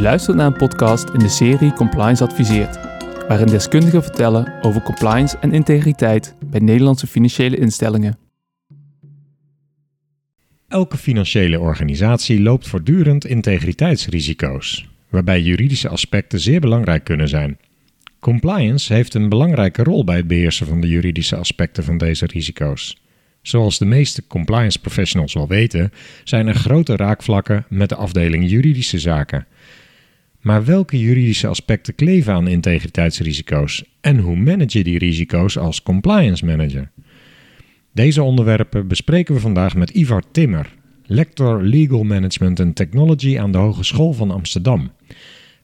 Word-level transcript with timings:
U 0.00 0.02
luistert 0.02 0.36
naar 0.36 0.46
een 0.46 0.52
podcast 0.52 1.08
in 1.08 1.18
de 1.18 1.28
serie 1.28 1.72
Compliance 1.72 2.24
Adviseert, 2.24 2.78
waarin 3.28 3.46
deskundigen 3.46 4.02
vertellen 4.02 4.52
over 4.62 4.82
compliance 4.82 5.38
en 5.38 5.52
integriteit 5.52 6.34
bij 6.44 6.60
Nederlandse 6.60 7.06
financiële 7.06 7.56
instellingen. 7.56 8.18
Elke 10.68 10.96
financiële 10.96 11.60
organisatie 11.60 12.40
loopt 12.40 12.68
voortdurend 12.68 13.24
integriteitsrisico's, 13.24 14.88
waarbij 15.08 15.40
juridische 15.40 15.88
aspecten 15.88 16.40
zeer 16.40 16.60
belangrijk 16.60 17.04
kunnen 17.04 17.28
zijn. 17.28 17.58
Compliance 18.18 18.92
heeft 18.92 19.14
een 19.14 19.28
belangrijke 19.28 19.82
rol 19.82 20.04
bij 20.04 20.16
het 20.16 20.26
beheersen 20.26 20.66
van 20.66 20.80
de 20.80 20.88
juridische 20.88 21.36
aspecten 21.36 21.84
van 21.84 21.98
deze 21.98 22.26
risico's. 22.26 23.02
Zoals 23.42 23.78
de 23.78 23.84
meeste 23.84 24.26
compliance 24.26 24.80
professionals 24.80 25.34
wel 25.34 25.48
weten, 25.48 25.92
zijn 26.24 26.46
er 26.46 26.54
grote 26.54 26.96
raakvlakken 26.96 27.64
met 27.68 27.88
de 27.88 27.94
afdeling 27.94 28.50
juridische 28.50 28.98
zaken. 28.98 29.46
Maar 30.40 30.64
welke 30.64 30.98
juridische 30.98 31.46
aspecten 31.46 31.94
kleven 31.94 32.32
aan 32.32 32.48
integriteitsrisico's 32.48 33.84
en 34.00 34.18
hoe 34.18 34.36
manage 34.36 34.78
je 34.78 34.84
die 34.84 34.98
risico's 34.98 35.58
als 35.58 35.82
compliance 35.82 36.44
manager? 36.44 36.90
Deze 37.92 38.22
onderwerpen 38.22 38.88
bespreken 38.88 39.34
we 39.34 39.40
vandaag 39.40 39.74
met 39.74 39.90
Ivar 39.90 40.22
Timmer, 40.32 40.74
lector 41.06 41.62
Legal 41.62 42.02
Management 42.02 42.60
and 42.60 42.76
Technology 42.76 43.38
aan 43.38 43.52
de 43.52 43.58
Hogeschool 43.58 44.12
van 44.12 44.30
Amsterdam. 44.30 44.90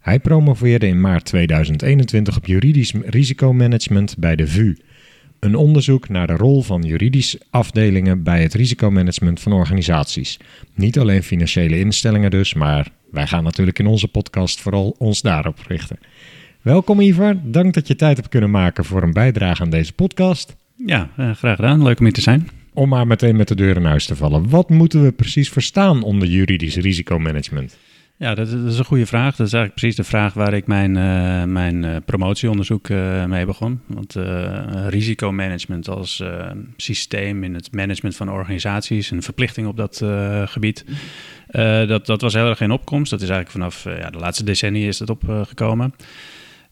Hij 0.00 0.20
promoveerde 0.20 0.86
in 0.86 1.00
maart 1.00 1.24
2021 1.24 2.36
op 2.36 2.46
juridisch 2.46 2.92
risicomanagement 3.04 4.18
bij 4.18 4.36
de 4.36 4.46
VU. 4.46 4.74
Een 5.46 5.54
onderzoek 5.54 6.08
naar 6.08 6.26
de 6.26 6.32
rol 6.32 6.62
van 6.62 6.82
juridische 6.82 7.40
afdelingen 7.50 8.22
bij 8.22 8.42
het 8.42 8.54
risicomanagement 8.54 9.40
van 9.40 9.52
organisaties. 9.52 10.38
Niet 10.74 10.98
alleen 10.98 11.22
financiële 11.22 11.78
instellingen 11.78 12.30
dus, 12.30 12.54
maar 12.54 12.88
wij 13.10 13.26
gaan 13.26 13.44
natuurlijk 13.44 13.78
in 13.78 13.86
onze 13.86 14.08
podcast 14.08 14.60
vooral 14.60 14.94
ons 14.98 15.22
daarop 15.22 15.58
richten. 15.66 15.98
Welkom 16.62 17.00
Ivar, 17.00 17.36
dank 17.42 17.74
dat 17.74 17.88
je 17.88 17.96
tijd 17.96 18.16
hebt 18.16 18.28
kunnen 18.28 18.50
maken 18.50 18.84
voor 18.84 19.02
een 19.02 19.12
bijdrage 19.12 19.62
aan 19.62 19.70
deze 19.70 19.92
podcast. 19.92 20.56
Ja, 20.86 21.10
uh, 21.18 21.34
graag 21.34 21.56
gedaan. 21.56 21.82
Leuk 21.82 21.98
om 21.98 22.04
hier 22.04 22.14
te 22.14 22.20
zijn. 22.20 22.48
Om 22.72 22.88
maar 22.88 23.06
meteen 23.06 23.36
met 23.36 23.48
de 23.48 23.54
deur 23.54 23.76
in 23.76 23.84
huis 23.84 24.06
te 24.06 24.16
vallen. 24.16 24.48
Wat 24.48 24.70
moeten 24.70 25.02
we 25.02 25.12
precies 25.12 25.48
verstaan 25.48 26.02
onder 26.02 26.28
juridisch 26.28 26.76
risicomanagement? 26.76 27.78
Ja, 28.18 28.34
dat, 28.34 28.48
is 28.48 28.78
een 28.78 28.84
goede 28.84 29.06
vraag. 29.06 29.36
Dat 29.36 29.46
is 29.46 29.52
eigenlijk 29.52 29.74
precies 29.74 29.96
de 29.96 30.04
vraag 30.04 30.34
waar 30.34 30.52
ik 30.52 30.66
mijn, 30.66 30.96
uh, 30.96 31.44
mijn 31.44 31.82
uh, 31.82 31.96
promotieonderzoek 32.04 32.88
uh, 32.88 33.24
mee 33.24 33.46
begon. 33.46 33.80
Want 33.86 34.14
risicomanagement 34.88 35.88
als 35.88 36.22
systeem 36.76 37.44
in 37.44 37.54
het 37.54 37.72
management 37.72 38.16
van 38.16 38.30
organisaties, 38.30 39.10
een 39.10 39.22
verplichting 39.22 39.66
op 39.66 39.76
dat 39.76 40.02
gebied, 40.50 40.84
dat, 41.86 42.06
dat 42.06 42.20
was 42.20 42.34
heel 42.34 42.48
erg 42.48 42.60
in 42.60 42.70
opkomst. 42.70 43.10
Dat 43.10 43.22
is 43.22 43.28
eigenlijk 43.28 43.58
vanaf 43.58 44.00
ja, 44.00 44.10
de 44.10 44.18
laatste 44.18 44.44
decennia 44.44 44.86
is 44.86 44.98
dat 44.98 45.10
opgekomen. 45.10 45.94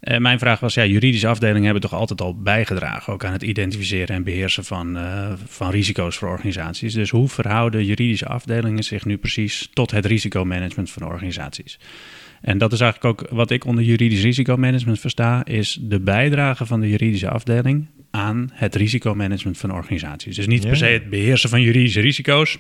Uh, 0.05 0.19
mijn 0.19 0.39
vraag 0.39 0.61
was, 0.61 0.75
ja, 0.75 0.85
juridische 0.85 1.29
afdelingen 1.29 1.65
hebben 1.65 1.83
toch 1.83 1.95
altijd 1.95 2.21
al 2.21 2.37
bijgedragen, 2.37 3.13
ook 3.13 3.25
aan 3.25 3.33
het 3.33 3.43
identificeren 3.43 4.17
en 4.17 4.25
beheersen 4.25 4.65
van, 4.65 4.97
uh, 4.97 5.33
van 5.47 5.71
risico's 5.71 6.17
voor 6.17 6.29
organisaties. 6.29 6.95
Dus 6.95 7.11
hoe 7.11 7.29
verhouden 7.29 7.85
juridische 7.85 8.27
afdelingen 8.27 8.83
zich 8.83 9.05
nu 9.05 9.17
precies 9.17 9.69
tot 9.73 9.91
het 9.91 10.07
risicomanagement 10.07 10.91
van 10.91 11.07
organisaties? 11.07 11.79
En 12.41 12.59
dat 12.59 12.73
is 12.73 12.81
eigenlijk 12.81 13.23
ook 13.23 13.31
wat 13.31 13.51
ik 13.51 13.65
onder 13.65 13.85
juridisch 13.85 14.23
risicomanagement 14.23 15.01
versta, 15.01 15.45
is 15.45 15.79
de 15.81 16.01
bijdrage 16.01 16.67
van 16.67 16.81
de 16.81 16.89
juridische 16.89 17.31
afdeling 17.31 17.87
aan 18.11 18.51
het 18.53 18.75
risicomanagement 18.75 19.59
van 19.59 19.73
organisaties. 19.73 20.37
Dus 20.37 20.47
niet 20.47 20.63
ja. 20.63 20.69
per 20.69 20.77
se 20.77 20.85
het 20.85 21.11
beheersen 21.11 21.49
van 21.51 21.63
juridische 21.63 22.01
risico's, 22.01 22.59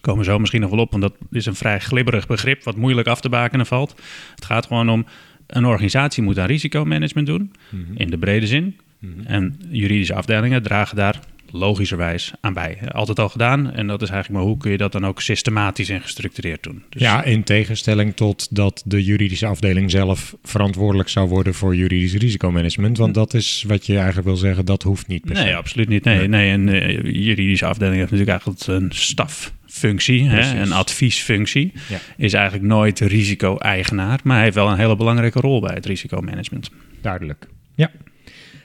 komen 0.00 0.24
zo 0.24 0.38
misschien 0.38 0.60
nog 0.60 0.70
wel 0.70 0.78
op, 0.78 0.90
want 0.90 1.02
dat 1.02 1.14
is 1.30 1.46
een 1.46 1.54
vrij 1.54 1.80
glibberig 1.80 2.26
begrip 2.26 2.64
wat 2.64 2.76
moeilijk 2.76 3.08
af 3.08 3.20
te 3.20 3.28
bakenen 3.28 3.66
valt. 3.66 3.94
Het 4.34 4.44
gaat 4.44 4.66
gewoon 4.66 4.88
om 4.88 5.06
een 5.54 5.64
organisatie 5.64 6.22
moet 6.22 6.38
aan 6.38 6.46
risicomanagement 6.46 7.26
doen, 7.26 7.52
mm 7.70 7.84
-hmm. 7.84 7.96
in 7.96 8.10
de 8.10 8.18
brede 8.18 8.46
zin. 8.46 8.76
Mm 8.98 9.12
-hmm. 9.12 9.26
En 9.26 9.56
juridische 9.70 10.14
afdelingen 10.14 10.62
dragen 10.62 10.96
daar 10.96 11.20
logischerwijs 11.54 12.32
aan 12.40 12.52
bij. 12.52 12.78
Altijd 12.88 13.18
al 13.18 13.28
gedaan. 13.28 13.72
En 13.72 13.86
dat 13.86 14.02
is 14.02 14.10
eigenlijk 14.10 14.40
maar 14.40 14.50
hoe 14.50 14.58
kun 14.58 14.70
je 14.70 14.76
dat 14.76 14.92
dan 14.92 15.06
ook 15.06 15.20
systematisch 15.20 15.88
en 15.88 16.00
gestructureerd 16.00 16.62
doen. 16.62 16.82
Dus 16.88 17.02
ja, 17.02 17.24
in 17.24 17.44
tegenstelling 17.44 18.16
tot 18.16 18.56
dat 18.56 18.82
de 18.86 19.04
juridische 19.04 19.46
afdeling 19.46 19.90
zelf 19.90 20.36
verantwoordelijk 20.42 21.08
zou 21.08 21.28
worden 21.28 21.54
voor 21.54 21.76
juridisch 21.76 22.14
risicomanagement. 22.14 22.98
Want 22.98 23.14
dat 23.14 23.34
is 23.34 23.64
wat 23.66 23.86
je 23.86 23.96
eigenlijk 23.96 24.26
wil 24.26 24.36
zeggen, 24.36 24.64
dat 24.64 24.82
hoeft 24.82 25.06
niet 25.06 25.24
per 25.24 25.36
se. 25.36 25.42
Nee, 25.42 25.56
absoluut 25.56 25.88
niet. 25.88 26.04
Nee, 26.04 26.28
nee. 26.28 26.50
En 26.50 26.68
uh, 26.68 27.02
juridische 27.02 27.66
afdeling 27.66 27.96
heeft 27.96 28.10
natuurlijk 28.10 28.44
eigenlijk 28.44 28.66
een 28.66 28.90
staf 28.92 29.52
functie, 29.66 30.28
hè, 30.28 30.60
een 30.60 30.72
adviesfunctie, 30.72 31.72
ja. 31.88 31.98
is 32.16 32.32
eigenlijk 32.32 32.64
nooit 32.64 33.00
risico-eigenaar, 33.00 34.20
maar 34.24 34.34
hij 34.34 34.44
heeft 34.44 34.56
wel 34.56 34.68
een 34.68 34.78
hele 34.78 34.96
belangrijke 34.96 35.40
rol 35.40 35.60
bij 35.60 35.74
het 35.74 35.86
risicomanagement. 35.86 36.70
Duidelijk. 37.00 37.46
Ja. 37.74 37.90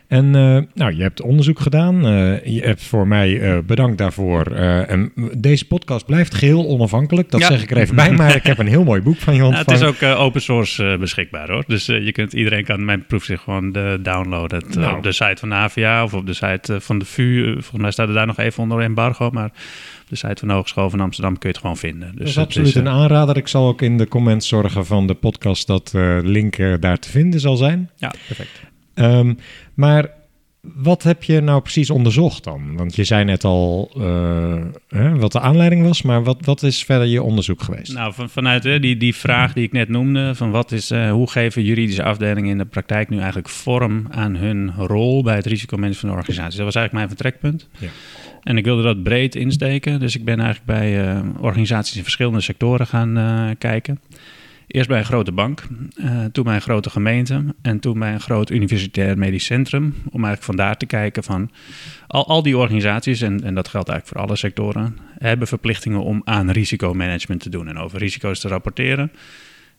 En 0.09 0.25
uh, 0.25 0.59
nou, 0.73 0.95
je 0.95 1.01
hebt 1.01 1.21
onderzoek 1.21 1.59
gedaan. 1.59 1.95
Uh, 1.95 2.45
je 2.45 2.61
hebt 2.61 2.83
voor 2.83 3.07
mij 3.07 3.29
uh, 3.29 3.57
bedankt 3.65 3.97
daarvoor. 3.97 4.45
en 4.51 5.11
deze 5.37 5.67
podcast 5.67 6.05
blijft 6.05 6.35
geheel 6.35 6.67
onafhankelijk. 6.67 7.31
Dat 7.31 7.39
ja. 7.39 7.47
zeg 7.47 7.61
ik 7.61 7.71
er 7.71 7.77
even 7.77 7.95
bij. 7.95 8.11
Maar 8.11 8.35
ik 8.35 8.43
heb 8.43 8.57
een 8.57 8.67
heel 8.67 8.83
mooi 8.83 9.01
boek 9.01 9.17
van 9.17 9.35
je 9.35 9.45
ontvangen. 9.45 9.71
Het 9.71 9.81
is 9.81 9.87
ook 9.87 10.17
open 10.17 10.41
source 10.41 10.97
beschikbaar 10.99 11.51
hoor. 11.51 11.63
Dus 11.67 11.85
je 11.85 12.11
kunt, 12.11 12.33
iedereen 12.33 12.63
kan 12.63 12.85
mijn 12.85 13.05
proefzicht 13.05 13.43
gewoon 13.43 13.71
downloaden. 14.01 14.63
Nou. 14.69 14.97
Op 14.97 15.03
de 15.03 15.11
site 15.11 15.35
van 15.35 15.53
AVA 15.53 16.03
of 16.03 16.13
op 16.13 16.25
de 16.25 16.33
site 16.33 16.81
van 16.81 16.99
de 16.99 17.05
VU. 17.05 17.53
Volgens 17.53 17.81
mij 17.81 17.91
staat 17.91 18.07
er 18.07 18.13
daar 18.13 18.27
nog 18.27 18.37
even 18.37 18.63
onder 18.63 18.79
embargo. 18.79 19.29
Maar 19.29 19.51
de 20.07 20.15
site 20.15 20.35
van 20.35 20.47
de 20.47 20.53
Hogeschool 20.53 20.89
van 20.89 20.99
Amsterdam 20.99 21.37
kun 21.37 21.49
je 21.49 21.55
het 21.55 21.61
gewoon 21.61 21.77
vinden. 21.77 22.11
Dus 22.15 22.17
dat 22.17 22.27
is 22.27 22.37
absoluut 22.37 22.67
is, 22.67 22.75
een 22.75 22.87
aanrader. 22.87 23.37
Ik 23.37 23.47
zal 23.47 23.67
ook 23.67 23.81
in 23.81 23.97
de 23.97 24.07
comments 24.07 24.47
zorgen 24.47 24.85
van 24.85 25.07
de 25.07 25.13
podcast 25.13 25.67
dat 25.67 25.87
de 25.87 26.21
link 26.23 26.57
daar 26.79 26.99
te 26.99 27.09
vinden 27.09 27.39
zal 27.39 27.55
zijn. 27.55 27.89
Ja, 27.95 28.13
perfect. 28.27 28.68
Um, 28.99 29.37
maar 29.73 30.17
wat 30.61 31.03
heb 31.03 31.23
je 31.23 31.41
nou 31.41 31.61
precies 31.61 31.89
onderzocht 31.89 32.43
dan? 32.43 32.75
Want 32.77 32.95
je 32.95 33.03
zei 33.03 33.23
net 33.23 33.43
al 33.43 33.91
uh, 33.97 34.63
hè, 34.87 35.15
wat 35.17 35.31
de 35.31 35.39
aanleiding 35.39 35.83
was, 35.83 36.01
maar 36.01 36.23
wat, 36.23 36.45
wat 36.45 36.63
is 36.63 36.83
verder 36.83 37.07
je 37.07 37.23
onderzoek 37.23 37.61
geweest? 37.61 37.93
Nou, 37.93 38.13
van, 38.13 38.29
vanuit 38.29 38.63
hè, 38.63 38.79
die, 38.79 38.97
die 38.97 39.15
vraag 39.15 39.53
die 39.53 39.63
ik 39.63 39.71
net 39.71 39.89
noemde, 39.89 40.35
van 40.35 40.51
wat 40.51 40.71
is, 40.71 40.91
uh, 40.91 41.11
hoe 41.11 41.29
geven 41.29 41.63
juridische 41.63 42.03
afdelingen 42.03 42.49
in 42.49 42.57
de 42.57 42.65
praktijk 42.65 43.09
nu 43.09 43.17
eigenlijk 43.17 43.49
vorm 43.49 44.07
aan 44.09 44.35
hun 44.35 44.73
rol 44.75 45.23
bij 45.23 45.35
het 45.35 45.45
risicomanagement 45.45 45.99
van 45.99 46.09
de 46.09 46.15
organisatie? 46.15 46.57
Dat 46.57 46.65
was 46.65 46.75
eigenlijk 46.75 47.05
mijn 47.05 47.17
vertrekpunt. 47.17 47.67
Ja. 47.77 47.89
En 48.43 48.57
ik 48.57 48.65
wilde 48.65 48.83
dat 48.83 49.03
breed 49.03 49.35
insteken, 49.35 49.99
dus 49.99 50.15
ik 50.15 50.25
ben 50.25 50.39
eigenlijk 50.39 50.65
bij 50.65 51.15
uh, 51.15 51.19
organisaties 51.39 51.95
in 51.95 52.03
verschillende 52.03 52.41
sectoren 52.41 52.87
gaan 52.87 53.55
kijken. 53.57 53.99
Eerst 54.69 54.87
bij 54.89 54.99
een 54.99 55.05
grote 55.05 55.31
bank, 55.31 55.67
uh, 55.95 56.25
toen 56.25 56.43
bij 56.43 56.55
een 56.55 56.61
grote 56.61 56.89
gemeente 56.89 57.43
en 57.61 57.79
toen 57.79 57.99
bij 57.99 58.13
een 58.13 58.19
groot 58.19 58.49
universitair 58.49 59.17
medisch 59.17 59.45
centrum. 59.45 59.83
Om 59.85 60.23
eigenlijk 60.23 60.43
vandaar 60.43 60.77
te 60.77 60.85
kijken 60.85 61.23
van 61.23 61.51
al, 62.07 62.27
al 62.27 62.43
die 62.43 62.57
organisaties, 62.57 63.21
en, 63.21 63.43
en 63.43 63.55
dat 63.55 63.67
geldt 63.67 63.89
eigenlijk 63.89 64.17
voor 64.17 64.27
alle 64.27 64.37
sectoren, 64.37 64.97
hebben 65.17 65.47
verplichtingen 65.47 66.03
om 66.03 66.21
aan 66.23 66.51
risicomanagement 66.51 67.41
te 67.41 67.49
doen 67.49 67.67
en 67.67 67.77
over 67.77 67.99
risico's 67.99 68.39
te 68.39 68.47
rapporteren. 68.47 69.11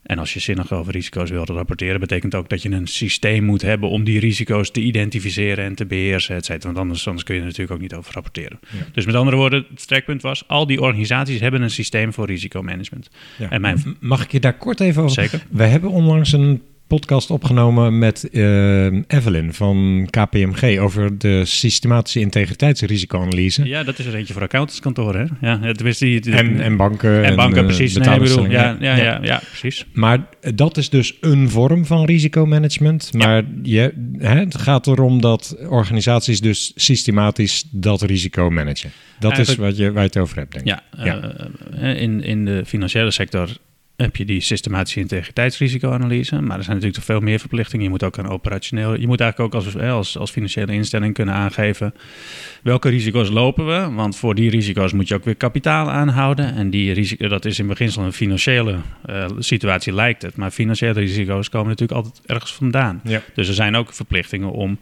En 0.03 0.19
als 0.19 0.33
je 0.33 0.39
zinnig 0.39 0.73
over 0.73 0.93
risico's 0.93 1.29
wilt 1.29 1.49
rapporteren, 1.49 1.99
betekent 1.99 2.35
ook 2.35 2.49
dat 2.49 2.61
je 2.61 2.69
een 2.69 2.87
systeem 2.87 3.43
moet 3.43 3.61
hebben 3.61 3.89
om 3.89 4.03
die 4.03 4.19
risico's 4.19 4.71
te 4.71 4.81
identificeren 4.81 5.65
en 5.65 5.75
te 5.75 5.85
beheersen, 5.85 6.35
et 6.35 6.45
cetera. 6.45 6.65
Want 6.65 6.77
anders, 6.77 7.07
anders 7.07 7.25
kun 7.25 7.35
je 7.35 7.41
er 7.41 7.47
natuurlijk 7.47 7.75
ook 7.75 7.81
niet 7.81 7.93
over 7.93 8.13
rapporteren. 8.13 8.59
Ja. 8.61 8.85
Dus 8.93 9.05
met 9.05 9.15
andere 9.15 9.37
woorden, 9.37 9.65
het 9.69 9.81
strekpunt 9.81 10.21
was, 10.21 10.47
al 10.47 10.67
die 10.67 10.81
organisaties 10.81 11.39
hebben 11.39 11.61
een 11.61 11.69
systeem 11.69 12.13
voor 12.13 12.25
risicomanagement. 12.25 13.09
Ja. 13.37 13.49
En 13.49 13.61
mijn... 13.61 13.97
Mag 13.99 14.23
ik 14.23 14.31
je 14.31 14.39
daar 14.39 14.57
kort 14.57 14.79
even 14.79 15.01
over? 15.01 15.23
Zeker. 15.23 15.45
We 15.49 15.63
hebben 15.63 15.89
onlangs 15.89 16.31
een 16.31 16.61
podcast 16.97 17.29
opgenomen 17.29 17.99
met 17.99 18.27
uh, 18.31 18.85
Evelyn 19.07 19.53
van 19.53 20.07
KPMG 20.09 20.79
over 20.79 21.17
de 21.17 21.45
systematische 21.45 22.19
integriteitsrisicoanalyse. 22.19 23.67
Ja, 23.67 23.83
dat 23.83 23.99
is 23.99 24.05
er 24.05 24.15
eentje 24.15 24.33
voor 24.33 24.41
accountantskantoren, 24.41 25.37
hè? 25.39 25.49
Ja, 25.49 25.73
tenminste 25.73 26.05
die, 26.05 26.21
die, 26.21 26.33
en, 26.33 26.59
en 26.59 26.77
banken. 26.77 27.23
En 27.23 27.35
banken, 27.35 27.57
en, 27.57 27.65
precies. 27.65 27.97
Nee, 27.97 28.19
bedoel, 28.19 28.49
ja, 28.49 28.77
ja, 28.79 28.95
ja, 28.95 29.03
ja, 29.03 29.19
ja, 29.21 29.41
precies. 29.49 29.85
Maar 29.93 30.27
dat 30.55 30.77
is 30.77 30.89
dus 30.89 31.17
een 31.21 31.49
vorm 31.49 31.85
van 31.85 32.05
risicomanagement. 32.05 33.13
Maar 33.13 33.43
je, 33.63 33.93
hè, 34.17 34.39
het 34.39 34.57
gaat 34.57 34.87
erom 34.87 35.21
dat 35.21 35.55
organisaties 35.67 36.41
dus 36.41 36.71
systematisch 36.75 37.67
dat 37.71 38.01
risico 38.01 38.49
managen. 38.49 38.91
Dat 39.19 39.31
Eigenlijk, 39.31 39.61
is 39.61 39.67
wat 39.67 39.77
je, 39.85 39.91
waar 39.91 40.01
je 40.01 40.07
het 40.07 40.17
over 40.17 40.37
hebt, 40.37 40.51
denk 40.51 40.65
ik. 40.65 40.71
Ja, 40.93 41.05
ja. 41.05 41.35
Uh, 41.81 42.01
in, 42.01 42.23
in 42.23 42.45
de 42.45 42.63
financiële 42.65 43.11
sector 43.11 43.49
heb 44.01 44.15
je 44.15 44.25
die 44.25 44.41
systematische 44.41 44.99
integriteitsrisicoanalyse. 44.99 46.41
Maar 46.41 46.57
er 46.57 46.63
zijn 46.63 46.75
natuurlijk 46.75 46.93
toch 46.93 47.15
veel 47.15 47.19
meer 47.19 47.39
verplichtingen. 47.39 47.85
Je 47.85 47.91
moet 47.91 48.03
ook 48.03 48.17
een 48.17 48.27
operationeel. 48.27 48.99
Je 48.99 49.07
moet 49.07 49.19
eigenlijk 49.19 49.55
ook 49.55 49.63
als, 49.63 49.77
als, 49.77 50.17
als 50.17 50.31
financiële 50.31 50.73
instelling 50.73 51.13
kunnen 51.13 51.33
aangeven. 51.33 51.93
welke 52.63 52.89
risico's 52.89 53.29
lopen 53.29 53.65
we. 53.65 53.95
Want 53.95 54.15
voor 54.15 54.35
die 54.35 54.49
risico's 54.49 54.93
moet 54.93 55.07
je 55.07 55.15
ook 55.15 55.25
weer 55.25 55.35
kapitaal 55.35 55.89
aanhouden. 55.89 56.55
En 56.55 56.69
die 56.69 56.93
risico, 56.93 57.27
dat 57.27 57.45
is 57.45 57.59
in 57.59 57.67
beginsel 57.67 58.03
een 58.03 58.13
financiële 58.13 58.77
uh, 59.09 59.25
situatie, 59.39 59.93
lijkt 59.93 60.21
het. 60.21 60.35
Maar 60.35 60.51
financiële 60.51 60.99
risico's 60.99 61.49
komen 61.49 61.67
natuurlijk 61.67 61.99
altijd 61.99 62.21
ergens 62.25 62.53
vandaan. 62.53 63.01
Ja. 63.03 63.21
Dus 63.33 63.47
er 63.47 63.53
zijn 63.53 63.75
ook 63.75 63.93
verplichtingen 63.93 64.51
om 64.51 64.79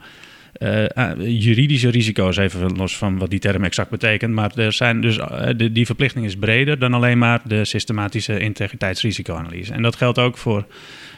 juridische 1.18 1.88
risico's, 1.88 2.36
even 2.36 2.76
los 2.76 2.96
van 2.96 3.18
wat 3.18 3.30
die 3.30 3.38
term 3.38 3.64
exact 3.64 3.90
betekent. 3.90 4.34
Maar 4.34 4.52
er 4.56 4.72
zijn 4.72 5.00
dus, 5.00 5.16
de, 5.56 5.72
die 5.72 5.86
verplichting 5.86 6.24
is 6.24 6.36
breder 6.36 6.78
dan 6.78 6.94
alleen 6.94 7.18
maar 7.18 7.40
de 7.44 7.64
systematische 7.64 8.38
integriteitsrisicoanalyse. 8.40 9.72
En 9.72 9.82
dat 9.82 9.96
geldt 9.96 10.18
ook 10.18 10.38
voor, 10.38 10.66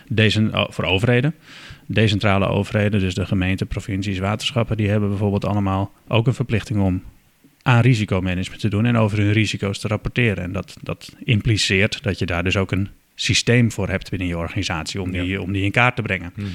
deze, 0.09 0.49
oh, 0.53 0.65
voor 0.69 0.85
overheden. 0.85 1.35
Decentrale 1.87 2.47
overheden, 2.47 3.01
dus 3.01 3.15
de 3.15 3.27
gemeenten, 3.27 3.67
provincies, 3.67 4.19
waterschappen, 4.19 4.77
die 4.77 4.89
hebben 4.89 5.09
bijvoorbeeld 5.09 5.45
allemaal 5.45 5.93
ook 6.09 6.27
een 6.27 6.35
verplichting 6.35 6.81
om 6.81 7.03
aan 7.63 7.81
risicomanagement 7.81 8.61
te 8.61 8.69
doen 8.69 8.87
en 8.87 8.97
over 8.97 9.19
hun 9.19 9.33
risico's 9.33 9.79
te 9.79 9.89
rapporteren. 9.89 10.45
En 10.45 10.53
dat, 10.53 10.77
dat 10.83 11.13
impliceert 11.25 12.03
dat 12.03 12.19
je 12.19 12.27
daar 12.27 12.45
dus 12.45 12.57
ook 12.57 12.73
een 12.73 12.89
systeem 13.23 13.73
voor 13.73 13.89
hebt 13.89 14.11
binnen 14.11 14.29
je 14.29 14.39
organisatie 14.39 15.01
om 15.01 15.11
die, 15.11 15.43
om 15.43 15.53
die 15.53 15.65
in 15.65 15.71
kaart 15.71 15.97
te 15.97 16.03
brengen. 16.03 16.33
Mhm. 16.37 16.49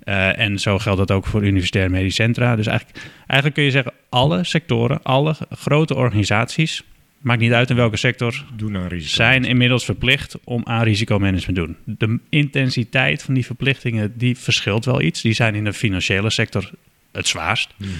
Eh, 0.00 0.38
en 0.38 0.58
zo 0.58 0.78
geldt 0.78 0.98
dat 0.98 1.10
ook 1.10 1.26
voor 1.26 1.42
universitair 1.42 1.90
medisch 1.90 2.14
centra. 2.14 2.56
Dus 2.56 2.66
eigenlijk, 2.66 2.98
eigenlijk 3.16 3.54
kun 3.54 3.64
je 3.64 3.70
zeggen, 3.70 3.92
alle 4.08 4.44
sectoren, 4.44 5.02
alle 5.02 5.36
grote 5.50 5.94
organisaties, 5.94 6.82
maakt 7.20 7.40
niet 7.40 7.52
uit 7.52 7.70
in 7.70 7.76
welke 7.76 7.96
sector, 7.96 8.44
doen 8.56 8.76
aan 8.76 8.86
risico. 8.86 9.14
zijn 9.14 9.44
inmiddels 9.44 9.84
verplicht 9.84 10.36
om 10.44 10.62
aan 10.64 10.82
risicomanagement 10.82 11.58
te 11.58 11.64
doen. 11.64 11.96
De 11.98 12.18
intensiteit 12.28 13.22
van 13.22 13.34
die 13.34 13.46
verplichtingen, 13.46 14.12
die 14.18 14.36
verschilt 14.36 14.84
wel 14.84 15.00
iets. 15.00 15.20
Die 15.20 15.32
zijn 15.32 15.54
in 15.54 15.64
de 15.64 15.72
financiële 15.72 16.30
sector 16.30 16.70
het 17.12 17.28
zwaarst. 17.28 17.74
Mhm. 17.76 17.90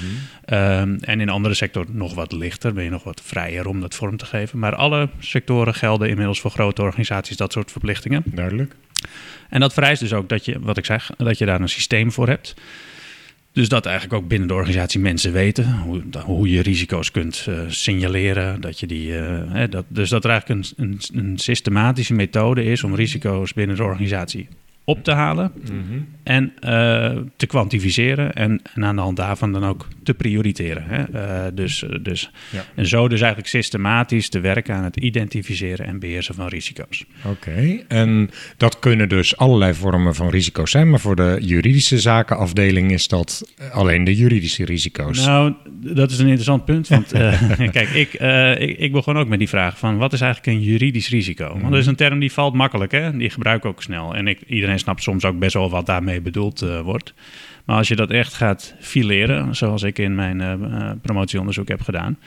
Ehm, 0.44 0.96
en 1.00 1.20
in 1.20 1.28
andere 1.28 1.54
sectoren 1.54 1.96
nog 1.96 2.14
wat 2.14 2.32
lichter, 2.32 2.72
ben 2.72 2.84
je 2.84 2.90
nog 2.90 3.04
wat 3.04 3.22
vrijer 3.24 3.66
om 3.66 3.80
dat 3.80 3.94
vorm 3.94 4.16
te 4.16 4.26
geven. 4.26 4.58
Maar 4.58 4.74
alle 4.74 5.08
sectoren 5.18 5.74
gelden 5.74 6.08
inmiddels 6.08 6.40
voor 6.40 6.50
grote 6.50 6.82
organisaties 6.82 7.36
dat 7.36 7.52
soort 7.52 7.72
verplichtingen. 7.72 8.22
Duidelijk. 8.24 8.74
En 9.48 9.60
dat 9.60 9.72
vereist 9.72 10.00
dus 10.00 10.12
ook 10.12 10.28
dat 10.28 10.44
je, 10.44 10.60
wat 10.60 10.76
ik 10.76 10.84
zeg, 10.84 11.10
dat 11.16 11.38
je 11.38 11.46
daar 11.46 11.60
een 11.60 11.68
systeem 11.68 12.12
voor 12.12 12.28
hebt. 12.28 12.54
Dus 13.52 13.68
dat 13.68 13.86
eigenlijk 13.86 14.22
ook 14.22 14.28
binnen 14.28 14.48
de 14.48 14.54
organisatie 14.54 15.00
mensen 15.00 15.32
weten 15.32 15.72
hoe, 15.72 16.02
hoe 16.24 16.50
je 16.50 16.62
risico's 16.62 17.10
kunt 17.10 17.46
uh, 17.48 17.60
signaleren. 17.68 18.60
Dat 18.60 18.80
je 18.80 18.86
die, 18.86 19.10
uh, 19.10 19.40
hè, 19.48 19.68
dat, 19.68 19.84
dus 19.88 20.08
dat 20.08 20.24
er 20.24 20.30
eigenlijk 20.30 20.76
een, 20.76 20.84
een, 20.84 21.00
een 21.12 21.38
systematische 21.38 22.14
methode 22.14 22.64
is 22.64 22.84
om 22.84 22.94
risico's 22.94 23.52
binnen 23.52 23.76
de 23.76 23.82
organisatie 23.82 24.48
op 24.84 25.04
te 25.04 25.12
halen 25.12 25.52
mhm. 25.62 26.00
en 26.22 26.52
uh, 26.60 27.22
te 27.36 27.46
kwantificeren 27.46 28.32
en, 28.32 28.60
en, 28.74 28.84
aan 28.84 28.96
de 28.96 29.02
hand 29.02 29.16
daarvan 29.16 29.52
dan 29.52 29.64
ook 29.64 29.88
te 30.02 30.14
prioriteren. 30.14 30.84
Hè? 30.86 31.04
Uh, 31.14 31.50
dus, 31.54 31.84
dus, 32.02 32.30
ja. 32.50 32.64
En 32.74 32.86
zo 32.86 33.08
dus 33.08 33.20
eigenlijk 33.20 33.50
systematisch 33.50 34.28
te 34.28 34.40
werken 34.40 34.74
aan 34.74 34.84
het 34.84 34.96
identificeren 34.96 35.86
en 35.86 35.98
beheersen 35.98 36.34
van 36.34 36.46
risico's. 36.46 37.04
Oké, 37.24 37.82
en 37.88 38.30
dat 38.56 38.78
kunnen 38.78 39.08
dus 39.08 39.36
allerlei 39.36 39.74
vormen 39.74 40.14
van 40.14 40.28
risico's 40.28 40.70
zijn, 40.70 40.90
maar 40.90 41.00
voor 41.00 41.16
de 41.16 41.36
juridische 41.40 41.98
zakenafdeling 41.98 42.92
is 42.92 43.08
dat 43.08 43.52
alleen 43.72 44.04
de 44.04 44.16
juridische 44.16 44.64
risico's. 44.64 45.26
Nou, 45.26 45.54
dat 45.70 46.10
is 46.10 46.18
een 46.18 46.26
interessant 46.26 46.64
punt, 46.64 46.88
want 46.88 47.14
uh, 47.14 47.42
kijk, 47.70 47.88
ik, 47.88 48.12
ik, 48.58 48.78
ik, 48.78 48.92
begon 48.92 49.18
ook 49.18 49.28
met 49.28 49.38
die 49.38 49.48
vraag 49.48 49.78
van 49.78 49.96
wat 49.96 50.12
is 50.12 50.20
eigenlijk 50.20 50.56
een 50.56 50.62
juridisch 50.62 51.08
risico? 51.08 51.48
Want 51.48 51.70
dat 51.70 51.80
is 51.80 51.86
een 51.86 51.96
term 51.96 52.18
die 52.18 52.32
valt 52.32 52.54
makkelijk, 52.54 52.92
hè? 52.92 53.16
die 53.16 53.30
gebruik 53.30 53.58
ik 53.58 53.64
ook 53.64 53.82
snel. 53.82 54.16
En 54.16 54.26
ik, 54.26 54.40
iedereen 54.46 54.69
snapt 54.78 55.02
soms 55.02 55.24
ook 55.24 55.38
best 55.38 55.54
wel 55.54 55.70
wat 55.70 55.86
daarmee 55.86 56.20
bedoeld 56.20 56.62
uh, 56.62 56.80
wordt. 56.80 57.14
Maar 57.64 57.76
als 57.76 57.88
je 57.88 57.96
dat 57.96 58.10
echt 58.10 58.34
gaat 58.34 58.74
fileren, 58.80 59.56
zoals 59.56 59.82
ik 59.82 59.98
in 59.98 60.14
mijn 60.14 60.40
uh, 60.40 60.90
promotieonderzoek 61.02 61.68
heb 61.68 61.80
gedaan, 61.80 62.18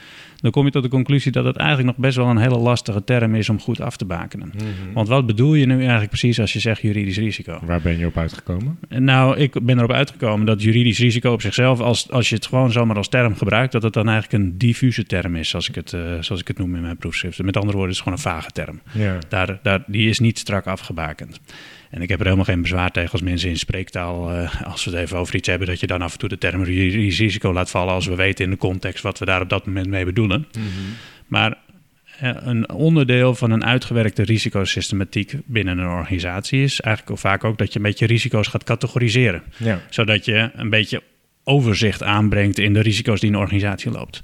dan 0.44 0.50
kom 0.50 0.64
je 0.64 0.70
tot 0.70 0.82
de 0.82 0.88
conclusie 0.88 1.32
dat 1.32 1.44
het 1.44 1.56
eigenlijk 1.56 1.88
nog 1.88 1.96
best 1.96 2.16
wel 2.16 2.26
een 2.26 2.36
hele 2.36 2.58
lastige 2.58 3.04
term 3.04 3.34
is 3.34 3.48
om 3.48 3.60
goed 3.60 3.80
af 3.80 3.96
te 3.96 4.04
bakenen. 4.04 4.52
Mhm. 4.54 4.92
Want 4.92 5.08
wat 5.08 5.26
bedoel 5.26 5.54
je 5.54 5.66
nu 5.66 5.78
eigenlijk 5.78 6.08
precies 6.08 6.40
als 6.40 6.52
je 6.52 6.58
zegt 6.58 6.80
juridisch 6.80 7.16
risico? 7.16 7.58
Waar 7.62 7.80
ben 7.80 7.98
je 7.98 8.06
op 8.06 8.16
uitgekomen? 8.16 8.78
Nou, 8.88 9.36
ik 9.36 9.62
ben 9.62 9.78
erop 9.78 9.92
uitgekomen 9.92 10.46
dat 10.46 10.62
juridisch 10.62 10.98
risico 10.98 11.32
op 11.32 11.40
zichzelf, 11.40 11.80
als, 11.80 12.10
als 12.10 12.28
je 12.28 12.34
het 12.34 12.46
gewoon 12.46 12.72
zomaar 12.72 12.96
als 12.96 13.08
term 13.08 13.36
gebruikt, 13.36 13.72
dat 13.72 13.82
het 13.82 13.92
dan 13.92 14.08
eigenlijk 14.08 14.44
een 14.44 14.58
diffuse 14.58 15.04
term 15.04 15.36
is, 15.36 15.48
zoals 15.48 15.68
ik 15.68 15.74
het, 15.74 15.92
uh, 15.92 16.00
zoals 16.20 16.40
ik 16.40 16.48
het 16.48 16.58
noem 16.58 16.74
in 16.76 16.82
mijn 16.82 16.96
proefschriften. 16.96 17.44
Met 17.44 17.56
andere 17.56 17.76
woorden, 17.76 17.96
het 17.96 18.06
is 18.06 18.12
gewoon 18.12 18.18
een 18.18 18.40
vage 18.40 18.50
term. 18.50 18.80
Ja. 18.92 19.18
Daar, 19.28 19.58
daar, 19.62 19.82
die 19.86 20.08
is 20.08 20.18
niet 20.18 20.38
strak 20.38 20.66
afgebakend. 20.66 21.40
En 21.94 22.02
ik 22.02 22.08
heb 22.08 22.18
er 22.18 22.24
helemaal 22.24 22.44
geen 22.44 22.62
bezwaar 22.62 22.90
tegen 22.90 23.12
als 23.12 23.22
mensen 23.22 23.48
in 23.48 23.58
spreektaal, 23.58 24.32
uh, 24.32 24.62
als 24.64 24.84
we 24.84 24.90
het 24.90 25.00
even 25.00 25.18
over 25.18 25.34
iets 25.34 25.48
hebben, 25.48 25.68
dat 25.68 25.80
je 25.80 25.86
dan 25.86 26.02
af 26.02 26.12
en 26.12 26.18
toe 26.18 26.28
de 26.28 26.38
term 26.38 26.62
risico 26.62 27.52
laat 27.52 27.70
vallen 27.70 27.94
als 27.94 28.06
we 28.06 28.14
weten 28.14 28.44
in 28.44 28.50
de 28.50 28.56
context 28.56 29.02
wat 29.02 29.18
we 29.18 29.24
daar 29.24 29.40
op 29.40 29.48
dat 29.48 29.66
moment 29.66 29.86
mee 29.86 30.04
bedoelen. 30.04 30.46
Mhm. 30.52 30.64
Maar 31.26 31.58
uh, 32.22 32.30
een 32.34 32.70
onderdeel 32.70 33.34
van 33.34 33.50
een 33.50 33.64
uitgewerkte 33.64 34.22
risicosystematiek 34.22 35.34
binnen 35.44 35.78
een 35.78 35.88
organisatie 35.88 36.62
is 36.62 36.80
eigenlijk 36.80 37.20
vaak 37.20 37.44
ook 37.44 37.58
dat 37.58 37.72
je 37.72 37.78
een 37.78 37.84
beetje 37.84 38.06
risico's 38.06 38.48
gaat 38.48 38.64
categoriseren. 38.64 39.42
Ja. 39.56 39.80
Zodat 39.90 40.24
je 40.24 40.50
een 40.54 40.70
beetje 40.70 41.02
overzicht 41.44 42.02
aanbrengt 42.02 42.58
in 42.58 42.72
de 42.72 42.80
risico's 42.80 43.20
die 43.20 43.30
een 43.30 43.38
organisatie 43.38 43.90
loopt. 43.90 44.20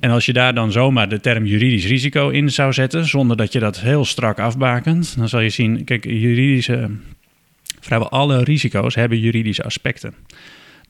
En 0.00 0.10
als 0.10 0.26
je 0.26 0.32
daar 0.32 0.54
dan 0.54 0.72
zomaar 0.72 1.08
de 1.08 1.20
term 1.20 1.46
juridisch 1.46 1.86
risico 1.86 2.28
in 2.28 2.50
zou 2.50 2.72
zetten, 2.72 3.06
zonder 3.06 3.36
dat 3.36 3.52
je 3.52 3.58
dat 3.58 3.80
heel 3.80 4.04
strak 4.04 4.38
afbakent, 4.38 5.14
dan 5.18 5.28
zal 5.28 5.40
je 5.40 5.48
zien, 5.48 5.84
kijk, 5.84 6.04
juridische, 6.04 6.90
vrijwel 7.80 8.10
alle 8.10 8.44
risico's 8.44 8.94
hebben 8.94 9.18
juridische 9.18 9.62
aspecten. 9.62 10.14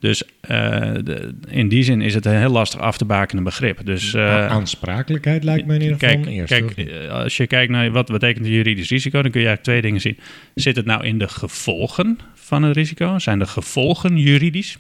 Dus 0.00 0.22
uh, 0.22 0.58
de, 1.04 1.34
in 1.48 1.68
die 1.68 1.82
zin 1.82 2.00
is 2.00 2.14
het 2.14 2.26
een 2.26 2.38
heel 2.38 2.50
lastig 2.50 2.80
af 2.80 2.98
te 2.98 3.04
bakenen 3.04 3.44
begrip. 3.44 3.80
Dus, 3.84 4.14
uh, 4.14 4.46
Aansprakelijkheid 4.46 5.44
lijkt 5.44 5.66
me 5.66 5.74
in 5.74 5.80
ieder 5.82 5.98
geval 5.98 6.44
kijk, 6.44 6.76
eh, 6.76 7.10
als 7.10 7.36
je 7.36 7.46
kijkt 7.46 7.72
naar 7.72 7.90
wat 7.90 8.06
betekent 8.06 8.46
juridisch 8.46 8.90
risico, 8.90 9.22
dan 9.22 9.30
kun 9.30 9.40
je 9.40 9.46
eigenlijk 9.46 9.62
twee 9.62 9.82
dingen 9.82 10.00
zien. 10.00 10.18
Zit 10.54 10.76
het 10.76 10.86
nou 10.86 11.04
in 11.04 11.18
de 11.18 11.28
gevolgen 11.28 12.18
van 12.34 12.62
het 12.62 12.76
risico? 12.76 13.18
Zijn 13.18 13.38
de 13.38 13.46
gevolgen 13.46 14.18
juridisch? 14.18 14.78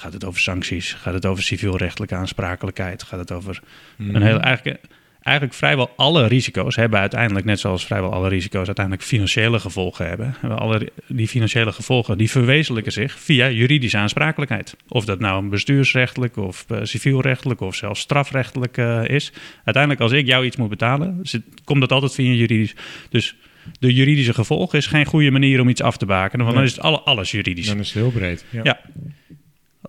Gaat 0.00 0.12
het 0.12 0.24
over 0.24 0.40
sancties? 0.40 0.92
Gaat 0.92 1.14
het 1.14 1.26
over 1.26 1.42
civielrechtelijke 1.42 2.14
aansprakelijkheid? 2.14 3.02
Gaat 3.02 3.18
het 3.18 3.32
over 3.32 3.60
een 3.98 4.06
mhm. 4.06 4.22
hele... 4.22 4.38
Eigenlijk, 4.38 4.80
eigenlijk 5.22 5.56
vrijwel 5.56 5.90
alle 5.96 6.26
risico's 6.26 6.76
hebben 6.76 7.00
uiteindelijk, 7.00 7.46
net 7.46 7.60
zoals 7.60 7.86
vrijwel 7.86 8.12
alle 8.12 8.28
risico's 8.28 8.66
uiteindelijk 8.66 9.06
financiële 9.06 9.60
gevolgen 9.60 10.08
hebben. 10.08 10.34
Alle, 10.42 10.92
die 11.06 11.28
financiële 11.28 11.72
gevolgen 11.72 12.18
die 12.18 12.30
verwezenlijken 12.30 12.92
zich 12.92 13.18
via 13.18 13.50
juridische 13.50 13.96
aansprakelijkheid. 13.96 14.76
Of 14.88 15.04
dat 15.04 15.20
nou 15.20 15.42
een 15.42 15.48
bestuursrechtelijk 15.48 16.36
of 16.36 16.64
uh, 16.68 16.78
civielrechtelijk 16.82 17.60
of 17.60 17.74
zelfs 17.74 18.00
strafrechtelijk 18.00 18.76
uh, 18.76 19.08
is. 19.08 19.32
Uiteindelijk 19.64 20.02
als 20.02 20.12
ik 20.12 20.26
jou 20.26 20.44
iets 20.44 20.56
moet 20.56 20.68
betalen, 20.68 21.18
zit, 21.22 21.42
komt 21.64 21.80
dat 21.80 21.92
altijd 21.92 22.14
via 22.14 22.32
juridisch. 22.32 22.74
Dus 23.08 23.36
de 23.78 23.94
juridische 23.94 24.34
gevolgen 24.34 24.78
is 24.78 24.86
geen 24.86 25.06
goede 25.06 25.30
manier 25.30 25.60
om 25.60 25.68
iets 25.68 25.82
af 25.82 25.96
te 25.96 26.06
bakenen, 26.06 26.44
want 26.44 26.56
dan 26.56 26.66
is 26.66 26.72
het 26.72 26.80
alle, 26.80 27.00
alles 27.00 27.30
juridisch. 27.30 27.66
Dan 27.66 27.78
is 27.78 27.92
het 27.92 28.02
heel 28.02 28.10
breed. 28.10 28.44
ja. 28.50 28.60
ja. 28.62 28.80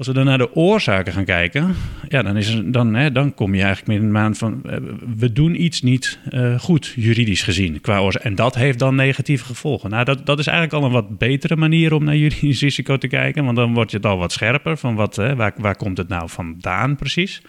Als 0.02 0.10
we 0.10 0.16
dan 0.16 0.26
naar 0.26 0.38
de 0.38 0.56
oorzaken 0.56 1.14
gaan 1.14 1.26
kijken, 1.26 1.76
ja, 2.08 2.22
dan, 2.22 2.38
is 2.38 2.54
er, 2.54 2.72
dan, 2.72 2.94
hè, 2.94 3.12
dan 3.12 3.34
kom 3.34 3.56
je 3.56 3.62
eigenlijk 3.62 3.88
meer 3.88 4.00
in 4.00 4.06
de 4.06 4.12
maand 4.12 4.38
van... 4.38 4.62
Uh, 4.66 4.76
we 5.18 5.34
doen 5.34 5.64
iets 5.64 5.82
niet 5.82 6.20
uh, 6.32 6.60
goed, 6.60 6.94
juridisch 6.96 7.44
gezien, 7.44 7.82
qua 7.82 8.00
oorzaak. 8.00 8.24
En 8.24 8.36
dat 8.36 8.56
heeft 8.56 8.80
dan 8.80 8.96
negatieve 8.96 9.46
gevolgen. 9.46 9.90
Nou, 9.90 10.06
dat, 10.06 10.26
dat 10.26 10.40
is 10.40 10.48
eigenlijk 10.48 10.78
al 10.78 10.86
een 10.86 10.94
wat 10.94 11.18
betere 11.18 11.56
manier 11.56 11.94
om 11.94 12.04
naar 12.04 12.16
juridisch 12.16 12.62
risico 12.68 12.98
te 12.98 13.08
kijken. 13.08 13.44
Want 13.46 13.56
dan 13.56 13.74
wordt 13.74 13.92
je 13.92 13.98
het 13.98 14.06
al 14.06 14.18
wat 14.18 14.32
scherper 14.32 14.78
van 14.78 14.96
wat, 14.96 15.16
hè, 15.16 15.36
waar, 15.36 15.54
waar 15.58 15.76
komt 15.76 15.98
het 15.98 16.08
nou 16.08 16.30
vandaan 16.30 16.96
precies. 16.96 17.42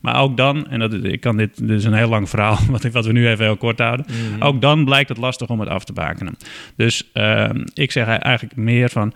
Maar 0.00 0.20
ook 0.20 0.36
dan, 0.36 0.68
en 0.68 0.78
dat, 0.78 0.92
ik 0.92 1.20
kan 1.20 1.36
dit, 1.36 1.68
dit 1.68 1.78
is 1.78 1.84
een 1.84 1.94
heel 1.94 2.08
lang 2.08 2.28
verhaal, 2.28 2.58
wat, 2.70 2.82
wat 2.82 3.06
we 3.06 3.12
nu 3.12 3.28
even 3.28 3.44
heel 3.44 3.56
kort 3.56 3.78
houden. 3.78 4.06
Mhm. 4.08 4.42
Ook 4.42 4.60
dan 4.60 4.84
blijkt 4.84 5.08
het 5.08 5.18
lastig 5.18 5.48
om 5.48 5.60
het 5.60 5.68
af 5.68 5.84
te 5.84 5.92
bakenen. 5.92 6.36
Dus 6.76 7.10
uh, 7.14 7.50
ik 7.74 7.92
zeg 7.92 8.06
eigenlijk 8.06 8.56
meer 8.56 8.88
van 8.90 9.12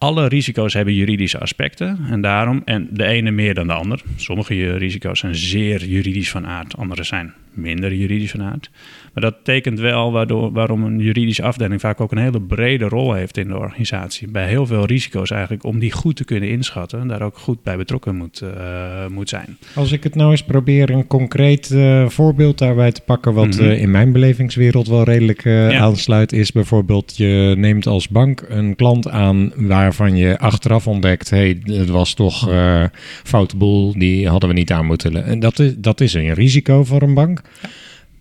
alle 0.00 0.28
risico's 0.28 0.74
hebben 0.74 0.94
juridische 0.94 1.38
aspecten 1.38 1.98
en 2.10 2.20
daarom, 2.20 2.62
en 2.64 2.88
de 2.90 3.04
ene 3.04 3.30
meer 3.30 3.54
dan 3.54 3.66
de 3.66 3.72
ander. 3.72 4.02
Sommige 4.16 4.76
risico's 4.76 5.18
zijn 5.18 5.34
zeer 5.34 5.84
juridisch 5.84 6.30
van 6.30 6.46
aard, 6.46 6.76
andere 6.76 7.04
zijn 7.04 7.34
minder 7.54 7.94
juridisch 7.94 8.30
van 8.30 8.42
aard. 8.42 8.70
Maar 9.12 9.22
dat 9.22 9.36
tekent 9.42 9.78
wel 9.78 10.12
waardoor, 10.12 10.52
waarom 10.52 10.84
een 10.84 10.98
juridische 10.98 11.42
afdeling 11.42 11.80
vaak 11.80 12.00
ook 12.00 12.12
een 12.12 12.18
hele 12.18 12.40
brede 12.40 12.84
rol 12.84 13.12
heeft 13.12 13.36
in 13.36 13.48
de 13.48 13.58
organisatie. 13.58 14.30
Bij 14.30 14.48
heel 14.48 14.66
veel 14.66 14.86
risico's 14.86 15.30
eigenlijk, 15.30 15.64
om 15.64 15.78
die 15.78 15.92
goed 15.92 16.16
te 16.16 16.24
kunnen 16.24 16.48
inschatten, 16.48 17.08
daar 17.08 17.22
ook 17.22 17.38
goed 17.38 17.62
bij 17.62 17.76
betrokken 17.76 18.16
moet, 18.16 18.40
uh, 18.44 19.06
moet 19.06 19.28
zijn. 19.28 19.56
Als 19.74 19.92
ik 19.92 20.02
het 20.02 20.14
nou 20.14 20.30
eens 20.30 20.42
probeer 20.42 20.90
een 20.90 21.06
concreet 21.06 21.70
uh, 21.70 22.08
voorbeeld 22.08 22.58
daarbij 22.58 22.92
te 22.92 23.00
pakken, 23.00 23.34
wat 23.34 23.60
mm 23.60 23.68
in 23.70 23.90
mijn 23.90 24.12
belevingswereld 24.12 24.88
wel 24.88 25.02
redelijk 25.02 25.44
ja. 25.44 25.78
aansluit, 25.78 26.32
is 26.32 26.52
bijvoorbeeld 26.52 27.16
je 27.16 27.54
neemt 27.56 27.86
als 27.86 28.08
bank 28.08 28.44
een 28.48 28.76
klant 28.76 29.08
aan 29.08 29.52
waarvan 29.90 30.16
je 30.16 30.38
achteraf 30.38 30.86
ontdekt, 30.86 31.30
hé, 31.30 31.36
hey, 31.36 31.76
het 31.76 31.88
was 31.88 32.14
toch 32.14 32.48
uh, 32.48 32.84
foute 33.24 33.56
boel, 33.56 33.98
die 33.98 34.28
hadden 34.28 34.48
we 34.48 34.54
niet 34.54 34.72
aan 34.72 34.86
moeten. 34.86 35.24
En 35.24 35.40
dat 35.40 35.58
is, 35.58 35.72
dat 35.76 36.00
is 36.00 36.14
een 36.14 36.34
risico 36.34 36.84
voor 36.84 37.02
een 37.02 37.14
bank. 37.14 37.42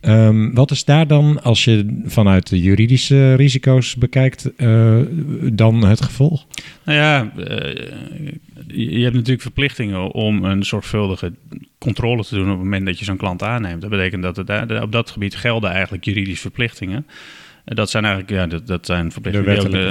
Um, 0.01 0.53
wat 0.53 0.71
is 0.71 0.85
daar 0.85 1.07
dan, 1.07 1.41
als 1.41 1.63
je 1.63 2.01
vanuit 2.05 2.49
de 2.49 2.61
juridische 2.61 3.33
risico's 3.33 3.95
bekijkt, 3.95 4.51
uh, 4.57 4.99
dan 5.53 5.85
het 5.85 6.01
gevolg? 6.01 6.45
Nou 6.85 6.97
ja, 6.97 7.31
uh, 7.37 7.75
je 8.67 9.03
hebt 9.03 9.15
natuurlijk 9.15 9.41
verplichtingen 9.41 10.11
om 10.11 10.43
een 10.43 10.63
zorgvuldige 10.63 11.33
controle 11.77 12.23
te 12.23 12.35
doen 12.35 12.51
op 12.51 12.55
het 12.55 12.63
moment 12.63 12.85
dat 12.85 12.99
je 12.99 13.05
zo'n 13.05 13.17
klant 13.17 13.43
aanneemt. 13.43 13.81
Dat 13.81 13.89
betekent 13.89 14.23
dat 14.23 14.35
het, 14.35 14.81
op 14.81 14.91
dat 14.91 15.09
gebied 15.09 15.35
gelden 15.35 15.71
eigenlijk 15.71 16.05
juridische 16.05 16.41
verplichtingen. 16.41 17.05
Dat 17.75 17.89
zijn 17.89 18.05
eigenlijk, 18.05 18.33
ja, 18.33 18.47
dat, 18.47 18.67
dat 18.67 18.85
zijn 18.85 19.11
verplichtingen. 19.11 19.45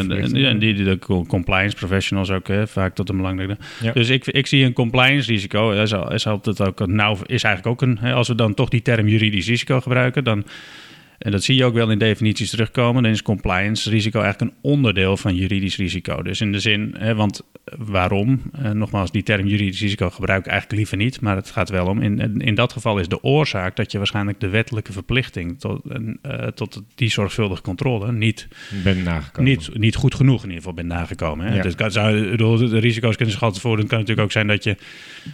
De 0.08 0.16
die 0.32 0.46
ook 0.46 0.52
de- 0.52 0.58
die, 0.58 0.84
de 0.84 0.98
compliance 1.26 1.76
professionals 1.76 2.30
ook 2.30 2.48
hè, 2.48 2.66
vaak 2.66 2.94
tot 2.94 3.08
een 3.08 3.16
belangrijke. 3.16 3.56
Ja. 3.82 3.92
Dus 3.92 4.08
ik, 4.08 4.26
ik 4.26 4.46
zie 4.46 4.64
een 4.64 4.72
compliance 4.72 5.30
risico. 5.30 5.70
Is, 5.70 5.92
is 6.08 6.26
altijd 6.26 6.60
ook 6.60 6.80
een, 6.80 6.94
nou, 6.94 7.18
is 7.26 7.42
eigenlijk 7.42 7.66
ook 7.66 7.88
een. 7.88 7.98
Hè, 8.00 8.12
als 8.12 8.28
we 8.28 8.34
dan 8.34 8.54
toch 8.54 8.68
die 8.68 8.82
term 8.82 9.08
juridisch 9.08 9.46
risico 9.48 9.80
gebruiken, 9.80 10.24
dan. 10.24 10.44
En 11.18 11.30
dat 11.30 11.44
zie 11.44 11.56
je 11.56 11.64
ook 11.64 11.74
wel 11.74 11.90
in 11.90 11.98
definities 11.98 12.50
terugkomen. 12.50 13.02
Dan 13.02 13.12
is 13.12 13.22
compliance 13.22 13.90
risico 13.90 14.20
eigenlijk 14.20 14.52
een 14.52 14.58
onderdeel 14.70 15.16
van 15.16 15.34
juridisch 15.34 15.76
risico. 15.76 16.22
Dus 16.22 16.40
in 16.40 16.52
de 16.52 16.60
zin, 16.60 16.94
hè, 16.98 17.14
want 17.14 17.42
waarom? 17.76 18.42
Eh, 18.52 18.70
nogmaals, 18.70 19.10
die 19.10 19.22
term 19.22 19.46
juridisch 19.46 19.80
risico 19.80 20.10
gebruik 20.10 20.40
ik 20.40 20.46
eigenlijk 20.46 20.78
liever 20.78 20.96
niet. 20.96 21.20
Maar 21.20 21.36
het 21.36 21.50
gaat 21.50 21.68
wel 21.68 21.86
om. 21.86 22.02
In, 22.02 22.40
in 22.40 22.54
dat 22.54 22.72
geval 22.72 22.98
is 22.98 23.08
de 23.08 23.22
oorzaak 23.22 23.76
dat 23.76 23.92
je 23.92 23.98
waarschijnlijk 23.98 24.40
de 24.40 24.48
wettelijke 24.48 24.92
verplichting 24.92 25.60
tot, 25.60 25.80
eh, 26.22 26.46
tot 26.46 26.82
die 26.94 27.10
zorgvuldige 27.10 27.62
controle 27.62 28.12
niet 28.12 28.48
Ben 28.84 29.02
nagekomen. 29.02 29.50
niet, 29.50 29.78
niet 29.78 29.96
goed 29.96 30.14
genoeg 30.14 30.42
in 30.42 30.48
ieder 30.48 30.56
geval 30.56 30.74
bent 30.74 30.88
nagekomen. 30.88 31.46
Hè? 31.46 31.54
Ja. 31.54 31.62
Dus 31.62 31.74
kan, 31.74 31.90
zou, 31.90 32.30
bedoel, 32.30 32.56
de 32.56 32.78
risico's 32.78 33.16
kunnen 33.16 33.38
altijd 33.40 33.62
voordoen. 33.62 33.80
Het 33.80 33.88
kan 33.88 33.98
natuurlijk 33.98 34.26
ook 34.26 34.32
zijn 34.32 34.46
dat 34.46 34.64
je, 34.64 34.76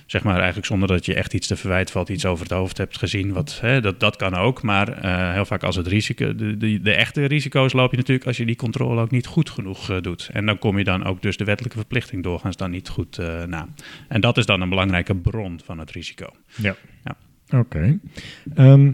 zeg 0.07 0.23
maar, 0.23 0.37
eigenlijk 0.37 0.67
zonder 0.67 0.89
dat 0.89 1.07
je 1.07 1.15
echt 1.15 1.35
iets 1.35 1.47
te 1.47 1.57
verwijten 1.57 1.93
valt, 1.93 2.09
iets 2.09 2.27
over 2.27 2.45
het 2.45 2.55
hoofd 2.55 2.79
hebt 2.79 2.99
gezien. 2.99 3.33
Wat, 3.33 3.59
hè, 3.61 3.81
dat, 3.81 4.01
dat 4.01 4.17
kan 4.17 4.35
ook. 4.35 4.63
Maar 4.63 4.89
eh, 4.89 5.33
heel 5.33 5.45
vaak 5.45 5.63
als 5.63 5.74
het 5.77 5.87
risico, 5.87 6.35
de, 6.35 6.57
de, 6.57 6.81
de 6.81 6.93
echte 6.93 7.25
risico's 7.25 7.73
loop 7.73 7.91
je 7.91 7.97
natuurlijk 7.97 8.27
als 8.27 8.37
je 8.37 8.47
die 8.47 8.57
controle 8.57 9.01
ook 9.01 9.11
niet 9.11 9.27
goed 9.27 9.51
genoeg 9.51 9.91
eh, 9.91 10.01
doet. 10.01 10.31
En 10.33 10.47
dan 10.47 10.59
kom 10.59 10.79
je 10.79 10.85
dan 10.85 11.05
ook 11.05 11.23
dus 11.23 11.37
de 11.37 11.45
wettelijke 11.45 11.79
verplichting 11.79 12.23
doorgaans 12.23 12.57
dan 12.57 12.71
niet 12.71 12.89
goed 12.89 13.19
eh, 13.19 13.45
na. 13.45 13.69
En 14.09 14.21
dat 14.21 14.39
is 14.39 14.47
dan 14.47 14.61
een 14.61 14.69
belangrijke 14.69 15.15
bron 15.15 15.61
van 15.65 15.79
het 15.79 15.91
risico. 15.91 16.27
Ja. 16.57 16.77
Ja. 17.05 17.17
Oké. 17.59 17.99
Ehm, 18.55 18.91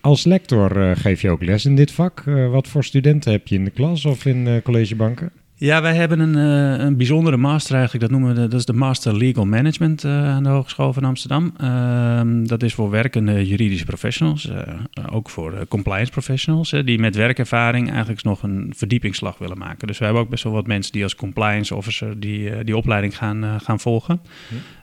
als 0.00 0.24
lector 0.24 0.82
eh, 0.82 0.96
geef 0.96 1.22
je 1.22 1.30
ook 1.30 1.42
les 1.42 1.64
in 1.64 1.76
dit 1.76 1.90
vak. 1.90 2.22
Wat 2.24 2.68
voor 2.68 2.84
studenten 2.84 3.32
heb 3.32 3.48
je 3.48 3.54
in 3.54 3.64
de 3.64 3.70
klas 3.70 4.04
of 4.04 4.26
in 4.26 4.62
collegebanken? 4.62 5.32
Ja, 5.62 5.82
wij 5.82 5.94
hebben 5.94 6.20
een, 6.20 6.36
eh, 6.36 6.84
een 6.84 6.96
bijzondere 6.96 7.36
master 7.36 7.74
eigenlijk. 7.74 8.10
Dat 8.10 8.18
noemen 8.18 8.34
we 8.34 8.40
de, 8.40 8.48
dat 8.48 8.58
is 8.58 8.66
de 8.66 8.72
Master 8.72 9.16
Legal 9.16 9.46
Management 9.46 10.04
eh, 10.04 10.28
aan 10.28 10.42
de 10.42 10.48
Hogeschool 10.48 10.92
van 10.92 11.04
Amsterdam. 11.04 11.52
Ehm, 11.56 12.44
dat 12.44 12.62
is 12.62 12.74
voor 12.74 12.90
werkende 12.90 13.46
juridische 13.46 13.84
professionals, 13.84 14.48
eh, 14.48 14.62
ook 15.10 15.30
voor 15.30 15.66
compliance 15.68 16.10
professionals, 16.10 16.70
die 16.84 16.98
met 16.98 17.16
werkervaring 17.16 17.90
eigenlijk 17.90 18.22
nog 18.22 18.42
een 18.42 18.72
verdiepingsslag 18.76 19.38
willen 19.38 19.58
maken. 19.58 19.86
Dus 19.86 19.98
we 19.98 20.04
hebben 20.04 20.22
ook 20.22 20.28
best 20.28 20.44
wel 20.44 20.52
wat 20.52 20.66
mensen 20.66 20.92
die 20.92 21.02
als 21.02 21.14
compliance 21.14 21.74
officer 21.74 22.20
die, 22.20 22.64
die 22.64 22.76
opleiding 22.76 23.16
gaan, 23.16 23.60
gaan 23.60 23.80
volgen. 23.80 24.20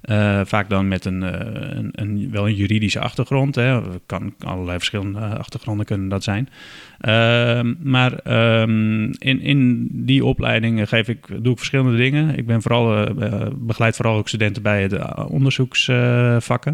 Eh, 0.02 0.42
vaak 0.46 0.70
dan 0.70 0.88
met 0.88 1.06
een, 1.06 1.24
eh, 1.24 1.78
een, 1.78 1.90
een, 1.92 2.32
wel 2.32 2.48
een 2.48 2.56
juridische 2.56 3.00
achtergrond. 3.00 3.56
Hè. 3.56 3.80
Kan 4.06 4.34
allerlei 4.40 4.78
verschillende 4.78 5.20
eh, 5.20 5.34
achtergronden 5.34 5.86
kunnen 5.86 6.10
dat 6.10 6.24
zijn. 6.24 6.50
Ehm, 7.00 7.74
maar 7.82 8.14
ehm, 8.14 9.04
in, 9.04 9.42
in 9.42 9.88
die 9.92 10.26
opleiding 10.26 10.90
geef 10.90 11.08
ik, 11.08 11.28
doe 11.44 11.52
ik 11.52 11.58
verschillende 11.58 11.98
dingen. 11.98 12.38
Ik 12.38 12.46
ben 12.46 12.62
vooral, 12.62 13.14
begeleid 13.56 13.96
vooral 13.96 14.18
ook 14.18 14.28
studenten 14.28 14.62
bij 14.62 14.88
de 14.88 15.28
onderzoeksvakken. 15.28 16.74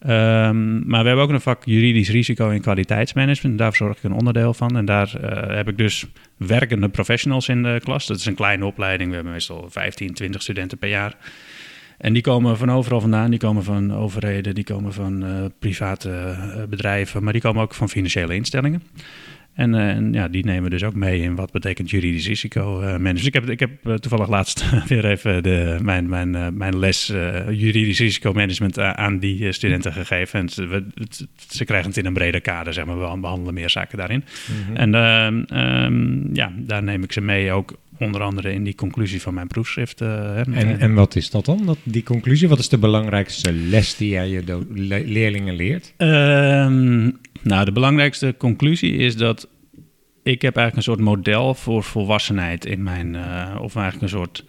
Ehm, 0.00 0.88
maar 0.88 1.00
we 1.00 1.06
hebben 1.06 1.24
ook 1.24 1.30
een 1.30 1.40
vak 1.40 1.64
juridisch 1.64 2.10
risico 2.10 2.50
en 2.50 2.60
kwaliteitsmanagement. 2.60 3.58
Daar 3.58 3.74
zorg 3.74 3.96
ik 3.96 4.02
een 4.02 4.12
onderdeel 4.12 4.54
van. 4.54 4.76
En 4.76 4.84
daar 4.84 5.10
heb 5.48 5.68
ik 5.68 5.78
dus 5.78 6.06
werkende 6.36 6.88
professionals 6.88 7.48
in 7.48 7.62
de 7.62 7.80
klas. 7.84 8.06
Dat 8.06 8.16
is 8.16 8.26
een 8.26 8.34
kleine 8.34 8.64
opleiding. 8.64 9.08
We 9.08 9.14
hebben 9.14 9.32
meestal 9.32 9.66
15, 9.70 10.14
20 10.14 10.42
studenten 10.42 10.78
per 10.78 10.88
jaar. 10.88 11.16
En 11.98 12.12
die 12.12 12.22
komen 12.22 12.56
van 12.56 12.70
overal 12.70 13.00
vandaan. 13.00 13.30
Die 13.30 13.38
komen 13.38 13.64
van 13.64 13.94
overheden, 13.94 14.54
die 14.54 14.64
komen 14.64 14.92
van 14.92 15.24
eh, 15.24 15.44
private 15.58 16.10
eh, 16.10 16.62
bedrijven, 16.68 17.22
maar 17.24 17.32
die 17.32 17.42
komen 17.42 17.62
ook 17.62 17.74
van 17.74 17.88
financiële 17.88 18.34
instellingen. 18.34 18.82
En, 19.54 19.74
eh, 19.74 19.88
en 19.88 20.12
ja, 20.12 20.28
die 20.28 20.44
nemen 20.44 20.70
dus 20.70 20.84
ook 20.84 20.94
mee 20.94 21.20
in 21.20 21.34
wat 21.34 21.52
betekent 21.52 21.90
juridisch 21.90 22.26
risico 22.26 22.80
eh 22.80 22.86
management. 22.86 23.16
Dus 23.16 23.26
ik 23.26 23.34
heb, 23.34 23.50
ik 23.50 23.60
heb 23.60 23.70
toevallig 23.96 24.28
laatst 24.28 24.64
weer 24.88 25.04
even 25.04 25.42
de, 25.42 25.76
mijn, 25.82 26.08
mijn, 26.08 26.56
mijn 26.56 26.78
les 26.78 27.06
juridisch 27.50 27.98
risicomanagement 27.98 28.78
aan 28.78 29.18
die 29.18 29.52
studenten 29.52 29.92
gegeven. 29.92 30.40
En 30.40 30.48
ze, 30.48 30.66
we- 30.66 30.86
het- 30.94 31.26
ze 31.48 31.64
krijgen 31.64 31.88
het 31.88 31.98
in 31.98 32.06
een 32.06 32.12
breder 32.12 32.40
kader, 32.40 32.72
zeg 32.72 32.84
maar. 32.84 32.98
We 33.12 33.18
behandelen 33.20 33.54
meer 33.54 33.70
zaken 33.70 33.98
daarin. 33.98 34.24
En 34.74 34.94
ehm, 34.94 35.42
ehm, 35.42 36.34
ja, 36.34 36.52
daar 36.56 36.82
neem 36.82 37.02
ik 37.02 37.12
ze 37.12 37.20
mee 37.20 37.52
ook 37.52 37.78
onder 37.98 38.20
andere 38.22 38.52
in 38.52 38.64
die 38.64 38.74
conclusie 38.74 39.20
van 39.22 39.34
mijn 39.34 39.46
proefschrift. 39.46 40.00
eh, 40.00 40.08
hè. 40.08 40.40
En, 40.42 40.78
en 40.80 40.94
wat 40.94 41.16
is 41.16 41.30
dat 41.30 41.44
dan, 41.44 41.66
dat, 41.66 41.78
die 41.82 42.02
conclusie? 42.02 42.48
Wat 42.48 42.58
is 42.58 42.68
de 42.68 42.78
belangrijkste 42.78 43.52
les 43.52 43.96
die 43.96 44.08
jij 44.10 44.28
je 44.28 44.44
do- 44.44 44.66
le- 44.74 45.02
leerlingen 45.06 45.54
leert? 45.54 45.94
Ehm, 45.96 47.10
nou, 47.42 47.64
de 47.64 47.72
belangrijkste 47.72 48.34
conclusie 48.38 48.92
is 48.92 49.16
dat 49.16 49.48
ik 50.22 50.42
heb 50.42 50.56
eigenlijk 50.56 50.76
een 50.76 50.94
soort 50.94 51.06
model 51.16 51.54
voor 51.54 51.82
volwassenheid 51.82 52.64
in 52.66 52.82
mijn, 52.82 53.14
eh, 53.14 53.56
of 53.60 53.76
eigenlijk 53.76 54.02
een 54.02 54.18
soort 54.18 54.44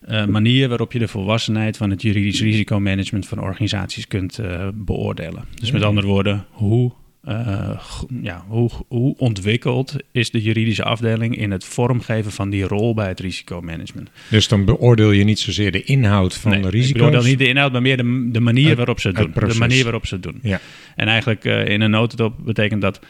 eh, 0.00 0.26
manier 0.26 0.68
waarop 0.68 0.92
je 0.92 0.98
de 0.98 1.08
volwassenheid 1.08 1.76
van 1.76 1.90
het 1.90 2.02
juridisch 2.02 2.40
risicomanagement 2.40 3.26
van 3.28 3.40
organisaties 3.40 4.06
kunt 4.06 4.40
beoordelen. 4.74 5.44
Dus 5.60 5.70
met 5.70 5.82
andere 5.82 6.06
woorden, 6.06 6.44
hoe, 6.50 6.92
eh, 7.30 7.80
ja, 8.22 8.44
hoe, 8.48 8.70
hoe 8.88 9.14
ontwikkeld 9.18 9.96
is 10.12 10.30
de 10.30 10.42
juridische 10.42 10.84
afdeling 10.84 11.36
in 11.36 11.50
het 11.50 11.64
vormgeven 11.64 12.32
van 12.32 12.50
die 12.50 12.62
rol 12.64 12.94
bij 12.94 13.08
het 13.08 13.20
risicomanagement? 13.20 14.10
Dus 14.28 14.48
dan 14.48 14.64
beoordeel 14.64 15.10
je 15.10 15.24
niet 15.24 15.38
zozeer 15.38 15.72
de 15.72 15.82
inhoud 15.82 16.34
van 16.34 16.50
Nee, 16.50 16.60
de 16.60 16.66
Ik 16.66 16.72
risico's. 16.72 17.02
bedoel 17.02 17.20
dan 17.20 17.28
niet 17.28 17.38
de 17.38 17.48
inhoud, 17.48 17.72
maar 17.72 17.82
meer 17.82 17.96
de, 17.96 18.28
de 18.32 18.40
manier 18.40 18.76
waarop 18.76 19.00
ze 19.00 19.08
het 19.08 19.18
het 19.18 19.34
doen. 19.34 19.48
De 19.48 19.58
manier 19.58 19.82
waarop 19.82 20.06
ze 20.06 20.14
het 20.14 20.22
doen. 20.22 20.38
Ja. 20.42 20.60
En 20.96 21.06
eigenlijk 21.08 21.44
eh, 21.44 21.68
in 21.68 21.80
een 21.80 21.90
notendop 21.90 22.34
betekent 22.44 22.80
dat 22.82 23.00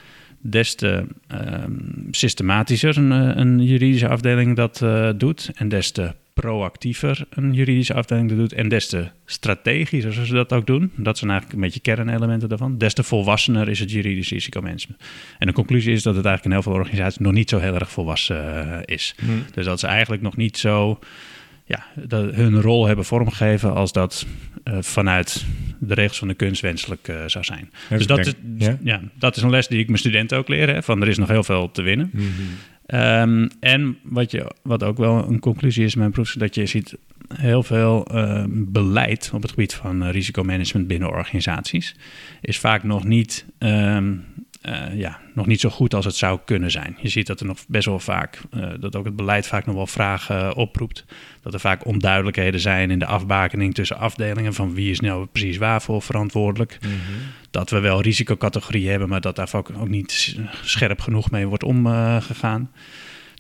des 0.43 0.75
te 0.75 1.05
ehm, 1.27 1.73
systematischer 2.11 2.97
een, 2.97 3.13
eh, 3.13 3.37
een 3.37 3.65
juridische 3.65 4.09
afdeling 4.09 4.57
dat 4.57 4.85
doet 5.19 5.51
en 5.55 5.69
des 5.69 5.91
te 5.91 6.13
proactiever 6.41 7.27
een 7.31 7.53
juridische 7.53 7.95
afdeling 7.95 8.29
dat 8.29 8.39
doet 8.39 8.53
en 8.53 8.69
des 8.69 8.89
te 8.89 9.09
strategischer 9.25 10.27
ze 10.27 10.35
dat 10.35 10.53
ook 10.53 10.67
doen, 10.67 10.93
dat 10.97 11.19
zijn 11.19 11.31
eigenlijk 11.31 11.61
een 11.61 11.65
beetje 11.65 11.81
kernelementen 11.81 12.49
daarvan, 12.49 12.79
des 12.79 12.95
te 12.95 13.03
volwassener 13.03 13.69
is 13.69 13.79
het 13.79 13.91
juridisch 13.91 14.31
risicomanagement. 14.31 15.03
En 15.39 15.47
de 15.47 15.53
conclusie 15.53 15.93
is 15.93 16.03
dat 16.03 16.17
het 16.17 16.25
eigenlijk 16.25 16.45
in 16.45 16.63
heel 16.63 16.73
veel 16.73 16.81
organisaties 16.81 17.19
nog 17.19 17.33
niet 17.33 17.51
zo 17.51 17.59
heel 17.59 17.75
erg 17.75 17.91
volwassen 17.91 18.71
eh, 18.71 18.79
is. 18.85 19.15
Dus 19.55 19.65
dat 19.65 19.81
ze 19.81 19.87
eigenlijk 19.87 20.23
nog 20.23 20.37
niet 20.37 20.59
zo 20.59 20.99
ja, 21.65 21.87
dat 21.95 22.35
hun 22.35 22.61
rol 22.61 22.87
hebben 22.87 23.05
vormgegeven 23.05 23.75
als 23.75 23.93
dat 23.93 24.27
eh, 24.65 24.77
vanuit 24.81 25.45
de 25.79 25.95
regels 25.95 26.19
van 26.19 26.29
de 26.29 26.35
kunst 26.35 26.63
wenselijk 26.63 27.09
eh, 27.09 27.17
zou 27.27 27.45
zijn. 27.45 27.71
Ja, 27.89 27.97
dus 27.97 28.07
dat 28.07 28.19
is, 28.19 28.35
ja? 28.59 28.79
ja, 28.83 29.01
dat 29.19 29.37
is 29.37 29.43
een 29.43 29.51
les 29.51 29.69
die 29.69 29.79
ik 29.79 29.87
mijn 29.87 29.99
studenten 29.99 30.39
ook 30.39 30.49
leer. 30.49 30.69
Hè, 30.69 30.83
van 30.83 31.03
er 31.03 31.09
is 31.09 31.19
nog 31.19 31.29
heel 31.29 31.45
veel 31.45 31.71
te 31.71 31.83
winnen. 31.83 32.11
Ehm, 32.91 33.49
en 33.61 33.99
wat, 34.03 34.31
je, 34.31 34.51
wat 34.63 34.83
ook 34.83 34.97
wel 34.97 35.29
een 35.29 35.41
conclusie 35.41 35.85
is 35.85 35.95
in 35.95 35.99
mijn 35.99 36.13
is 36.13 36.33
dat 36.33 36.55
je 36.55 36.67
ziet 36.67 36.97
heel 37.35 37.63
veel 37.63 38.07
ehm, 38.07 38.49
beleid 38.53 39.31
op 39.35 39.43
het 39.43 39.51
gebied 39.51 39.75
van 39.75 40.03
eh, 40.03 40.11
risicomanagement 40.11 40.87
binnen 40.87 41.11
organisaties. 41.11 41.97
Is 42.41 42.59
vaak 42.59 42.83
nog 42.83 43.05
niet, 43.05 43.47
ehm, 43.59 44.15
eh, 44.61 44.99
ja, 44.99 45.21
nog 45.35 45.47
niet 45.47 45.61
zo 45.61 45.69
goed 45.69 45.95
als 45.95 46.05
het 46.05 46.15
zou 46.15 46.41
kunnen 46.45 46.71
zijn. 46.71 46.97
Je 47.01 47.09
ziet 47.09 47.27
dat 47.27 47.41
er 47.41 47.47
nog 47.47 47.59
best 47.69 47.87
wel 47.87 47.99
vaak, 47.99 48.41
eh, 48.51 48.69
dat 48.81 48.97
ook 48.97 49.05
het 49.05 49.17
beleid 49.17 49.47
vaak 49.47 49.67
nog 49.67 49.75
wel 49.75 49.87
vragen 49.87 50.41
eh, 50.41 50.51
oproept. 50.57 51.05
Dat 51.43 51.55
er 51.55 51.61
vaak 51.61 51.87
onduidelijkheden 51.87 52.61
zijn 52.61 52.91
in 52.91 52.99
de 52.99 53.07
afbakening 53.07 53.75
tussen 53.75 53.99
afdelingen 53.99 54.55
van 54.55 54.75
wie 54.75 54.91
is 54.91 55.01
nou 55.01 55.27
precies 55.27 55.57
waarvoor 55.57 56.03
verantwoordelijk. 56.03 56.79
Dat 57.51 57.71
we 57.71 57.81
wel 57.81 58.03
risicocategorieën 58.03 58.91
hebben, 58.91 59.09
maar 59.09 59.21
dat 59.21 59.37
daar 59.37 59.49
vaak 59.49 59.71
ook 59.71 59.89
niet 59.89 60.37
scherp 60.63 61.01
genoeg 61.01 61.31
mee 61.31 61.47
wordt 61.47 61.65
omgegaan. 61.65 62.71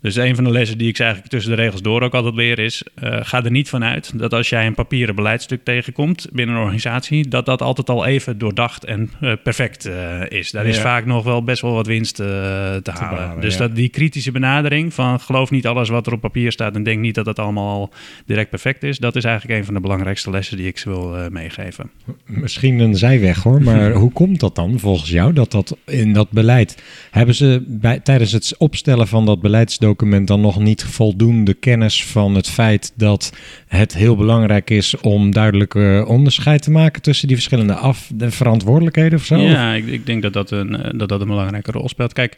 Dus 0.00 0.16
een 0.16 0.34
van 0.34 0.44
de 0.44 0.50
lessen 0.50 0.78
die 0.78 0.88
ik 0.88 0.96
ze 0.96 1.02
eigenlijk 1.02 1.32
tussen 1.32 1.56
de 1.56 1.62
regels 1.62 1.82
door 1.82 2.02
ook 2.02 2.14
altijd 2.14 2.34
leer 2.34 2.58
is... 2.58 2.82
eh, 2.94 3.18
ga 3.22 3.44
er 3.44 3.50
niet 3.50 3.68
van 3.68 3.84
uit 3.84 4.18
dat 4.18 4.32
als 4.32 4.48
jij 4.48 4.66
een 4.66 4.74
papieren 4.74 5.14
beleidstuk 5.14 5.64
tegenkomt 5.64 6.26
binnen 6.32 6.54
een 6.54 6.60
organisatie... 6.60 7.28
dat 7.28 7.46
dat 7.46 7.62
altijd 7.62 7.90
al 7.90 8.06
even 8.06 8.38
doordacht 8.38 8.84
en 8.84 9.10
eh, 9.20 9.32
perfect 9.42 9.86
eh, 9.86 10.20
is. 10.28 10.50
Daar 10.50 10.66
is 10.66 10.78
vaak 10.78 11.06
nog 11.06 11.24
wel 11.24 11.44
best 11.44 11.62
wel 11.62 11.72
wat 11.72 11.86
winst 11.86 12.20
eh, 12.20 12.26
te, 12.26 12.90
halen. 12.90 13.40
dus 13.40 13.52
ja. 13.52 13.58
dat, 13.58 13.76
die 13.76 13.88
kritische 13.88 14.30
benadering 14.30 14.94
van 14.94 15.20
geloof 15.20 15.50
niet 15.50 15.66
alles 15.66 15.88
wat 15.88 16.06
er 16.06 16.12
op 16.12 16.20
papier 16.20 16.52
staat... 16.52 16.74
en 16.74 16.82
denk 16.82 17.00
niet 17.00 17.14
dat 17.14 17.26
het 17.26 17.38
allemaal 17.38 17.68
al 17.68 17.90
direct 18.26 18.50
perfect 18.50 18.82
is... 18.82 18.98
dat 18.98 19.16
is 19.16 19.24
eigenlijk 19.24 19.58
een 19.58 19.64
van 19.64 19.74
de 19.74 19.80
belangrijkste 19.80 20.30
lessen 20.30 20.56
die 20.56 20.66
ik 20.66 20.78
ze 20.78 20.88
wil 20.88 21.16
meegeven. 21.30 21.90
Misschien 22.26 22.78
een 22.78 22.96
zijweg 22.96 23.42
hoor, 23.42 23.62
maar 23.70 23.92
hoe 23.92 24.12
komt 24.12 24.40
dat 24.40 24.54
dan 24.54 24.78
volgens 24.78 25.10
jou 25.10 25.32
dat 25.32 25.50
dat 25.50 25.76
in 25.86 26.12
dat 26.12 26.30
beleid 26.30 26.82
hebben 27.10 27.34
ze 27.34 27.64
bij, 27.66 28.00
tijdens 28.00 28.32
het 28.32 28.54
opstellen 28.58 29.08
van 29.08 29.26
dat 29.26 29.40
beleidsdocument 29.40 29.88
dan 30.24 30.40
nog 30.40 30.58
niet 30.58 30.84
voldoende 30.84 31.54
kennis 31.54 32.04
van 32.04 32.34
het 32.34 32.48
feit 32.48 32.92
dat 32.96 33.32
het 33.66 33.94
heel 33.94 34.16
belangrijk 34.16 34.70
is 34.70 34.96
om 35.00 35.32
duidelijk 35.32 35.74
onderscheid 36.08 36.62
te 36.62 36.70
maken 36.70 37.02
tussen 37.02 37.26
die 37.26 37.36
verschillende 37.36 37.74
af 37.74 38.10
de 38.14 38.30
verantwoordelijkheden 38.30 39.18
of 39.18 39.24
zo? 39.24 39.36
Ja, 39.36 39.74
ik, 39.74 39.86
ik 39.86 40.06
denk 40.06 40.22
dat 40.22 40.32
dat 40.32 40.50
een, 40.50 40.76
eh, 40.76 40.98
dat 40.98 41.08
dat 41.08 41.20
een 41.20 41.26
belangrijke 41.26 41.70
rol 41.70 41.88
speelt. 41.88 42.12
Kijk, 42.12 42.36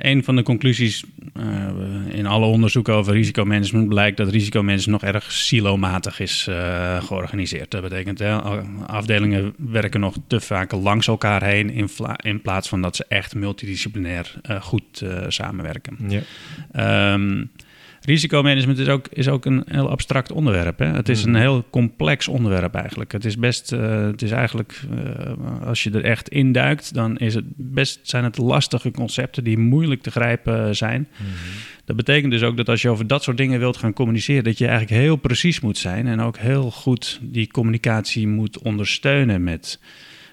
een 0.00 0.24
van 0.24 0.36
de 0.36 0.42
conclusies 0.42 1.04
uh, 1.36 1.68
in 2.08 2.26
alle 2.26 2.46
onderzoeken 2.46 2.94
over 2.94 3.12
risicomanagement 3.12 3.88
blijkt 3.88 4.16
dat 4.16 4.30
risicomanagement 4.30 5.02
nog 5.02 5.14
erg 5.14 5.32
silomatig 5.32 6.20
is 6.20 6.46
uh, 6.48 7.02
georganiseerd. 7.02 7.70
Dat 7.70 7.82
betekent 7.82 8.18
hè, 8.18 8.40
afdelingen 8.86 9.54
werken 9.56 10.00
nog 10.00 10.16
te 10.26 10.40
vaak 10.40 10.72
langs 10.72 11.06
elkaar 11.06 11.44
heen 11.44 11.70
in, 11.70 11.88
in 12.16 12.40
plaats 12.40 12.68
van 12.68 12.82
dat 12.82 12.96
ze 12.96 13.04
echt 13.08 13.34
multidisciplinair 13.34 14.34
uh, 14.50 14.62
goed 14.62 15.04
samenwerken. 15.28 15.96
Ja. 16.08 17.12
Um, 17.12 17.50
Risicomanagement 18.04 18.78
is 18.78 18.88
ook, 18.88 19.06
is 19.12 19.28
ook 19.28 19.44
een 19.44 19.64
heel 19.66 19.90
abstract 19.90 20.32
onderwerp. 20.32 20.78
Hè? 20.78 20.86
Het 20.86 21.08
is 21.08 21.22
een 21.22 21.30
hmm. 21.30 21.40
heel 21.40 21.64
complex 21.70 22.28
onderwerp 22.28 22.74
eigenlijk. 22.74 23.12
Het 23.12 23.24
is 23.24 23.36
best, 23.36 23.72
uh, 23.72 24.06
het 24.06 24.22
is 24.22 24.30
eigenlijk, 24.30 24.80
uh, 24.92 25.66
als 25.66 25.82
je 25.82 25.90
er 25.90 26.04
echt 26.04 26.28
induikt, 26.28 26.94
dan 26.94 27.18
is 27.18 27.34
het 27.34 27.44
best, 27.56 28.00
zijn 28.02 28.24
het 28.24 28.38
lastige 28.38 28.90
concepten 28.90 29.44
die 29.44 29.58
moeilijk 29.58 30.02
te 30.02 30.10
grijpen 30.10 30.76
zijn. 30.76 31.08
Hmm. 31.16 31.26
Dat 31.84 31.96
betekent 31.96 32.32
dus 32.32 32.42
ook 32.42 32.56
dat 32.56 32.68
als 32.68 32.82
je 32.82 32.88
over 32.88 33.06
dat 33.06 33.22
soort 33.22 33.36
dingen 33.36 33.58
wilt 33.58 33.76
gaan 33.76 33.92
communiceren, 33.92 34.44
dat 34.44 34.58
je 34.58 34.66
eigenlijk 34.66 35.00
heel 35.00 35.16
precies 35.16 35.60
moet 35.60 35.78
zijn 35.78 36.06
en 36.06 36.20
ook 36.20 36.38
heel 36.38 36.70
goed 36.70 37.18
die 37.22 37.50
communicatie 37.50 38.28
moet 38.28 38.58
ondersteunen 38.58 39.42
met. 39.42 39.80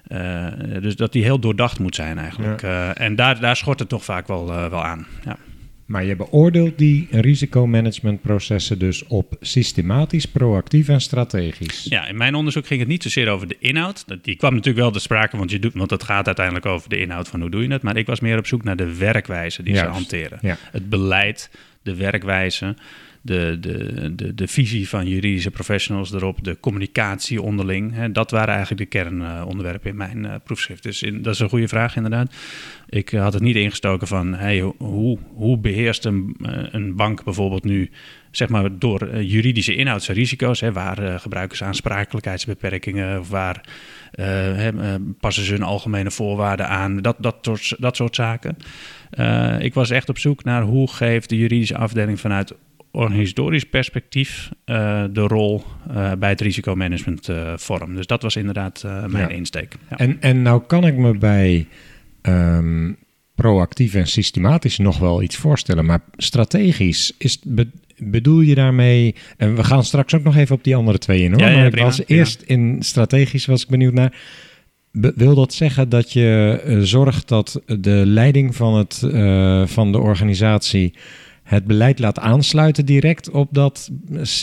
Uh, 0.07 0.47
dus 0.81 0.95
dat 0.95 1.12
die 1.12 1.24
heel 1.24 1.39
doordacht 1.39 1.79
moet 1.79 1.95
zijn 1.95 2.17
eigenlijk. 2.17 2.62
Ja. 2.62 2.95
en 2.95 3.15
daar, 3.15 3.39
daar 3.39 3.55
schort 3.55 3.79
het 3.79 3.89
toch 3.89 4.03
vaak 4.03 4.27
wel, 4.27 4.45
wel 4.45 4.83
aan. 4.83 5.05
Ja. 5.25 5.38
Maar 5.88 6.06
je 6.06 6.15
beoordeelt 6.15 6.77
die 6.77 7.08
risicomanagementprocessen 7.12 8.79
dus 8.79 9.06
op 9.06 9.38
systematisch, 9.39 10.25
proactief 10.25 10.88
en 10.88 11.01
strategisch. 11.01 11.86
Ja, 11.89 12.08
in 12.08 12.17
mijn 12.17 12.36
onderzoek 12.36 12.67
ging 12.67 12.79
het 12.79 12.89
niet 12.89 13.03
zozeer 13.03 13.29
over 13.29 13.48
de 13.48 13.56
inhoud. 13.60 14.06
Die 14.22 14.36
kwam 14.36 14.53
natuurlijk 14.53 14.84
wel 14.84 14.91
te 14.91 15.00
sprake, 15.00 15.38
want, 15.38 15.51
je 15.51 15.60
doet, 15.60 15.74
want 15.74 15.89
het 15.89 16.03
gaat 16.03 16.25
uiteindelijk 16.25 16.65
over 16.65 16.89
de 16.89 17.00
inhoud 17.00 17.27
van 17.27 17.41
hoe 17.41 17.50
doe 17.50 17.62
je 17.62 17.72
het. 17.72 17.82
Maar 17.82 17.98
ik 17.98 18.06
was 18.06 18.20
meer 18.20 18.38
op 18.38 18.48
zoek 18.48 18.63
naar 18.63 18.75
de 18.75 18.96
werkwijze 18.96 19.63
die 19.63 19.75
ze 19.75 19.86
hanteren. 19.86 20.39
Het 20.72 20.89
beleid, 20.89 21.50
de 21.82 21.96
werkwijze 21.96 22.75
de, 23.21 23.57
de, 23.59 24.15
de, 24.15 24.36
de 24.36 24.47
visie 24.47 24.89
van 24.89 25.07
juridische 25.07 25.51
professionals 25.51 26.13
erop, 26.13 26.43
de 26.43 26.59
communicatie 26.59 27.41
onderling. 27.41 27.93
Hè, 27.93 28.12
dat 28.12 28.31
waren 28.31 28.53
eigenlijk 28.53 28.91
de 28.91 28.97
kernonderwerpen 28.97 29.89
in 29.89 29.97
mijn 29.97 30.24
uh, 30.24 30.33
proefschrift. 30.43 30.83
Dus 30.83 31.03
in, 31.03 31.21
dat 31.21 31.33
is 31.33 31.39
een 31.39 31.50
goede 31.50 31.67
vraag 31.67 31.95
inderdaad. 31.95 32.36
Ik 32.89 33.09
had 33.09 33.33
het 33.33 33.41
niet 33.41 33.55
ingestoken 33.55 34.07
van 34.07 34.33
hey, 34.33 34.59
hoe, 34.77 35.17
hoe 35.33 35.57
beheerst 35.57 36.05
een, 36.05 36.36
eh, 36.41 36.63
een 36.71 36.95
bank 36.95 37.24
bijvoorbeeld 37.24 37.63
nu 37.63 37.89
zeg 38.31 38.50
maar 38.50 38.79
door 38.79 39.21
juridische 39.21 39.75
inhoudsrisico's, 39.75 40.59
hè, 40.59 40.71
waar 40.71 41.03
uh, 41.03 41.19
gebruikers 41.19 41.63
aansprakelijkheidsbeperkingen 41.63 43.19
of 43.19 43.29
waar 43.29 43.62
passen 45.19 45.43
ze 45.43 45.51
hun 45.51 45.63
algemene 45.63 46.12
voorwaarden 46.12 46.67
aan, 46.67 47.01
dat, 47.01 47.15
dat, 47.19 47.50
dat 47.77 47.95
soort 47.95 48.15
zaken. 48.15 48.57
ik 49.59 49.74
was 49.74 49.89
echt 49.89 50.09
op 50.09 50.17
zoek 50.17 50.43
naar 50.43 50.62
hoe 50.62 50.91
geeft 50.91 51.29
de 51.29 51.38
juridische 51.38 51.77
afdeling 51.77 52.19
vanuit 52.19 52.55
organisatorisch 52.91 53.63
perspectief 53.63 54.50
uh, 54.65 55.03
de 55.12 55.22
rol 55.22 55.63
uh, 55.91 56.12
bij 56.20 56.29
het 56.29 56.41
risicomanagement 56.41 57.29
uh, 57.29 57.53
vorm. 57.56 57.96
Dus 57.96 58.08
dat 58.08 58.22
was 58.22 58.36
inderdaad 58.36 58.86
mijn 59.08 59.29
insteek. 59.29 59.75
Ja. 59.89 59.98
En, 59.98 60.22
en 60.22 60.41
nou 60.41 60.62
kan 60.67 60.86
ik 60.86 60.96
me 60.96 61.17
bij 61.17 61.67
um, 62.22 62.98
proactief 63.36 63.94
en 63.94 64.08
systematisch 64.08 64.77
nog 64.77 65.00
wel 65.00 65.22
iets 65.22 65.36
voorstellen, 65.36 65.86
maar 65.86 66.00
strategisch 66.15 67.13
is 67.17 67.39
be, 67.44 67.67
bedoel 67.98 68.41
je 68.41 68.56
daarmee, 68.56 69.15
en 69.38 69.56
we 69.56 69.63
gaan 69.63 69.84
straks 69.84 70.13
ook 70.13 70.24
nog 70.24 70.36
even 70.36 70.56
op 70.56 70.63
die 70.63 70.75
andere 70.75 70.98
twee 70.98 71.24
in 71.24 71.32
hoor, 71.32 71.50
ja, 71.50 71.70
maar 71.70 71.84
als 71.84 72.01
eerst 72.06 72.41
in 72.41 72.77
strategisch 72.79 73.46
was 73.46 73.63
ik 73.63 73.70
benieuwd 73.70 73.94
naar, 73.94 74.13
wil 74.91 75.36
dat 75.36 75.53
zeggen 75.53 75.89
dat 75.89 76.13
je 76.13 76.79
zorgt 76.82 77.27
dat 77.27 77.62
de 77.65 78.03
leiding 78.06 78.56
van, 78.56 78.75
het, 78.75 78.98
van 79.70 79.91
de 79.91 80.00
organisatie 80.00 80.94
het 81.47 81.65
beleid 81.65 81.99
laat 81.99 82.19
aansluiten 82.19 82.85
direct 82.85 83.29
op 83.29 83.47
dat 83.51 83.89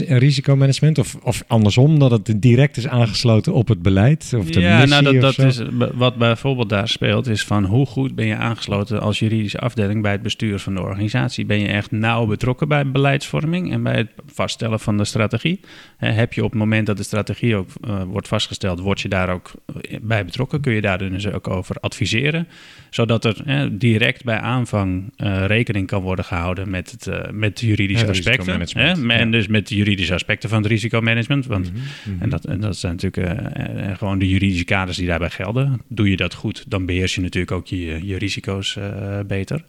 risicomanagement? 0.06 0.98
Of, 0.98 1.16
of 1.22 1.44
andersom, 1.46 1.98
dat 1.98 2.10
het 2.10 2.42
direct 2.42 2.76
is 2.76 2.88
aangesloten 2.88 3.52
op 3.52 3.68
het 3.68 3.82
beleid? 3.82 4.32
Of 4.36 4.50
de 4.50 4.60
ja, 4.60 4.84
nou 4.84 5.02
dat, 5.02 5.20
dat 5.20 5.38
is 5.38 5.62
wat 5.94 6.16
bijvoorbeeld 6.16 6.68
daar 6.68 6.88
speelt, 6.88 7.26
is 7.26 7.44
van 7.44 7.64
hoe 7.64 7.86
goed 7.86 8.14
ben 8.14 8.26
je 8.26 8.36
aangesloten 8.36 9.00
als 9.00 9.18
juridische 9.18 9.58
afdeling 9.58 10.02
bij 10.02 10.12
het 10.12 10.22
bestuur 10.22 10.58
van 10.58 10.74
de 10.74 10.80
organisatie? 10.80 11.46
Ben 11.46 11.60
je 11.60 11.68
echt 11.68 11.90
nauw 11.90 12.26
betrokken 12.26 12.68
bij 12.68 12.90
beleidsvorming 12.90 13.72
en 13.72 13.82
bij 13.82 13.96
het 13.96 14.10
vaststellen 14.26 14.80
van 14.80 14.96
de 14.96 15.04
strategie? 15.04 15.60
heb 15.98 16.32
je 16.32 16.44
op 16.44 16.50
het 16.50 16.58
moment 16.58 16.86
dat 16.86 16.96
de 16.96 17.02
strategie 17.02 17.56
ook 17.56 17.68
uh, 17.86 18.02
wordt 18.02 18.28
vastgesteld, 18.28 18.80
word 18.80 19.00
je 19.00 19.08
daar 19.08 19.28
ook 19.28 19.52
eh, 19.66 19.98
bij 20.02 20.24
betrokken? 20.24 20.60
Kun 20.60 20.72
je 20.72 20.80
daar 20.80 20.98
dus 20.98 21.26
ook 21.26 21.48
over 21.48 21.76
adviseren? 21.80 22.48
Zodat 22.90 23.24
er 23.24 23.68
direct 23.78 24.24
bij 24.24 24.38
aanvang 24.38 25.12
uh, 25.16 25.46
rekening 25.46 25.86
kan 25.86 26.02
worden 26.02 26.24
gehouden 26.24 26.70
met 26.70 26.93
het, 26.94 27.06
uh, 27.06 27.30
met 27.30 27.60
juridische 27.60 28.08
aspecten. 28.08 28.60
Hè? 28.72 29.08
En 29.08 29.30
dus 29.30 29.46
met 29.46 29.68
de 29.68 29.76
juridische 29.76 30.14
aspecten 30.14 30.48
van 30.48 30.58
het 30.58 30.70
risicomanagement. 30.70 31.46
Want, 31.46 31.72
mm 31.72 31.80
-hmm. 32.04 32.20
en, 32.20 32.28
dat, 32.28 32.44
en 32.44 32.60
dat 32.60 32.76
zijn 32.76 32.96
natuurlijk 33.00 33.32
uh, 33.32 33.96
gewoon 33.96 34.18
de 34.18 34.28
juridische 34.28 34.64
kaders 34.64 34.96
die 34.96 35.06
daarbij 35.06 35.30
gelden. 35.30 35.80
Doe 35.88 36.10
je 36.10 36.16
dat 36.16 36.34
goed, 36.34 36.64
dan 36.68 36.86
beheers 36.86 37.14
je 37.14 37.20
natuurlijk 37.20 37.52
ook 37.52 37.66
je, 37.66 38.06
je 38.06 38.18
risico's 38.18 38.78
beter. 39.26 39.64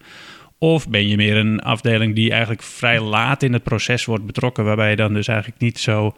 Of 0.58 0.90
ben 0.90 1.08
je 1.08 1.16
meer 1.16 1.36
een 1.36 1.60
afdeling 1.60 2.16
die 2.16 2.32
eigenlijk 2.32 2.64
vrij 2.64 3.02
laat 3.02 3.44
in 3.44 3.54
het 3.54 3.64
proces 3.64 4.06
wordt 4.06 4.26
betrokken, 4.26 4.64
waarbij 4.64 4.90
je 4.90 4.96
dan 4.96 5.14
dus 5.14 5.28
eigenlijk 5.28 5.62
niet 5.62 5.80
zo 5.80 6.16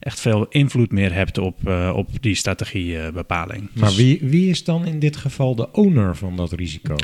echt 0.00 0.20
veel 0.20 0.46
invloed 0.48 0.92
meer 0.92 1.12
hebt 1.12 1.38
op, 1.38 1.68
uh, 1.68 1.92
op 1.96 2.08
die 2.20 2.34
strategiebepaling. 2.34 3.68
maar 3.72 3.88
dus 3.88 3.96
wie, 3.96 4.18
wie 4.22 4.50
is 4.50 4.64
dan 4.64 4.86
in 4.86 4.98
dit 4.98 5.16
geval 5.16 5.54
de 5.54 5.72
owner 5.72 6.16
van 6.16 6.36
dat 6.36 6.52
risico? 6.52 6.96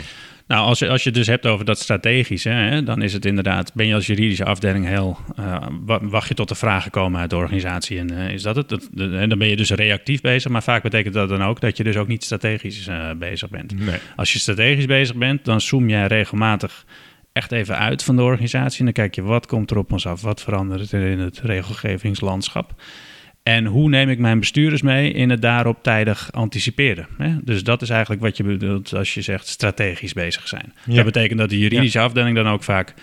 Nou, 0.47 0.67
als 0.67 0.79
je, 0.79 0.89
als 0.89 1.03
je 1.03 1.09
het 1.09 1.19
dus 1.19 1.27
hebt 1.27 1.47
over 1.47 1.65
dat 1.65 1.79
strategische, 1.79 2.49
hè, 2.49 2.83
dan 2.83 3.03
is 3.03 3.13
het 3.13 3.25
inderdaad, 3.25 3.75
ben 3.75 3.87
je 3.87 3.95
als 3.95 4.07
juridische 4.07 4.45
afdeling 4.45 4.87
heel, 4.87 5.19
uh, 5.41 5.67
wacht 6.03 6.29
je 6.29 6.35
tot 6.35 6.49
de 6.49 6.55
vragen 6.55 6.91
komen 6.91 7.21
uit 7.21 7.31
de 7.31 7.37
organisatie 7.37 7.99
en 7.99 8.13
uh, 8.13 8.31
is 8.31 8.43
dat 8.43 8.57
het? 8.57 8.69
Dat, 8.69 8.89
en 8.95 9.29
dan 9.29 9.39
ben 9.39 9.49
je 9.49 9.57
dus 9.57 9.71
reactief 9.71 10.21
bezig, 10.21 10.51
maar 10.51 10.63
vaak 10.63 10.83
betekent 10.83 11.15
dat 11.15 11.29
dan 11.29 11.43
ook 11.43 11.61
dat 11.61 11.77
je 11.77 11.85
dus 11.85 11.97
ook 11.97 12.09
niet 12.09 12.25
strategisch 12.25 12.89
uh, 12.89 13.11
bezig 13.19 13.51
bent. 13.51 13.79
Nee. 13.79 13.99
Als 14.17 14.33
je 14.33 14.39
strategisch 14.39 14.87
bezig 14.87 15.17
bent, 15.17 15.45
dan 15.45 15.61
zoom 15.61 15.89
jij 15.89 16.07
regelmatig 16.07 16.85
echt 17.33 17.53
even 17.53 17.79
uit 17.79 18.03
van 18.03 18.17
de 18.17 18.23
organisatie 18.23 18.79
en 18.79 18.85
dan 18.85 18.95
kijk 18.95 19.15
je 19.15 19.23
wat 19.23 19.47
komt 19.47 19.71
er 19.71 19.79
op 19.79 19.93
ons 19.93 20.07
af, 20.07 20.21
wat 20.21 20.43
verandert 20.43 20.93
er 20.93 21.03
in 21.03 21.19
het 21.19 21.41
regelgevingslandschap. 21.41 22.75
En 23.47 23.65
hoe 23.65 23.89
neem 23.89 24.09
ik 24.09 24.19
mijn 24.19 24.39
bestuurders 24.39 24.83
mee 24.83 25.13
in 25.13 25.31
het 25.31 25.43
daarop 25.43 25.83
tijdig 25.83 26.33
anticiperen? 26.33 27.07
Hè? 27.19 27.35
Dus 27.43 27.65
dat 27.65 27.83
is 27.83 27.91
eigenlijk 27.91 28.23
wat 28.23 28.37
je 28.37 28.43
bedoelt 28.43 28.95
als 28.95 29.15
je 29.15 29.23
zegt 29.23 29.47
strategisch 29.47 30.13
bezig 30.13 30.49
zijn. 30.49 30.73
Dat 30.85 31.05
betekent 31.05 31.39
dat 31.39 31.51
de 31.51 31.59
juridische 31.59 32.01
afdeling 32.01 32.37
dan 32.37 32.49
ook 32.49 32.63
vaak 32.63 32.95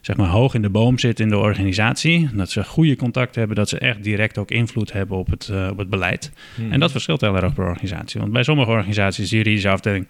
zeg 0.00 0.16
maar, 0.16 0.28
hoog 0.28 0.54
in 0.54 0.62
de 0.62 0.70
boom 0.70 0.98
zit 0.98 1.20
in 1.20 1.28
de 1.28 1.38
organisatie. 1.38 2.28
Dat 2.32 2.50
ze 2.50 2.64
goede 2.64 2.96
contact 2.96 3.34
hebben, 3.34 3.56
dat 3.56 3.68
ze 3.68 3.78
echt 3.78 4.02
direct 4.02 4.38
ook 4.38 4.50
invloed 4.50 4.92
hebben 4.92 5.16
op 5.16 5.30
het, 5.30 5.48
uh, 5.52 5.68
op 5.70 5.78
het 5.78 5.90
beleid. 5.90 6.32
Hmm. 6.54 6.72
En 6.72 6.80
dat 6.80 6.90
verschilt 6.90 7.20
heel 7.20 7.36
erg 7.36 7.54
per 7.54 7.64
organisatie. 7.64 8.20
Want 8.20 8.32
bij 8.32 8.42
sommige 8.42 8.70
organisaties 8.70 9.24
is 9.24 9.30
de 9.30 9.36
juridische 9.36 9.68
afdeling 9.68 10.06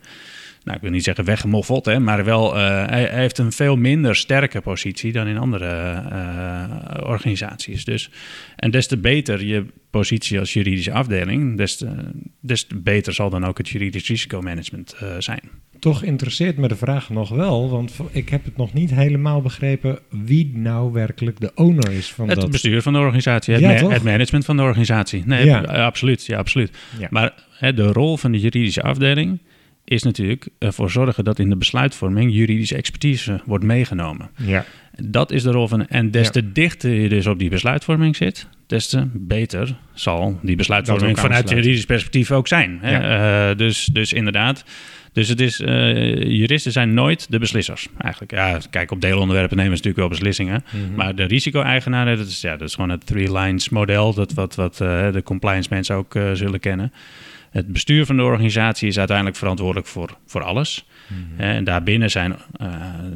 nou, 0.65 0.77
ik 0.77 0.83
wil 0.83 0.91
niet 0.91 1.05
zeggen 1.05 1.25
weggemoffeld, 1.25 1.85
hè, 1.85 2.01
maar 2.01 2.25
wel, 2.25 2.57
uh, 2.57 2.87
hij, 2.87 3.09
heeft 3.13 3.39
een 3.39 3.53
veel 3.53 3.77
minder 3.77 4.17
sterke 4.17 4.61
positie 4.61 5.13
dan 5.13 5.27
in 5.27 5.39
andere 5.39 6.03
uh, 6.13 7.09
organisaties. 7.09 7.85
Dus, 7.85 8.11
en 8.57 8.71
des 8.71 8.87
te 8.87 8.97
beter 8.97 9.45
je 9.45 9.67
positie 9.91 10.39
als 10.39 10.53
juridische 10.53 10.93
afdeling, 10.93 11.57
des 11.57 11.77
te, 11.77 11.89
des 12.41 12.65
te 12.65 12.77
beter 12.77 13.15
zal 13.15 13.31
dan 13.31 13.45
ook 13.45 13.59
het 13.59 13.69
juridisch 13.69 14.09
risicomanagement 14.09 14.97
zijn. 15.19 15.41
Toch 15.79 16.03
interesseert 16.03 16.57
me 16.57 16.69
de 16.69 16.77
vraag 16.77 17.11
nog 17.11 17.29
wel, 17.29 17.71
want 17.71 17.93
ik 18.11 18.29
heb 18.29 18.45
het 18.45 18.57
nog 18.57 18.73
niet 18.73 18.91
helemaal 18.91 19.43
begrepen 19.43 19.99
wie 20.09 20.53
nou 20.55 20.93
werkelijk 20.93 21.41
de 21.41 21.51
owner 21.55 21.91
is 21.91 22.13
van 22.13 22.27
het 22.27 22.35
dat... 22.35 22.43
Het 22.43 22.53
bestuur 22.53 22.83
van 22.83 22.93
de 22.93 22.99
organisatie, 22.99 23.55
het, 23.55 23.63
ja, 23.63 23.89
het, 23.89 24.03
management 24.03 24.45
van 24.45 24.57
de 24.57 24.63
organisatie. 24.63 25.23
Nee, 25.27 25.45
ja. 25.45 25.61
absoluut. 25.61 26.27
Ja, 26.27 26.39
absoluut. 26.39 26.79
Ja. 26.99 27.07
Maar 27.11 27.35
hè, 27.51 27.75
de 27.75 27.87
rol 27.87 28.17
van 28.17 28.33
de 28.33 28.41
juridische 28.41 28.83
afdeling 28.83 29.41
is 29.85 30.03
natuurlijk 30.03 30.49
ervoor 30.59 30.91
zorgen 30.91 31.25
dat 31.25 31.39
in 31.39 31.49
de 31.49 31.57
besluitvorming 31.57 32.33
juridische 32.33 32.77
expertise 32.77 33.41
wordt 33.45 33.65
meegenomen. 33.65 34.31
Ja. 34.37 34.65
Dat 35.03 35.31
is 35.31 35.43
de 35.43 35.51
rol 35.51 35.69
van. 35.69 35.87
En 35.87 36.11
des 36.11 36.31
te 36.31 36.53
dichter 36.53 36.91
je 36.91 37.09
dus 37.09 37.27
op 37.27 37.39
die 37.39 37.51
besluitvorming 37.51 38.17
zit, 38.17 38.47
des 38.67 38.89
te 38.89 39.09
beter 39.13 39.77
zal 39.95 40.39
die 40.43 40.57
besluitvorming 40.57 41.19
vanuit 41.19 41.49
juridisch 41.49 41.85
perspectief 41.85 42.31
ook 42.31 42.49
zijn. 42.49 42.79
Ja. 42.83 43.51
Uh, 43.51 43.57
dus, 43.57 43.85
dus 43.93 44.13
inderdaad. 44.13 44.65
Dus 45.13 45.29
het 45.29 45.41
is, 45.41 45.61
uh, 45.61 46.23
juristen 46.23 46.73
zijn 46.73 46.95
nooit 46.95 47.27
de 47.31 47.39
beslissers 47.39 47.89
eigenlijk. 47.99 48.33
Ja, 48.33 48.59
kijk, 48.71 48.91
op 48.91 49.01
deelonderwerpen 49.01 49.57
nemen 49.57 49.77
ze 49.77 49.83
natuurlijk 49.83 50.09
wel 50.09 50.19
beslissingen. 50.19 50.65
Mm-hmm. 50.71 50.95
Maar 50.97 51.15
de 51.15 51.25
risico-eigenaren, 51.25 52.17
dat 52.17 52.27
is, 52.27 52.41
ja, 52.41 52.57
dat 52.57 52.69
is 52.69 52.75
gewoon 52.75 52.91
het 52.91 53.07
three 53.07 53.33
lines 53.39 53.69
model, 53.69 54.15
dat 54.15 54.33
wat, 54.33 54.55
wat 54.55 54.81
uh, 54.83 55.13
de 55.13 55.23
compliance 55.23 55.69
mensen 55.71 55.97
ook 55.97 56.19
zullen 56.33 56.61
kennen. 56.61 56.93
Het 57.53 57.67
bestuur 57.67 58.07
van 58.07 58.17
de 58.17 58.23
organisatie 58.23 58.89
is 58.89 58.99
uiteindelijk 58.99 59.37
verantwoordelijk 59.37 59.87
voor, 59.87 60.17
voor 60.27 60.43
alles. 60.43 60.87
Mhm. 61.07 61.41
En 61.41 61.65
daarbinnen 61.65 62.11
zijn 62.11 62.31
uh, 62.33 62.69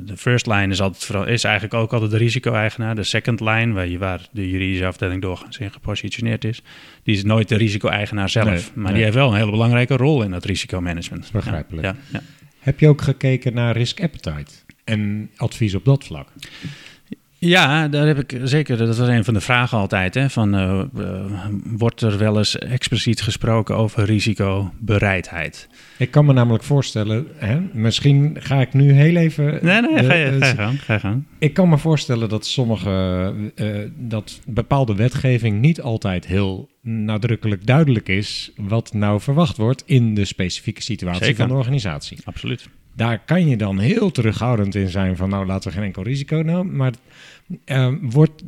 de 0.05 0.17
first 0.17 0.47
line 0.47 0.69
is, 0.69 0.81
altijd, 0.81 1.29
is 1.29 1.45
eigenlijk 1.45 1.75
ook 1.75 1.93
altijd 1.93 2.11
de 2.11 2.17
risico-eigenaar. 2.17 2.95
De 2.95 3.03
second 3.03 3.41
line, 3.41 3.73
waar, 3.73 3.87
je, 3.87 3.99
waar 3.99 4.21
de 4.31 4.51
juridische 4.51 4.87
afdeling 4.87 5.23
doorgaans 5.23 5.59
in 5.59 5.71
gepositioneerd 5.71 6.45
is, 6.45 6.63
die 7.03 7.15
is 7.15 7.25
nooit 7.25 7.49
de 7.49 7.57
risico-eigenaar 7.57 8.29
zelf. 8.29 8.75
maar 8.75 8.95
die 8.95 9.03
heeft 9.03 9.15
wel 9.15 9.29
een 9.29 9.39
hele 9.39 9.51
belangrijke 9.51 9.97
rol 9.97 10.23
in 10.23 10.31
dat 10.31 10.45
risicomanagement. 10.45 11.31
Begrijpelijk. 11.33 11.87
Ja, 11.87 11.97
ja, 12.13 12.23
Heb 12.59 12.81
je 12.81 12.89
ook 12.89 13.03
gekeken 13.03 13.55
naar 13.55 13.77
risk 13.77 14.03
appetite? 14.03 14.53
en 14.87 15.31
advies 15.37 15.75
op 15.75 15.85
dat 15.85 16.05
vlak. 16.05 16.29
Ja, 17.39 17.89
daar 17.89 18.07
heb 18.07 18.19
ik 18.19 18.41
zeker. 18.43 18.77
Dat 18.77 18.97
was 18.97 19.09
een 19.09 19.25
van 19.25 19.35
de 19.35 19.41
vragen 19.41 19.79
altijd. 19.79 20.15
Hè, 20.15 20.31
van, 20.31 20.55
uh, 20.55 20.83
wordt 21.65 22.01
er 22.01 22.19
wel 22.19 22.39
eens 22.39 22.59
expliciet 22.59 23.23
gesproken 23.23 23.77
over 23.77 24.05
risicobereidheid? 24.05 25.69
Ik 25.99 26.11
kan 26.11 26.25
me 26.25 26.33
namelijk 26.33 26.65
voorstellen, 26.65 27.27
hè, 27.37 27.61
misschien 27.73 28.37
ga 28.41 28.61
ik 28.61 28.73
nu 28.73 28.93
heel 28.93 29.17
even. 29.17 29.59
Nee, 29.63 29.81
nee, 29.81 30.05
ga, 30.05 30.15
je, 30.15 30.39
ga, 30.39 30.47
je 30.47 30.55
gang, 30.55 30.83
ga 30.83 30.95
je 30.95 31.01
gang. 31.01 31.25
Ik 31.39 31.55
kan 31.55 31.69
me 31.69 31.79
voorstellen 31.79 32.29
dat 32.29 32.47
sommige, 32.47 33.35
uh, 33.55 33.79
dat 33.97 34.41
bepaalde 34.47 34.95
wetgeving 34.95 35.61
niet 35.61 35.81
altijd 35.81 36.27
heel 36.27 36.69
nadrukkelijk 36.81 37.67
duidelijk 37.67 38.09
is 38.09 38.51
wat 38.57 38.93
nou 38.93 39.21
verwacht 39.21 39.57
wordt 39.57 39.83
in 39.87 40.15
de 40.15 40.25
specifieke 40.25 40.83
situatie 40.83 41.25
Zeker. 41.25 41.39
van 41.39 41.49
de 41.49 41.55
organisatie. 41.55 42.19
Absoluut. 42.25 42.69
Daar 42.97 43.23
kan 43.25 43.49
je 43.49 43.57
dan 43.57 43.79
heel 43.79 44.11
terughoudend 44.11 44.75
in 44.75 44.89
zijn 44.89 45.17
van 45.17 45.29
nou 45.29 45.47
laten 45.47 45.69
we 45.69 45.77
geen 45.77 45.87
enkel 45.87 46.03
risico 46.03 46.37
nemen. 46.37 46.77
Maar 46.77 46.93
uh, 47.67 47.93
wordt, 48.01 48.43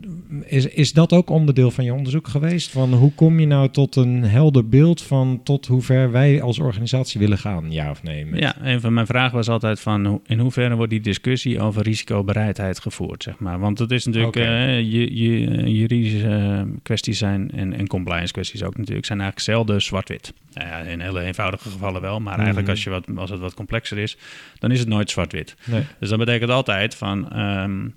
is, 0.44 0.66
is 0.66 0.92
dat 0.92 1.12
ook 1.12 1.30
onderdeel 1.30 1.70
van 1.70 1.84
je 1.84 1.94
onderzoek 1.94 2.28
geweest? 2.28 2.70
Van 2.70 2.94
hoe 2.94 3.12
kom 3.14 3.40
je 3.40 3.46
nou 3.46 3.68
tot 3.68 3.96
een 3.96 4.22
helder 4.24 4.68
beeld 4.68 5.02
van 5.02 5.40
tot 5.44 5.66
hoe 5.66 5.82
ver 5.82 6.10
wij 6.10 6.42
als 6.42 6.58
organisatie 6.58 7.20
willen 7.20 7.38
gaan, 7.38 7.72
ja 7.72 7.90
of 7.90 8.02
nee? 8.02 8.26
Ja, 8.32 8.56
een 8.62 8.80
van 8.80 8.92
mijn 8.92 9.06
vragen 9.06 9.36
was 9.36 9.48
altijd 9.48 9.80
van 9.80 10.20
in 10.26 10.38
hoeverre 10.38 10.74
wordt 10.76 10.90
die 10.90 11.00
discussie 11.00 11.60
over 11.60 11.82
risicobereidheid 11.82 12.80
gevoerd, 12.80 13.22
zeg 13.22 13.38
maar. 13.38 13.58
Want 13.58 13.78
het 13.78 13.90
is 13.90 14.04
natuurlijk, 14.04 14.36
okay. 14.36 14.78
uh, 14.78 14.92
je, 14.92 15.16
je, 15.16 15.72
juridische 15.72 16.66
kwesties 16.82 17.18
zijn 17.18 17.50
en, 17.50 17.72
en 17.72 17.86
compliance 17.86 18.32
kwesties 18.32 18.62
ook 18.62 18.76
natuurlijk, 18.76 19.06
zijn 19.06 19.20
eigenlijk 19.20 19.50
zelden 19.50 19.82
zwart-wit. 19.82 20.32
Nou 20.52 20.68
ja, 20.68 20.78
in 20.78 21.00
hele 21.00 21.20
eenvoudige 21.20 21.70
gevallen 21.70 22.00
wel, 22.00 22.20
maar 22.20 22.38
eigenlijk 22.38 22.66
Mhm. 22.66 22.70
als, 22.70 22.84
je 22.84 22.90
wat, 22.90 23.06
als 23.16 23.30
het 23.30 23.40
wat 23.40 23.54
complexer 23.54 23.98
is, 23.98 24.16
dan 24.58 24.70
is 24.70 24.78
het 24.78 24.88
nooit 24.88 25.10
zwart-wit. 25.10 25.56
Nee. 25.64 25.82
Dus 26.00 26.08
dat 26.08 26.18
betekent 26.18 26.50
altijd 26.50 26.94
van 26.94 27.38
um, 27.40 27.94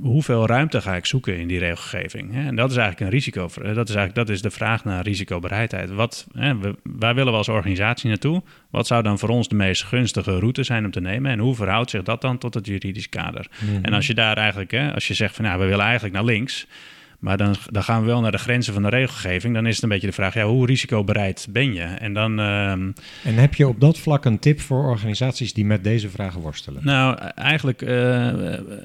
hoeveel 0.00 0.46
ruimte 0.46 0.80
ga 0.80 0.94
ik 0.96 1.06
zoeken 1.06 1.38
in 1.38 1.48
die 1.48 1.58
regelgeving? 1.58 2.32
Hè? 2.32 2.46
En 2.46 2.56
dat 2.56 2.70
is 2.70 2.76
eigenlijk 2.76 3.06
een 3.06 3.18
risico. 3.18 3.40
Dat 3.40 3.88
is 3.88 3.94
eigenlijk 3.94 4.14
dat 4.14 4.28
is 4.28 4.42
de 4.42 4.50
vraag 4.50 4.84
naar 4.84 5.02
risicobereidheid. 5.02 5.90
Wat, 5.90 6.26
hè, 6.32 6.58
we, 6.58 6.76
waar 6.82 7.14
willen 7.14 7.32
we 7.32 7.38
als 7.38 7.48
organisatie 7.48 8.08
naartoe? 8.08 8.42
Wat 8.70 8.86
zou 8.86 9.02
dan 9.02 9.18
voor 9.18 9.28
ons 9.28 9.48
de 9.48 9.54
meest 9.54 9.82
gunstige 9.82 10.38
route 10.38 10.62
zijn 10.62 10.84
om 10.84 10.90
te 10.90 11.00
nemen? 11.00 11.30
En 11.30 11.38
hoe 11.38 11.54
verhoudt 11.54 11.90
zich 11.90 12.02
dat 12.02 12.20
dan 12.20 12.38
tot 12.38 12.54
het 12.54 12.66
juridisch 12.66 13.08
kader? 13.08 13.46
Mhm. 13.60 13.84
En 13.84 13.92
als 13.92 14.06
je 14.06 14.14
daar 14.14 14.36
eigenlijk, 14.36 14.70
hè, 14.70 14.94
als 14.94 15.06
je 15.08 15.14
zegt 15.14 15.34
van 15.34 15.44
nou, 15.44 15.60
we 15.60 15.66
willen 15.66 15.84
eigenlijk 15.84 16.14
naar 16.14 16.24
links. 16.24 16.66
Maar 17.18 17.36
dan, 17.36 17.54
dan 17.70 17.82
gaan 17.82 18.00
we 18.00 18.06
wel 18.06 18.20
naar 18.20 18.30
de 18.30 18.38
grenzen 18.38 18.72
van 18.72 18.82
de 18.82 18.88
regelgeving. 18.88 19.54
Dan 19.54 19.66
is 19.66 19.74
het 19.74 19.82
een 19.82 19.88
beetje 19.88 20.06
de 20.06 20.12
vraag, 20.12 20.34
ja, 20.34 20.44
hoe 20.44 20.66
risicobereid 20.66 21.46
ben 21.50 21.74
je? 21.74 21.82
En 21.82 22.14
dan... 22.14 22.40
Uh, 22.40 22.70
en 22.70 22.94
heb 23.24 23.54
je 23.54 23.68
op 23.68 23.80
dat 23.80 23.98
vlak 23.98 24.24
een 24.24 24.38
tip 24.38 24.60
voor 24.60 24.84
organisaties 24.84 25.52
die 25.52 25.64
met 25.64 25.84
deze 25.84 26.10
vragen 26.10 26.40
worstelen? 26.40 26.84
Nou, 26.84 27.18
eigenlijk, 27.34 27.82
uh, 27.82 28.32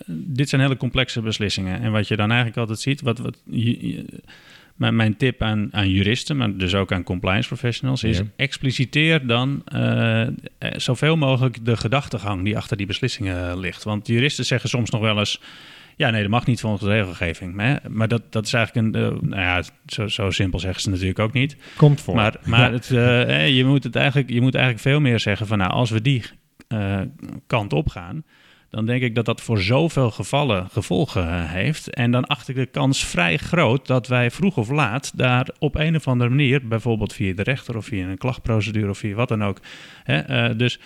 dit 0.06 0.50
zijn 0.50 0.62
hele 0.62 0.78
complexe 0.78 1.22
beslissingen. 1.22 1.82
En 1.82 1.92
wat 1.92 2.08
je 2.08 2.16
dan 2.16 2.28
eigenlijk 2.30 2.60
altijd 2.60 2.80
ziet, 2.80 3.02
wat, 3.02 3.20
wat 3.20 3.38
je, 3.46 3.88
je, 3.88 4.06
mijn, 4.76 4.96
mijn 4.96 5.18
tip 5.18 5.42
aan, 5.42 5.68
aan 5.72 5.90
juristen, 5.90 6.38
maar 6.38 6.58
dus 6.58 6.76
ook 6.76 6.92
aan 6.92 7.04
compliance 7.04 7.48
professionals, 7.48 8.04
is 8.04 8.18
Ja. 8.18 8.24
expliciteer 8.36 9.28
dan 9.28 9.64
uh, 9.76 10.28
zoveel 10.76 11.16
mogelijk 11.18 11.66
de 11.66 11.78
gedachtegang 11.78 12.44
die 12.44 12.58
achter 12.58 12.78
die 12.78 12.86
beslissingen 12.86 13.60
ligt. 13.60 13.84
Want 13.84 14.08
juristen 14.08 14.46
zeggen 14.46 14.70
soms 14.70 14.90
nog 14.90 15.02
wel 15.02 15.20
eens. 15.20 15.42
Ja, 16.02 16.10
nee, 16.10 16.22
dat 16.22 16.32
mag 16.32 16.46
niet 16.46 16.60
volgens 16.60 16.84
de 16.84 16.90
regelgeving. 16.90 17.54
Maar, 17.54 17.82
maar 17.88 18.08
dat, 18.08 18.22
dat 18.30 18.46
is 18.46 18.54
eigenlijk 18.54 18.96
een. 18.96 19.02
Uh, 19.02 19.22
nou 19.22 19.42
ja, 19.42 19.64
zo, 19.86 20.08
zo, 20.08 20.30
simpel 20.30 20.60
zeggen 20.60 20.82
ze 20.82 20.90
natuurlijk 20.90 21.20
ook 21.20 21.34
niet. 21.34 21.56
Komt 21.78 22.02
voor. 22.02 22.16
Maar, 22.16 22.36
maar 22.46 22.60
ja. 22.60 22.72
het, 22.72 22.90
uh, 22.90 23.56
je, 23.58 23.66
moet 23.66 23.84
het 23.84 23.96
eigenlijk, 23.96 24.30
je 24.30 24.42
moet 24.42 24.56
eigenlijk 24.56 24.84
veel 24.84 25.00
meer 25.00 25.20
zeggen 25.20 25.48
van. 25.48 25.58
Nou, 25.58 25.72
als 25.72 25.90
we 25.90 26.02
die 26.02 26.24
uh, 26.68 27.00
kant 27.48 27.74
op 27.74 27.90
gaan. 27.90 28.24
Dan 28.70 28.86
denk 28.86 29.02
ik 29.02 29.16
dat 29.16 29.26
dat 29.26 29.42
voor 29.42 29.60
zoveel 29.60 30.12
gevallen 30.12 30.70
gevolgen 30.70 31.50
heeft. 31.50 31.94
En 31.94 32.12
dan 32.12 32.26
acht 32.26 32.48
ik 32.48 32.56
de 32.56 32.66
kans 32.66 33.06
vrij 33.06 33.38
groot 33.38 33.88
dat 33.88 34.08
wij 34.08 34.32
vroeg 34.32 34.58
of 34.58 34.70
laat 34.70 35.18
daar 35.18 35.50
op 35.60 35.76
een 35.76 35.96
of 35.96 36.08
andere 36.08 36.30
manier, 36.30 36.68
bijvoorbeeld 36.68 37.14
via 37.14 37.34
de 37.34 37.44
rechter 37.44 37.78
of 37.78 37.86
via 37.86 38.08
een 38.08 38.18
klachtprocedure 38.18 38.90
of 38.90 38.98
via 38.98 39.16
wat 39.16 39.28
dan 39.28 39.44
ook. 39.44 39.60
Hè, 40.04 40.56
dus 40.56 40.80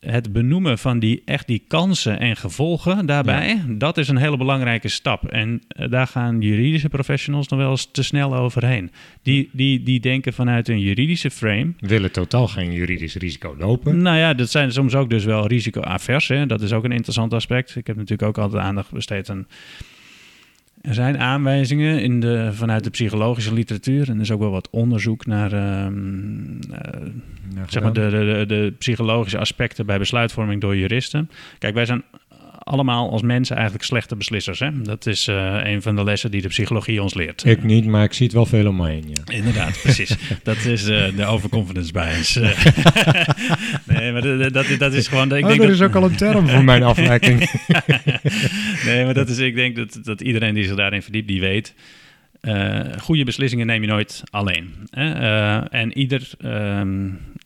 het 0.00 0.32
benoemen 0.32 0.78
van 0.78 0.98
die, 0.98 1.22
echt 1.24 1.46
die 1.46 1.64
kansen 1.68 2.20
en 2.20 2.36
gevolgen 2.36 3.06
daarbij, 3.06 3.48
ja. 3.48 3.64
dat 3.68 3.98
is 3.98 4.08
een 4.08 4.16
hele 4.16 4.36
belangrijke 4.36 4.88
stap. 4.88 5.26
En 5.26 5.62
uh, 5.76 5.90
daar 5.90 6.06
gaan 6.06 6.40
juridische 6.40 6.88
professionals 6.88 7.48
nog 7.48 7.58
wel 7.58 7.70
eens 7.70 7.88
te 7.92 8.02
snel 8.02 8.36
overheen. 8.36 8.90
Die, 9.22 9.50
die, 9.52 9.82
die 9.82 10.00
denken 10.00 10.32
vanuit 10.32 10.68
een 10.68 10.80
juridische 10.80 11.30
frame. 11.30 11.72
Willen 11.78 12.12
totaal 12.12 12.48
geen 12.48 12.72
juridisch 12.72 13.14
risico 13.14 13.54
lopen. 13.58 14.02
Nou 14.02 14.16
ja, 14.16 14.34
dat 14.34 14.50
zijn 14.50 14.72
soms 14.72 14.94
ook 14.94 15.10
dus 15.10 15.24
wel 15.24 15.46
risicoavers. 15.46 16.28
Hè? 16.28 16.46
Dat 16.46 16.60
is 16.60 16.72
ook 16.72 16.84
een 16.84 16.92
interessant 16.92 17.34
aspect. 17.34 17.76
Ik 17.76 17.86
heb 17.86 17.96
natuurlijk 17.96 18.28
ook 18.28 18.44
altijd 18.44 18.62
aandacht 18.62 18.92
besteed 18.92 19.30
aan. 19.30 19.46
Er 20.80 20.94
zijn 20.94 21.18
aanwijzingen 21.18 22.02
in 22.02 22.20
de, 22.20 22.50
vanuit 22.52 22.84
de 22.84 22.90
psychologische 22.90 23.54
literatuur. 23.54 24.08
En 24.08 24.14
er 24.14 24.20
is 24.20 24.30
ook 24.30 24.40
wel 24.40 24.50
wat 24.50 24.68
onderzoek 24.70 25.26
naar 25.26 25.84
um, 25.84 26.58
uh, 26.70 26.78
ja, 27.54 27.64
zeg 27.68 27.82
maar 27.82 27.92
de, 27.92 28.10
de, 28.10 28.44
de, 28.46 28.72
psychologische 28.78 29.38
aspecten 29.38 29.86
bij 29.86 29.98
besluitvorming 29.98 30.60
door 30.60 30.76
juristen. 30.76 31.30
Kijk, 31.58 31.74
wij 31.74 31.84
zijn 31.84 32.02
allemaal 32.70 33.10
als 33.10 33.22
mensen 33.22 33.56
eigenlijk 33.56 33.84
slechte 33.84 34.16
beslissers. 34.16 34.58
Hè? 34.58 34.82
Dat 34.82 35.06
is 35.06 35.28
uh, 35.28 35.60
een 35.62 35.82
van 35.82 35.96
de 35.96 36.04
lessen 36.04 36.30
die 36.30 36.42
de 36.42 36.48
psychologie 36.48 37.02
ons 37.02 37.14
leert. 37.14 37.44
Ik 37.44 37.62
niet, 37.62 37.86
maar 37.86 38.04
ik 38.04 38.12
zie 38.12 38.26
het 38.26 38.34
wel 38.34 38.46
veel 38.46 38.66
om 38.66 38.76
me 38.76 38.88
heen. 38.88 39.04
Ja. 39.08 39.34
Inderdaad, 39.34 39.78
precies. 39.82 40.16
dat 40.42 40.56
is 40.56 40.88
uh, 40.88 41.16
de 41.16 41.24
overconfidence 41.24 41.92
bias. 41.92 42.34
nee, 43.94 44.12
maar 44.12 44.22
dat, 44.22 44.52
dat, 44.52 44.66
dat, 44.78 44.92
is 44.92 45.08
gewoon... 45.08 45.36
Ik 45.36 45.42
oh, 45.42 45.48
denk 45.48 45.60
er 45.60 45.66
dat... 45.66 45.76
is 45.76 45.82
ook 45.82 45.94
al 45.94 46.04
een 46.04 46.16
term 46.16 46.48
voor 46.48 46.64
mijn 46.64 46.82
afwijking. 46.82 47.38
nee, 48.86 49.04
maar 49.04 49.14
dat 49.14 49.28
is, 49.28 49.38
ik 49.38 49.54
denk 49.54 49.76
dat, 49.76 50.00
dat 50.02 50.20
iedereen 50.20 50.54
die 50.54 50.64
zich 50.64 50.76
daarin 50.76 51.02
verdiept, 51.02 51.28
die 51.28 51.40
weet... 51.40 51.74
Uh, 52.42 52.80
goede 52.98 53.24
beslissingen 53.24 53.66
neem 53.66 53.82
je 53.82 53.88
nooit 53.88 54.22
alleen. 54.30 54.74
Hè? 54.90 55.20
Uh, 55.20 55.64
en 55.70 55.98
ieder, 55.98 56.30
uh, 56.44 56.82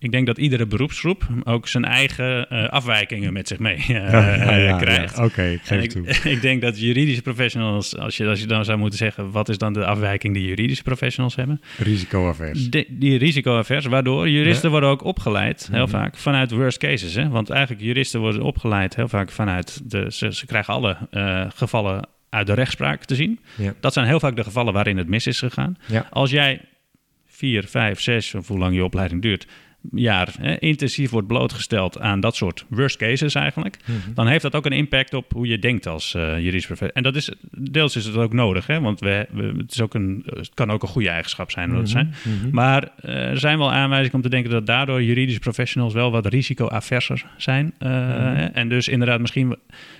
ik 0.05 0.11
denk 0.11 0.27
dat 0.27 0.39
iedere 0.39 0.67
beroepsgroep 0.67 1.27
ook 1.45 1.69
zijn 1.69 1.85
eigen 1.85 2.47
uh, 2.53 2.69
afwijkingen 2.69 3.33
met 3.33 3.49
zich 3.49 3.59
mee 3.59 3.85
ja, 3.87 4.57
ja, 4.57 4.77
krijgt. 4.77 5.17
Oké, 5.17 5.25
okay, 5.25 5.61
geef 5.63 5.83
ik, 5.83 5.91
toe. 5.91 6.07
ik 6.35 6.41
denk 6.41 6.61
dat 6.61 6.81
juridische 6.81 7.23
professionals, 7.23 7.99
als 7.99 8.17
je, 8.17 8.27
als 8.27 8.41
je 8.41 8.47
dan 8.47 8.65
zou 8.65 8.79
moeten 8.79 8.99
zeggen, 8.99 9.31
wat 9.31 9.49
is 9.49 9.59
dan 9.59 9.73
de 9.73 9.85
afwijking 9.85 10.35
die 10.35 10.47
juridische 10.47 10.83
professionals 10.83 11.35
hebben? 11.37 11.61
Risicoavers. 11.79 12.71
De, 12.71 12.87
die 12.89 13.19
risicoavers, 13.19 13.87
waardoor 13.87 14.29
juristen 14.29 14.71
worden 14.71 14.89
ook 14.89 15.05
opgeleid, 15.05 15.69
heel 15.71 15.81
-hmm. 15.81 15.89
vaak, 15.89 16.17
vanuit 16.17 16.51
worst 16.51 16.79
cases. 16.79 17.15
Hè? 17.15 17.29
Want 17.29 17.51
eigenlijk 17.51 17.83
juristen 17.83 18.21
worden 18.21 18.43
opgeleid 18.43 18.97
heel 18.97 19.09
vaak 19.09 19.31
vanuit, 19.31 19.91
de, 19.91 20.07
ze, 20.11 20.35
ze 20.35 20.47
krijgen 20.47 20.75
alle 20.75 20.97
uh, 21.11 21.45
gevallen 21.55 22.09
uit 22.31 22.47
de 22.47 22.55
rechtspraak 22.55 23.05
te 23.05 23.15
zien. 23.15 23.41
Dat 23.81 23.93
zijn 23.93 24.07
heel 24.07 24.21
vaak 24.21 24.37
de 24.37 24.45
gevallen 24.45 24.73
waarin 24.73 24.97
het 24.97 25.09
mis 25.09 25.27
is 25.27 25.39
gegaan. 25.39 25.77
Als 26.11 26.31
jij 26.31 26.61
vier, 27.35 27.65
vijf, 27.65 28.01
zes, 28.01 28.35
of 28.35 28.49
hoe 28.49 28.59
lang 28.59 28.75
je 28.75 28.85
opleiding 28.85 29.23
duurt, 29.23 29.47
jaar 29.93 30.29
hè, 30.41 30.59
intensief 30.59 31.11
wordt 31.11 31.27
blootgesteld 31.27 32.01
aan 32.01 32.21
dat 32.21 32.37
soort 32.37 32.65
worst 32.69 32.97
cases 32.97 33.35
eigenlijk, 33.35 33.79
Mhm. 33.85 33.93
mm 33.93 34.03
-hmm. 34.05 34.15
dan 34.15 34.27
heeft 34.27 34.43
dat 34.43 34.55
ook 34.55 34.67
een 34.67 34.73
impact 34.73 35.15
op 35.15 35.33
hoe 35.33 35.47
je 35.47 35.59
denkt 35.59 35.87
als 35.87 36.15
uh, 36.15 36.39
juridisch 36.39 36.67
professor. 36.67 36.97
En 36.97 37.03
dat 37.03 37.17
is, 37.17 37.31
deels 37.51 37.97
is 37.97 38.05
het 38.05 38.17
ook 38.17 38.33
nodig, 38.33 38.67
hè, 38.67 38.81
want 38.81 39.01
we, 39.01 39.27
we, 39.33 39.55
het, 39.57 39.73
is 39.73 39.81
ook 39.81 39.95
een, 39.95 40.23
het 40.27 40.51
kan 40.55 40.71
ook 40.71 40.83
een 40.83 40.89
goede 40.89 41.09
eigenschap 41.09 41.51
zijn. 41.51 41.69
Mm 41.69 41.77
-hmm. 41.77 41.87
zijn. 41.87 42.15
Mm 42.25 42.41
-hmm. 42.41 42.51
Maar 42.53 42.89
uh, 43.05 43.15
er 43.15 43.39
zijn 43.39 43.59
wel 43.59 43.73
aanwijzingen 43.73 44.15
om 44.15 44.23
te 44.23 44.29
denken 44.29 44.51
dat 44.51 44.67
daardoor 44.67 45.03
juridische 45.03 45.41
professionals 45.41 45.93
wel 45.93 46.11
wat 46.11 46.27
risicoaverser 46.27 47.25
zijn. 47.37 47.75
Uh, 47.83 48.57
en 48.57 48.69
dus 48.69 48.89
inderdaad 48.89 49.21
misschien 49.21 49.57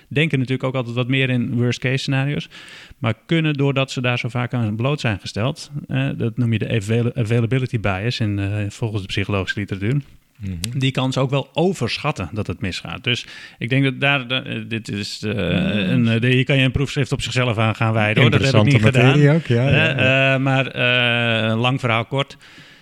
denken 0.07 0.37
natuurlijk 0.39 0.67
ook 0.67 0.75
altijd 0.75 0.95
wat 0.95 1.07
meer 1.07 1.29
in 1.29 1.55
worst 1.55 1.79
case 1.79 1.97
scenario's. 1.97 2.49
Maar 2.97 3.13
kunnen, 3.25 3.53
doordat 3.53 3.91
ze 3.91 4.01
daar 4.01 4.19
zo 4.19 4.29
vaak 4.29 4.53
aan 4.53 4.75
bloot 4.75 4.99
zijn 4.99 5.19
gesteld, 5.19 5.71
uh, 5.87 6.09
dat 6.17 6.37
noem 6.37 6.51
je 6.51 6.59
de 6.59 6.69
avail 6.69 7.15
availability 7.15 7.79
bias 7.79 8.19
in, 8.19 8.37
uh, 8.37 8.55
volgens 8.69 9.01
de 9.01 9.07
psychologische 9.07 9.59
literatuur, 9.59 10.01
Mhm. 10.39 10.79
die 10.79 10.91
kans 10.91 11.17
ook 11.17 11.29
wel 11.29 11.49
overschatten 11.53 12.29
dat 12.31 12.47
het 12.47 12.61
misgaat. 12.61 13.03
Dus 13.03 13.25
ik 13.57 13.69
denk 13.69 13.83
dat 13.83 13.99
daar, 13.99 14.47
uh, 14.47 14.63
dit 14.67 14.89
is, 14.89 15.21
een, 15.21 16.23
hier 16.23 16.43
kan 16.43 16.57
je 16.57 16.63
een 16.63 16.71
proefschrift 16.71 17.11
op 17.11 17.21
zichzelf 17.21 17.57
aan 17.57 17.75
gaan 17.75 17.93
wijden. 17.93 18.21
Hoor. 18.21 18.31
Dat 18.31 18.41
heb 18.41 18.55
ik 18.55 18.63
niet 18.63 18.81
gedaan. 18.81 19.29
Ook, 19.29 19.45
ja, 19.45 19.69
ja, 19.69 20.01
ja. 20.01 20.37
maar 20.37 20.77
lang 21.55 21.79
verhaal 21.79 22.05
kort. 22.05 22.37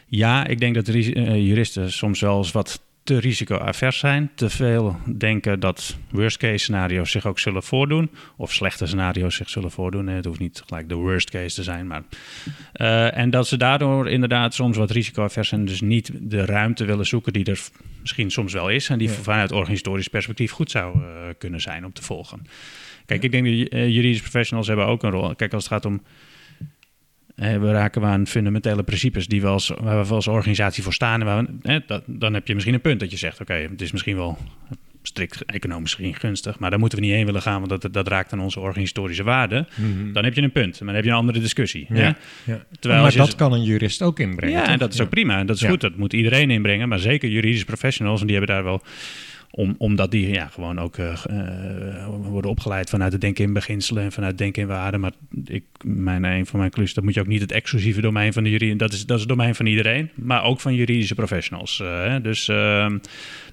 Ja, 0.07 0.47
ik 0.47 0.59
denk 0.59 0.75
dat 0.75 0.87
juristen 0.87 1.91
soms 1.91 2.19
wel 2.19 2.37
eens 2.37 2.51
wat 2.51 2.81
te 3.03 3.19
risicoavers 3.19 3.97
zijn, 3.97 4.31
te 4.35 4.49
veel 4.49 4.97
denken 5.17 5.59
dat 5.59 5.97
worst 6.11 6.37
case 6.37 6.57
scenario's 6.57 7.11
zich 7.11 7.25
ook 7.25 7.39
zullen 7.39 7.63
voordoen, 7.63 8.09
of 8.35 8.53
slechte 8.53 8.85
scenario's 8.85 9.35
zich 9.35 9.49
zullen 9.49 9.71
voordoen. 9.71 10.07
Het 10.07 10.25
hoeft 10.25 10.39
niet 10.39 10.63
gelijk 10.65 10.89
de 10.89 10.95
worst 10.95 11.29
case 11.29 11.55
te 11.55 11.63
zijn, 11.63 11.87
maar 11.87 12.03
uh, 12.75 13.17
en 13.17 13.29
dat 13.29 13.47
ze 13.47 13.57
daardoor 13.57 14.09
inderdaad 14.09 14.53
soms 14.53 14.77
wat 14.77 14.91
risicoavers 14.91 15.49
zijn, 15.49 15.65
dus 15.65 15.81
niet 15.81 16.11
de 16.21 16.45
ruimte 16.45 16.85
willen 16.85 17.05
zoeken 17.05 17.33
die 17.33 17.45
er 17.45 17.61
misschien 18.01 18.31
soms 18.31 18.53
wel 18.53 18.69
is 18.69 18.89
en 18.89 18.97
die 18.97 19.09
ja. 19.09 19.13
vanuit 19.13 19.51
organisatorisch 19.51 20.07
perspectief 20.07 20.51
goed 20.51 20.71
zou 20.71 20.97
uh, 20.97 21.05
kunnen 21.37 21.61
zijn 21.61 21.85
om 21.85 21.93
te 21.93 22.03
volgen. 22.03 22.41
Kijk, 23.05 23.23
ik 23.23 23.31
denk 23.31 23.45
dat 23.45 23.53
uh, 23.53 23.87
juridische 23.87 24.21
professionals 24.21 24.67
hebben 24.67 24.85
ook 24.85 25.03
een 25.03 25.11
rol. 25.11 25.35
Kijk, 25.35 25.53
als 25.53 25.63
het 25.63 25.73
gaat 25.73 25.85
om 25.85 26.01
we 27.35 27.71
raken 27.71 28.03
aan 28.03 28.27
fundamentele 28.27 28.83
principes 28.83 29.27
die 29.27 29.41
we 29.41 29.47
als, 29.47 29.71
waar 29.81 30.05
we 30.05 30.13
als 30.13 30.27
organisatie 30.27 30.83
voor 30.83 30.93
staan. 30.93 31.19
En 31.19 31.25
waar 31.25 31.43
we, 31.43 31.49
hè, 31.61 31.79
dat, 31.85 32.03
dan 32.05 32.33
heb 32.33 32.47
je 32.47 32.53
misschien 32.53 32.75
een 32.75 32.81
punt 32.81 32.99
dat 32.99 33.11
je 33.11 33.17
zegt: 33.17 33.41
oké, 33.41 33.51
okay, 33.51 33.67
het 33.71 33.81
is 33.81 33.91
misschien 33.91 34.15
wel 34.15 34.37
strikt 35.07 35.45
economisch 35.45 35.81
misschien 35.81 36.15
gunstig, 36.15 36.59
maar 36.59 36.69
daar 36.69 36.79
moeten 36.79 36.99
we 36.99 37.05
niet 37.05 37.13
heen 37.13 37.25
willen 37.25 37.41
gaan, 37.41 37.67
want 37.67 37.81
dat, 37.81 37.93
dat 37.93 38.07
raakt 38.07 38.33
aan 38.33 38.39
onze 38.39 38.59
organisatorisch 38.59 39.19
waarde. 39.19 39.67
Dan 40.13 40.23
heb 40.23 40.33
je 40.33 40.41
een 40.41 40.51
punt, 40.51 40.79
maar 40.79 40.87
dan 40.87 40.95
heb 40.95 41.03
je 41.03 41.09
een 41.09 41.15
andere 41.15 41.39
discussie. 41.39 41.85
Mhm. 41.89 41.99
Ja, 41.99 42.03
hè? 42.43 42.51
ja. 42.51 42.65
Terwijl 42.79 43.01
maar 43.01 43.15
dat 43.15 43.35
kan 43.35 43.53
een 43.53 43.63
jurist 43.63 44.01
ook 44.01 44.19
inbrengen. 44.19 44.55
Ja, 44.55 44.63
toch? 44.63 44.71
en 44.71 44.79
dat 44.79 44.93
is 44.93 45.01
ook 45.01 45.09
prima. 45.09 45.39
En 45.39 45.45
dat 45.45 45.55
is 45.55 45.63
goed. 45.63 45.81
Dat 45.81 45.95
moet 45.95 46.13
iedereen 46.13 46.51
inbrengen. 46.51 46.89
Maar 46.89 46.99
zeker 46.99 47.29
juridische 47.29 47.65
professionals. 47.65 48.21
En 48.21 48.27
die 48.27 48.35
hebben 48.37 48.55
daar 48.55 48.63
wel... 48.63 48.81
Om, 49.55 49.75
omdat 49.77 50.11
die 50.11 50.29
ja, 50.29 50.47
gewoon 50.47 50.79
ook 50.79 50.97
eh, 50.97 51.13
eh, 51.29 52.07
worden 52.07 52.51
opgeleid 52.51 52.89
vanuit 52.89 53.11
het 53.11 53.21
denken 53.21 53.43
in 53.43 53.53
beginselen 53.53 54.03
en 54.03 54.11
vanuit 54.11 54.37
denken 54.37 54.61
in 54.61 54.67
waarden. 54.67 54.99
Maar 54.99 55.11
ik, 55.45 55.63
mijn, 55.83 56.23
een 56.23 56.45
van 56.45 56.59
mijn 56.59 56.71
clues, 56.71 56.93
dat 56.93 57.03
moet 57.03 57.13
je 57.13 57.19
ook 57.19 57.27
niet 57.27 57.41
het 57.41 57.51
exclusieve 57.51 58.01
domein 58.01 58.33
van 58.33 58.43
de 58.43 58.49
juridie. 58.49 58.75
Dat 58.75 58.93
is, 58.93 59.05
dat 59.05 59.15
is 59.15 59.21
het 59.21 59.29
domein 59.29 59.55
van 59.55 59.65
iedereen, 59.65 60.09
maar 60.15 60.43
ook 60.43 60.59
van 60.59 60.75
juridische 60.75 61.15
professionals. 61.15 61.79
eh, 61.79 62.15
dus, 62.21 62.47
ehm, 62.47 62.97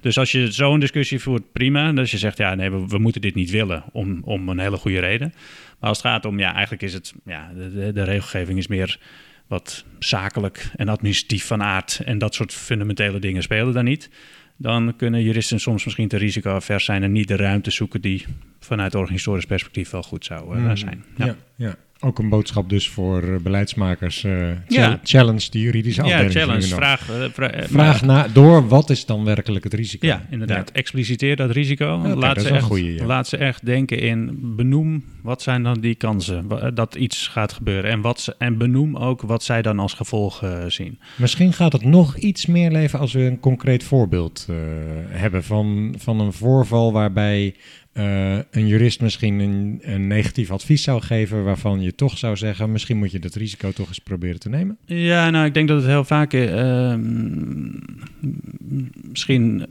dus 0.01 0.17
als 0.17 0.31
je 0.31 0.51
zo'n 0.51 0.79
discussie 0.79 1.19
voert, 1.19 1.51
prima. 1.51 1.91
Dus 1.91 2.11
je 2.11 2.17
zegt, 2.17 2.37
ja, 2.37 2.55
nee, 2.55 2.71
we, 2.71 2.87
we 2.87 2.97
moeten 2.97 3.21
dit 3.21 3.35
niet 3.35 3.49
willen 3.49 3.83
om, 3.91 4.21
om 4.23 4.49
een 4.49 4.59
hele 4.59 4.77
goede 4.77 4.99
reden. 4.99 5.33
Maar 5.79 5.89
als 5.89 5.97
het 5.97 6.07
gaat 6.07 6.25
om, 6.25 6.39
ja, 6.39 6.53
eigenlijk 6.53 6.83
is 6.83 6.93
het, 6.93 7.13
ja, 7.25 7.51
de, 7.55 7.91
de 7.93 8.03
regelgeving 8.03 8.57
is 8.57 8.67
meer 8.67 8.99
wat 9.47 9.85
zakelijk 9.99 10.69
en 10.75 10.89
administratief 10.89 11.45
van 11.45 11.63
aard 11.63 12.01
en 12.05 12.17
dat 12.17 12.35
soort 12.35 12.53
fundamentele 12.53 13.19
dingen 13.19 13.41
spelen 13.41 13.73
daar 13.73 13.83
niet. 13.83 14.09
Dan 14.61 14.95
kunnen 14.95 15.23
juristen 15.23 15.59
soms 15.59 15.85
misschien 15.85 16.07
te 16.07 16.17
risicoavers 16.17 16.85
zijn 16.85 17.03
en 17.03 17.11
niet 17.11 17.27
de 17.27 17.35
ruimte 17.35 17.71
zoeken 17.71 18.01
die 18.01 18.25
vanuit 18.65 18.95
organisatorisch 18.95 19.45
perspectief 19.45 19.89
wel 19.89 20.03
goed 20.03 20.25
zou 20.25 20.55
eh, 20.55 20.63
Mhm. 20.63 20.75
zijn. 20.75 21.03
Ja. 21.17 21.35
Ja, 21.55 21.75
Ook 22.03 22.19
een 22.19 22.29
boodschap 22.29 22.69
dus 22.69 22.89
voor 22.89 23.23
eh, 23.23 23.35
beleidsmakers. 23.41 24.23
eh, 24.23 24.47
Ja. 24.49 24.55
chal- 24.67 24.97
Challenge 25.03 25.47
die 25.49 25.61
juridische 25.63 26.01
Ja, 26.03 26.07
afdeling. 26.07 26.31
challenge, 26.33 26.63
nu 26.63 26.69
nog. 26.69 26.77
vraag. 26.77 27.01
vra- 27.33 27.51
Vraag 27.67 28.01
na, 28.01 28.27
door, 28.27 28.67
wat 28.67 28.89
is 28.89 29.05
dan 29.05 29.23
werkelijk 29.25 29.63
het 29.63 29.73
risico? 29.73 30.07
Ja, 30.07 30.25
inderdaad. 30.29 30.71
Expliciteer 30.71 31.35
dat 31.35 31.51
risico. 31.51 31.95
Oké, 31.97 32.15
laat, 32.15 32.41
ze 32.41 32.49
echt, 32.49 32.63
goeie, 32.63 32.93
ja. 32.93 33.05
laat 33.05 33.27
ze 33.27 33.37
echt 33.37 33.65
denken 33.65 33.99
in 33.99 34.39
benoem 34.55 35.03
wat 35.23 35.41
zijn 35.41 35.63
dan 35.63 35.79
die 35.79 35.95
kansen 35.95 36.47
dat 36.73 36.95
iets 36.95 37.27
gaat 37.27 37.53
gebeuren. 37.53 37.91
En, 37.91 38.01
wat 38.01 38.19
ze, 38.19 38.35
en 38.37 38.57
benoem 38.57 38.95
ook 38.97 39.21
wat 39.21 39.43
zij 39.43 39.61
dan 39.61 39.79
als 39.79 39.93
gevolg 39.93 40.43
zien. 40.67 40.99
Misschien 41.17 41.53
gaat 41.53 41.73
het 41.73 41.83
nog 41.83 42.17
iets 42.17 42.45
meer 42.45 42.71
leven 42.71 42.99
als 42.99 43.13
we 43.13 43.21
een 43.21 43.39
concreet 43.39 43.83
voorbeeld 43.83 44.47
hebben 45.07 45.43
van, 45.43 45.95
van 45.97 46.19
een 46.19 46.33
voorval 46.33 46.93
waarbij 46.93 47.55
eh, 47.93 48.37
een 48.51 48.67
jurist 48.67 49.01
misschien 49.01 49.39
een, 49.39 49.79
een 49.81 50.07
negatief 50.07 50.51
advies 50.51 50.83
zou 50.83 51.01
geven 51.01 51.43
waarvan 51.43 51.81
je 51.81 51.95
toch 51.95 52.17
zou 52.17 52.37
zeggen, 52.37 52.71
misschien 52.71 52.97
moet 52.97 53.11
je 53.11 53.19
dat 53.19 53.35
risico 53.35 53.71
toch 53.71 53.87
eens 53.87 53.99
proberen 53.99 54.39
te 54.39 54.49
nemen. 54.49 54.77
Ja, 54.85 55.29
nou, 55.29 55.45
ik 55.45 55.53
denk 55.53 55.67
dat 55.67 55.77
het 55.77 55.87
heel 55.87 56.03
vaak. 56.03 56.33
eh, 56.33 56.95
misschien 59.09 59.67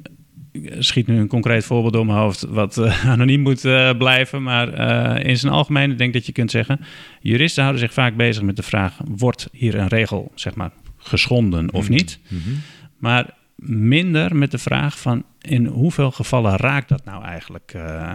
schiet 0.79 1.07
nu 1.07 1.19
een 1.19 1.29
concreet 1.29 1.65
voorbeeld 1.65 1.93
door 1.93 2.07
mijn 2.07 2.19
hoofd, 2.19 2.41
wat 2.41 2.79
eh, 2.79 3.07
anoniem 3.11 3.41
moet 3.41 3.65
eh, 3.65 3.91
blijven. 3.99 4.43
Maar 4.43 4.73
eh, 4.73 5.29
in 5.29 5.37
zijn 5.37 5.53
algemeen 5.53 5.89
denk 5.89 6.01
ik 6.01 6.13
dat 6.13 6.27
je 6.27 6.33
kunt 6.33 6.51
zeggen: 6.51 6.81
juristen 7.21 7.63
houden 7.63 7.83
zich 7.83 7.93
vaak 7.93 8.17
bezig 8.17 8.43
met 8.43 8.57
de 8.57 8.63
vraag: 8.63 8.97
wordt 9.05 9.49
hier 9.53 9.75
een 9.75 9.89
regel, 9.89 10.33
zeg 10.35 10.55
maar, 10.55 10.71
geschonden 10.97 11.73
of 11.73 11.89
niet? 11.89 12.19
Maar 12.99 13.35
minder 13.67 14.37
met 14.37 14.51
de 14.51 14.59
vraag 14.59 14.99
van 14.99 15.25
in 15.41 15.67
hoeveel 15.67 16.11
gevallen 16.11 16.57
raakt 16.57 16.89
dat 16.89 17.05
nou 17.05 17.25
eigenlijk? 17.25 17.73
eh? 17.75 18.15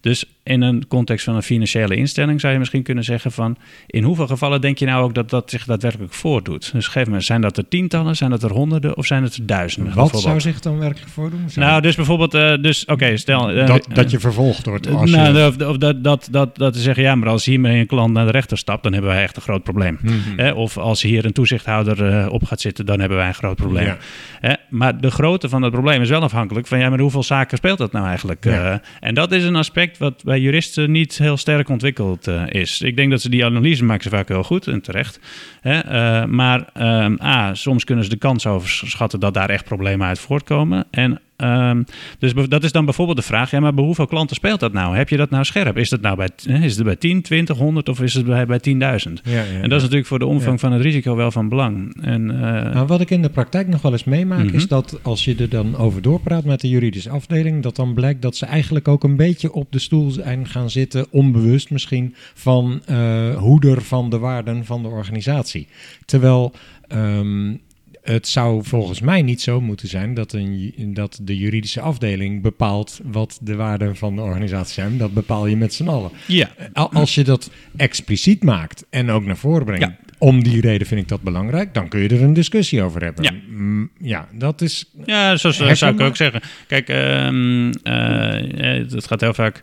dus 0.00 0.24
in 0.42 0.62
een 0.62 0.86
context 0.88 1.24
van 1.24 1.34
een 1.34 1.42
financiële 1.42 1.96
instelling 1.96 2.40
zou 2.40 2.52
je 2.52 2.58
misschien 2.58 2.82
kunnen 2.82 3.04
zeggen 3.04 3.32
van 3.32 3.56
in 3.86 4.02
hoeveel 4.02 4.26
gevallen 4.26 4.60
denk 4.60 4.78
je 4.78 4.86
nou 4.86 5.04
ook 5.04 5.14
dat 5.14 5.30
dat 5.30 5.50
zich 5.50 5.64
daadwerkelijk 5.64 6.12
voordoet? 6.12 6.72
Dus 6.72 6.86
geef 6.86 7.06
me, 7.06 7.20
zijn 7.20 7.40
dat 7.40 7.56
er 7.56 7.68
tientallen, 7.68 8.16
zijn 8.16 8.30
dat 8.30 8.42
er 8.42 8.52
honderden 8.52 8.96
of 8.96 9.06
zijn 9.06 9.22
het 9.22 9.34
er 9.36 9.46
duizenden? 9.46 9.94
Wat 9.94 10.20
zou 10.20 10.40
zich 10.40 10.60
dan 10.60 10.78
werkelijk 10.78 11.10
voordoen? 11.10 11.50
Zou- 11.50 11.66
Nou, 11.66 11.80
dus 11.82 11.96
bijvoorbeeld, 11.96 12.34
eh, 12.34 12.54
dus 12.62 12.84
oké, 12.84 13.16
stel... 13.16 13.50
eh, 13.50 13.66
dat, 13.66 13.86
dat 13.92 14.10
je 14.10 14.20
vervolgd 14.20 14.66
wordt 14.66 14.86
als 14.86 15.10
nou, 15.10 15.38
je... 15.38 15.46
of, 15.46 15.68
of 15.68 15.76
dat, 15.76 16.04
dat, 16.04 16.28
dat, 16.30 16.56
dat 16.56 16.72
te 16.72 16.78
zeggen, 16.78 17.02
ja, 17.02 17.14
maar 17.14 17.28
als 17.28 17.44
hiermee 17.44 17.80
een 17.80 17.86
klant 17.86 18.12
naar 18.12 18.24
de 18.24 18.32
rechter 18.32 18.58
stapt, 18.58 18.82
dan 18.82 18.92
hebben 18.92 19.10
wij 19.10 19.22
echt 19.22 19.36
een 19.36 19.42
groot 19.42 19.62
probleem. 19.62 19.98
Mhm. 20.02 20.52
Of 20.52 20.78
als 20.78 21.02
hier 21.02 21.24
een 21.24 21.32
toezichthouder 21.32 22.30
op 22.30 22.44
gaat 22.44 22.60
zitten, 22.60 22.86
dan 22.86 23.00
hebben 23.00 23.18
wij 23.18 23.28
een 23.28 23.34
groot 23.34 23.56
probleem. 23.56 23.96
Ja. 24.40 24.56
Maar 24.68 25.00
de 25.00 25.10
grootte 25.10 25.48
van 25.48 25.62
het 25.62 25.72
probleem 25.72 26.02
is 26.02 26.08
wel 26.08 26.22
afhankelijk 26.22 26.59
van, 26.66 26.78
ja, 26.78 26.88
maar 26.88 26.98
hoeveel 26.98 27.22
zaken 27.22 27.56
speelt 27.56 27.78
dat 27.78 27.92
nou 27.92 28.06
eigenlijk? 28.06 28.44
Ja. 28.44 28.72
Eh, 28.72 28.78
en 29.00 29.14
dat 29.14 29.32
is 29.32 29.44
een 29.44 29.56
aspect 29.56 29.98
wat 29.98 30.24
bij 30.24 30.40
juristen 30.40 30.90
niet 30.90 31.18
heel 31.18 31.36
sterk 31.36 31.68
ontwikkeld 31.68 32.26
eh, 32.26 32.42
is. 32.48 32.80
Ik 32.80 32.96
denk 32.96 33.10
dat 33.10 33.20
ze 33.20 33.28
die 33.28 33.44
analyse 33.44 33.84
maken 33.84 34.02
ze 34.02 34.08
vaak 34.08 34.28
heel 34.28 34.42
goed 34.42 34.66
en 34.66 34.80
terecht. 34.80 35.20
Hè, 35.60 35.78
eh, 35.78 36.24
maar 36.24 36.64
ehm, 36.72 37.16
A, 37.22 37.54
soms 37.54 37.84
kunnen 37.84 38.04
ze 38.04 38.10
de 38.10 38.16
kans 38.16 38.46
overschatten 38.46 39.20
dat 39.20 39.34
daar 39.34 39.50
echt 39.50 39.64
problemen 39.64 40.06
uit 40.06 40.18
voortkomen. 40.18 40.86
En 40.90 41.20
Ehm, 41.40 41.82
dus 42.18 42.32
dat 42.48 42.64
is 42.64 42.72
dan 42.72 42.84
bijvoorbeeld 42.84 43.16
de 43.16 43.22
vraag: 43.22 43.50
ja, 43.50 43.60
maar 43.60 43.74
bij 43.74 43.84
hoeveel 43.84 44.06
klanten 44.06 44.36
speelt 44.36 44.60
dat 44.60 44.72
nou? 44.72 44.96
Heb 44.96 45.08
je 45.08 45.16
dat 45.16 45.30
nou 45.30 45.44
scherp? 45.44 45.76
Is 45.76 45.90
het 45.90 46.00
nou 46.00 46.16
bij, 46.16 46.28
is 46.60 46.74
het 46.76 46.84
bij 46.84 46.96
10, 46.96 47.22
20, 47.22 47.56
100 47.56 47.88
of 47.88 48.00
is 48.00 48.14
het 48.14 48.26
bij, 48.26 48.46
bij 48.46 48.58
10.000? 48.58 49.20
Ja, 49.24 49.32
ja, 49.32 49.42
En 49.42 49.68
dat 49.68 49.76
is 49.76 49.82
natuurlijk 49.82 50.06
voor 50.06 50.18
de 50.18 50.26
omvang 50.26 50.60
van 50.60 50.72
het 50.72 50.82
risico 50.82 51.16
wel 51.16 51.30
van 51.30 51.48
belang. 51.48 52.02
En, 52.02 52.30
eh, 52.30 52.72
Nou, 52.74 52.86
wat 52.86 53.00
ik 53.00 53.10
in 53.10 53.22
de 53.22 53.28
praktijk 53.30 53.68
nog 53.68 53.82
wel 53.82 53.92
eens 53.92 54.04
meemaak, 54.04 54.44
Mhm. 54.44 54.54
is 54.54 54.68
dat 54.68 54.98
als 55.02 55.24
je 55.24 55.34
er 55.36 55.48
dan 55.48 55.76
over 55.76 56.02
doorpraat 56.02 56.44
met 56.44 56.60
de 56.60 56.68
juridische 56.68 57.10
afdeling, 57.10 57.62
dat 57.62 57.76
dan 57.76 57.94
blijkt 57.94 58.22
dat 58.22 58.36
ze 58.36 58.46
eigenlijk 58.46 58.88
ook 58.88 59.04
een 59.04 59.16
beetje 59.16 59.52
op 59.52 59.72
de 59.72 59.78
stoel 59.78 60.10
zijn 60.10 60.46
gaan 60.48 60.70
zitten, 60.70 61.06
onbewust 61.10 61.70
misschien, 61.70 62.14
van 62.34 62.80
eh, 62.86 63.36
hoeder 63.36 63.82
van 63.82 64.10
de 64.10 64.18
waarden 64.18 64.64
van 64.64 64.82
de 64.82 64.88
organisatie. 64.88 65.68
Terwijl 66.04 66.52
ehm, 66.88 67.54
het 68.02 68.28
zou 68.28 68.64
volgens 68.64 69.00
mij 69.00 69.22
niet 69.22 69.40
zo 69.40 69.60
moeten 69.60 69.88
zijn 69.88 70.14
dat, 70.14 70.32
een, 70.32 70.90
dat 70.94 71.18
de 71.22 71.36
juridische 71.36 71.80
afdeling 71.80 72.42
bepaalt 72.42 73.00
wat 73.04 73.38
de 73.42 73.54
waarden 73.54 73.96
van 73.96 74.16
de 74.16 74.22
organisatie 74.22 74.74
zijn. 74.74 74.98
Dat 74.98 75.12
bepaal 75.14 75.46
je 75.46 75.56
met 75.56 75.74
z'n 75.74 75.88
allen. 75.88 76.10
ja, 76.26 76.50
Al- 76.72 76.92
Als 76.92 77.14
je 77.14 77.24
dat 77.24 77.50
expliciet 77.76 78.42
maakt 78.44 78.86
en 78.90 79.10
ook 79.10 79.24
naar 79.24 79.36
voren 79.36 79.64
brengt, 79.64 79.84
Ja. 79.84 79.96
om 80.18 80.42
die 80.42 80.60
reden 80.60 80.86
vind 80.86 81.00
ik 81.00 81.08
dat 81.08 81.22
belangrijk, 81.22 81.74
dan 81.74 81.88
kun 81.88 82.00
je 82.00 82.08
er 82.08 82.22
een 82.22 82.32
discussie 82.32 82.82
over 82.82 83.02
hebben. 83.02 83.24
Ja. 83.24 83.32
Mm, 83.48 83.90
ja 84.00 84.28
dat 84.34 84.60
is. 84.60 84.90
Ja, 85.06 85.36
zo 85.36 85.50
zou 85.50 85.92
ik 85.94 86.00
ook 86.00 86.16
zeggen. 86.16 86.40
Kijk, 86.66 86.88
ehm, 86.88 87.70
eh, 87.82 88.76
eh, 88.80 88.90
het 88.90 89.06
gaat 89.06 89.20
heel 89.20 89.34
vaak. 89.34 89.62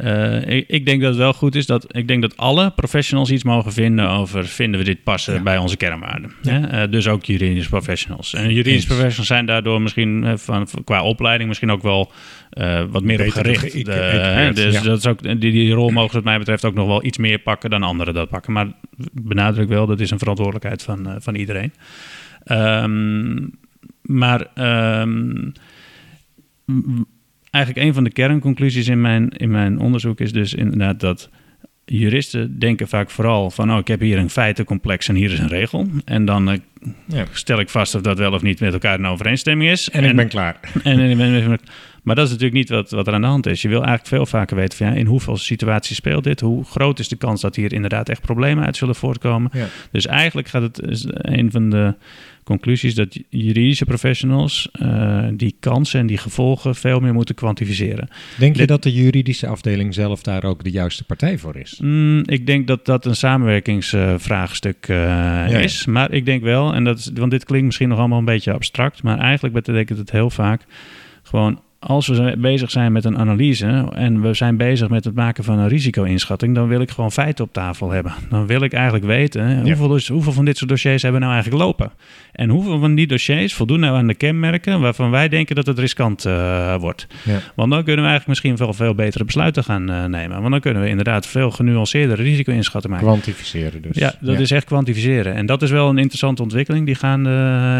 Eh, 0.00 0.56
ik, 0.56 0.64
ik 0.68 0.86
denk 0.86 1.00
dat 1.00 1.08
het 1.10 1.18
wel 1.18 1.32
goed 1.32 1.54
is 1.54 1.66
dat 1.66 1.96
ik 1.96 2.08
denk 2.08 2.22
dat 2.22 2.36
alle 2.36 2.70
professionals 2.70 3.30
iets 3.30 3.44
mogen 3.44 3.72
vinden 3.72 4.08
over 4.08 4.46
vinden 4.46 4.80
we 4.80 4.86
dit 4.86 5.02
passen 5.02 5.34
Ja. 5.34 5.42
bij 5.42 5.58
onze 5.58 5.76
kernwaarden. 5.76 6.32
Hè? 6.42 6.66
Eh, 6.66 6.90
dus 6.90 7.08
ook 7.08 7.24
juridische 7.24 7.70
professionals. 7.70 8.34
En 8.34 8.42
juridische 8.42 8.70
Eens. 8.72 8.84
professionals 8.86 9.26
zijn 9.26 9.46
daardoor 9.46 9.82
misschien 9.82 10.24
eh, 10.24 10.32
van, 10.36 10.68
qua 10.84 11.02
opleiding 11.02 11.48
misschien 11.48 11.70
ook 11.70 11.82
wel 11.82 12.12
wat 12.90 13.02
meer 13.02 13.20
op 13.24 13.30
gericht. 13.30 13.60
ge- 13.72 13.90
hè, 13.90 14.52
dus 14.52 14.74
ja. 14.74 14.82
dat 14.82 14.98
is 14.98 15.06
ook, 15.06 15.22
die, 15.22 15.36
die 15.38 15.72
rol 15.72 15.90
mogen 15.90 16.14
wat 16.14 16.24
mij 16.24 16.38
betreft 16.38 16.64
ook 16.64 16.74
nog 16.74 16.86
wel 16.86 17.04
iets 17.04 17.18
meer 17.18 17.38
pakken 17.38 17.70
dan 17.70 17.82
anderen 17.82 18.14
dat 18.14 18.28
pakken. 18.28 18.52
Maar 18.52 18.66
benadruk 19.12 19.68
wel, 19.68 19.86
dat 19.86 20.00
is 20.00 20.10
een 20.10 20.18
verantwoordelijkheid 20.18 20.82
van, 20.82 21.16
van 21.18 21.34
iedereen. 21.34 21.72
Ehm, 22.44 23.46
maar 24.02 24.46
ehm, 24.54 25.50
eigenlijk 27.50 27.86
een 27.86 27.94
van 27.94 28.04
de 28.04 28.10
kernconclusies 28.12 28.88
in 28.88 29.00
mijn, 29.00 29.28
in 29.28 29.50
mijn 29.50 29.78
onderzoek 29.78 30.20
is 30.20 30.32
dus 30.32 30.54
inderdaad 30.54 31.00
dat 31.00 31.30
juristen 31.84 32.58
denken 32.58 32.88
vaak 32.88 33.10
vooral 33.10 33.50
van, 33.50 33.72
oh, 33.72 33.78
ik 33.78 33.88
heb 33.88 34.00
hier 34.00 34.18
een 34.18 34.30
feitencomplex 34.30 35.08
en 35.08 35.14
hier 35.14 35.32
is 35.32 35.38
een 35.38 35.48
regel. 35.48 35.86
En 36.04 36.24
dan 36.24 36.50
eh, 36.50 36.58
Ja. 37.06 37.24
stel 37.32 37.60
ik 37.60 37.68
vast 37.68 37.94
of 37.94 38.00
dat 38.02 38.18
wel 38.18 38.32
of 38.32 38.42
niet 38.42 38.60
met 38.60 38.72
elkaar 38.72 38.98
in 38.98 39.06
overeenstemming 39.06 39.70
is. 39.70 39.90
En 39.90 40.04
ik 40.04 40.16
ben 40.16 40.28
klaar. 40.28 40.60
en, 40.82 40.98
en 40.98 41.10
ik 41.10 41.16
ben- 41.16 41.60
maar 42.02 42.14
dat 42.14 42.24
is 42.24 42.30
natuurlijk 42.30 42.58
niet 42.58 42.68
wat, 42.68 42.90
wat 42.90 43.06
er 43.06 43.12
aan 43.12 43.20
de 43.20 43.26
hand 43.26 43.46
is. 43.46 43.62
Je 43.62 43.68
wil 43.68 43.78
eigenlijk 43.84 44.08
veel 44.08 44.26
vaker 44.26 44.56
weten 44.56 44.78
van 44.78 44.86
ja, 44.86 44.92
in 44.92 45.06
hoeveel 45.06 45.36
situaties 45.36 45.96
speelt 45.96 46.24
dit? 46.24 46.40
Hoe 46.40 46.64
groot 46.64 46.98
is 46.98 47.08
de 47.08 47.16
kans 47.16 47.40
dat 47.40 47.56
hier 47.56 47.72
inderdaad 47.72 48.08
echt 48.08 48.20
problemen 48.20 48.64
uit 48.64 48.76
zullen 48.76 48.94
voortkomen? 48.94 49.50
Ja. 49.54 49.66
Dus 49.92 50.06
eigenlijk 50.06 50.48
gaat 50.48 50.62
het 50.62 50.80
een 51.06 51.50
van 51.50 51.70
de 51.70 51.94
conclusies 52.50 52.94
dat 52.94 53.18
juridische 53.28 53.84
professionals 53.84 54.68
eh, 54.72 55.26
die 55.32 55.56
kansen 55.60 56.00
en 56.00 56.06
die 56.06 56.18
gevolgen 56.18 56.74
veel 56.74 57.00
meer 57.00 57.12
moeten 57.14 57.34
kwantificeren. 57.34 58.08
Denk 58.38 58.52
je 58.52 58.58
Dit- 58.58 58.68
dat 58.68 58.82
de 58.82 58.92
juridische 58.92 59.46
afdeling 59.46 59.94
zelf 59.94 60.22
daar 60.22 60.44
ook 60.44 60.64
de 60.64 60.70
juiste 60.70 61.04
partij 61.04 61.38
voor 61.38 61.56
is? 61.56 61.78
Mm, 61.82 62.22
ik 62.26 62.46
denk 62.46 62.66
dat 62.66 62.86
dat 62.86 63.04
een 63.04 63.16
samenwerkingsvraagstuk 63.16 64.86
eh, 64.88 64.96
ja. 64.96 65.46
is. 65.46 65.86
Maar 65.86 66.12
ik 66.12 66.24
denk 66.24 66.42
wel, 66.42 66.74
en 66.74 66.84
dat 66.84 66.98
is, 66.98 67.10
want 67.14 67.30
dit 67.30 67.44
klinkt 67.44 67.66
misschien 67.66 67.88
nog 67.88 67.98
allemaal 67.98 68.18
een 68.18 68.24
beetje 68.24 68.52
abstract, 68.52 69.02
maar 69.02 69.18
eigenlijk 69.18 69.54
betekent 69.54 69.98
het 69.98 70.10
heel 70.10 70.30
vaak 70.30 70.64
gewoon. 71.22 71.60
Als 71.86 72.06
we 72.06 72.34
bezig 72.38 72.70
zijn 72.70 72.92
met 72.92 73.04
een 73.04 73.18
analyse 73.18 73.88
en 73.94 74.20
we 74.20 74.34
zijn 74.34 74.56
bezig 74.56 74.88
met 74.88 75.04
het 75.04 75.14
maken 75.14 75.44
van 75.44 75.58
een 75.58 75.68
risico-inschatting, 75.68 76.54
dan 76.54 76.68
wil 76.68 76.80
ik 76.80 76.90
gewoon 76.90 77.12
feiten 77.12 77.44
op 77.44 77.52
tafel 77.52 77.90
hebben. 77.90 78.12
Dan 78.28 78.46
wil 78.46 78.62
ik 78.62 78.72
eigenlijk 78.72 79.04
weten 79.04 79.62
hoeveel, 79.62 79.88
dus- 79.88 80.08
hoeveel 80.08 80.32
van 80.32 80.44
dit 80.44 80.56
soort 80.56 80.70
dossiers 80.70 81.02
hebben 81.02 81.20
we 81.20 81.26
nou 81.26 81.38
eigenlijk 81.38 81.64
lopen. 81.64 81.90
En 82.32 82.48
hoeveel 82.48 82.78
van 82.78 82.94
die 82.94 83.06
dossiers 83.06 83.54
voldoen 83.54 83.80
nou 83.80 83.96
aan 83.96 84.06
de 84.06 84.14
kenmerken 84.14 84.80
waarvan 84.80 85.10
wij 85.10 85.28
denken 85.28 85.54
dat 85.54 85.66
het 85.66 85.78
riskant 85.78 86.24
eh, 86.24 86.76
wordt. 86.76 87.06
Ja. 87.24 87.38
Want 87.54 87.70
dan 87.70 87.84
kunnen 87.84 88.04
we 88.04 88.10
eigenlijk 88.10 88.26
misschien 88.26 88.56
wel 88.56 88.72
veel 88.72 88.94
betere 88.94 89.24
besluiten 89.24 89.64
gaan 89.64 89.90
eh, 89.90 90.04
nemen. 90.04 90.38
Want 90.38 90.50
dan 90.50 90.60
kunnen 90.60 90.82
we 90.82 90.88
inderdaad 90.88 91.26
veel 91.26 91.50
genuanceerdere 91.50 92.22
risico-inschatting 92.22 92.92
maken. 92.92 93.08
Kwantificeren 93.08 93.82
dus. 93.82 93.96
Ja, 93.96 94.14
dat 94.20 94.38
is 94.38 94.50
echt 94.50 94.64
kwantificeren. 94.64 95.34
En 95.34 95.46
dat 95.46 95.62
is 95.62 95.70
wel 95.70 95.88
een 95.88 95.98
interessante 95.98 96.42
ontwikkeling 96.42 96.86
die 96.86 96.94
gaande 96.94 97.30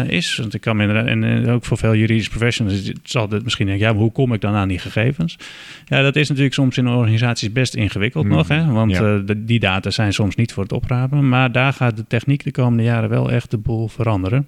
eh, 0.07 0.17
is. 0.17 0.35
Want 0.35 0.53
ik 0.53 0.61
kan 0.61 0.75
me 0.75 0.81
inderdaad, 0.81 1.07
en 1.07 1.49
ook 1.49 1.65
voor 1.65 1.77
veel 1.77 1.95
juridische 1.95 2.29
professionals, 2.29 2.91
zal 3.03 3.27
dit 3.27 3.43
misschien 3.43 3.77
jouw 3.77 3.90
ja, 3.91 3.99
hoe 3.99 4.11
kom 4.11 4.33
ik 4.33 4.41
dan 4.41 4.53
aan 4.53 4.67
die 4.67 4.79
gegevens? 4.79 5.37
Ja, 5.85 6.01
dat 6.01 6.15
is 6.15 6.27
natuurlijk 6.27 6.55
soms 6.55 6.77
in 6.77 6.87
organisaties 6.87 7.51
best 7.51 7.75
ingewikkeld 7.75 8.27
nog, 8.27 8.47
hè? 8.47 8.65
want 8.65 9.01
die 9.37 9.59
data 9.59 9.89
zijn 9.89 10.13
soms 10.13 10.35
niet 10.35 10.53
voor 10.53 10.63
het 10.63 10.71
oprapen. 10.71 11.29
Maar 11.29 11.51
daar 11.51 11.73
gaat 11.73 11.97
de 11.97 12.07
techniek 12.07 12.43
de 12.43 12.51
komende 12.51 12.83
jaren 12.83 13.09
wel 13.09 13.31
echt 13.31 13.51
de 13.51 13.57
boel 13.57 13.87
veranderen. 13.87 14.47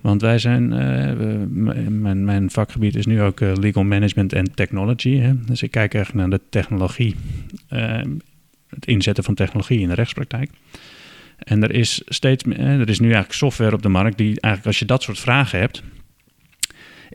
Want 0.00 0.20
wij 0.20 0.38
zijn, 0.38 0.68
mijn, 2.02 2.24
mijn 2.24 2.50
vakgebied 2.50 2.96
is 2.96 3.06
nu 3.06 3.22
ook 3.22 3.40
legal 3.40 3.84
management 3.84 4.32
en 4.32 4.54
technology. 4.54 5.18
Hè? 5.18 5.32
Dus 5.46 5.62
ik 5.62 5.70
kijk 5.70 5.94
echt 5.94 6.14
naar 6.14 6.30
de 6.30 6.40
technologie 6.50 7.14
het 8.68 8.86
inzetten 8.86 9.24
van 9.24 9.34
technologie 9.34 9.80
in 9.80 9.88
de 9.88 9.94
rechtspraktijk. 9.94 10.50
En 11.38 11.62
er 11.62 11.70
is 11.70 12.02
steeds 12.06 12.44
er 12.44 12.88
is 12.88 12.98
nu 12.98 13.06
eigenlijk 13.06 13.34
software 13.34 13.74
op 13.74 13.82
de 13.82 13.88
markt 13.88 14.18
die 14.18 14.26
eigenlijk 14.26 14.66
als 14.66 14.78
je 14.78 14.84
dat 14.84 15.02
soort 15.02 15.18
vragen 15.18 15.58
hebt. 15.58 15.82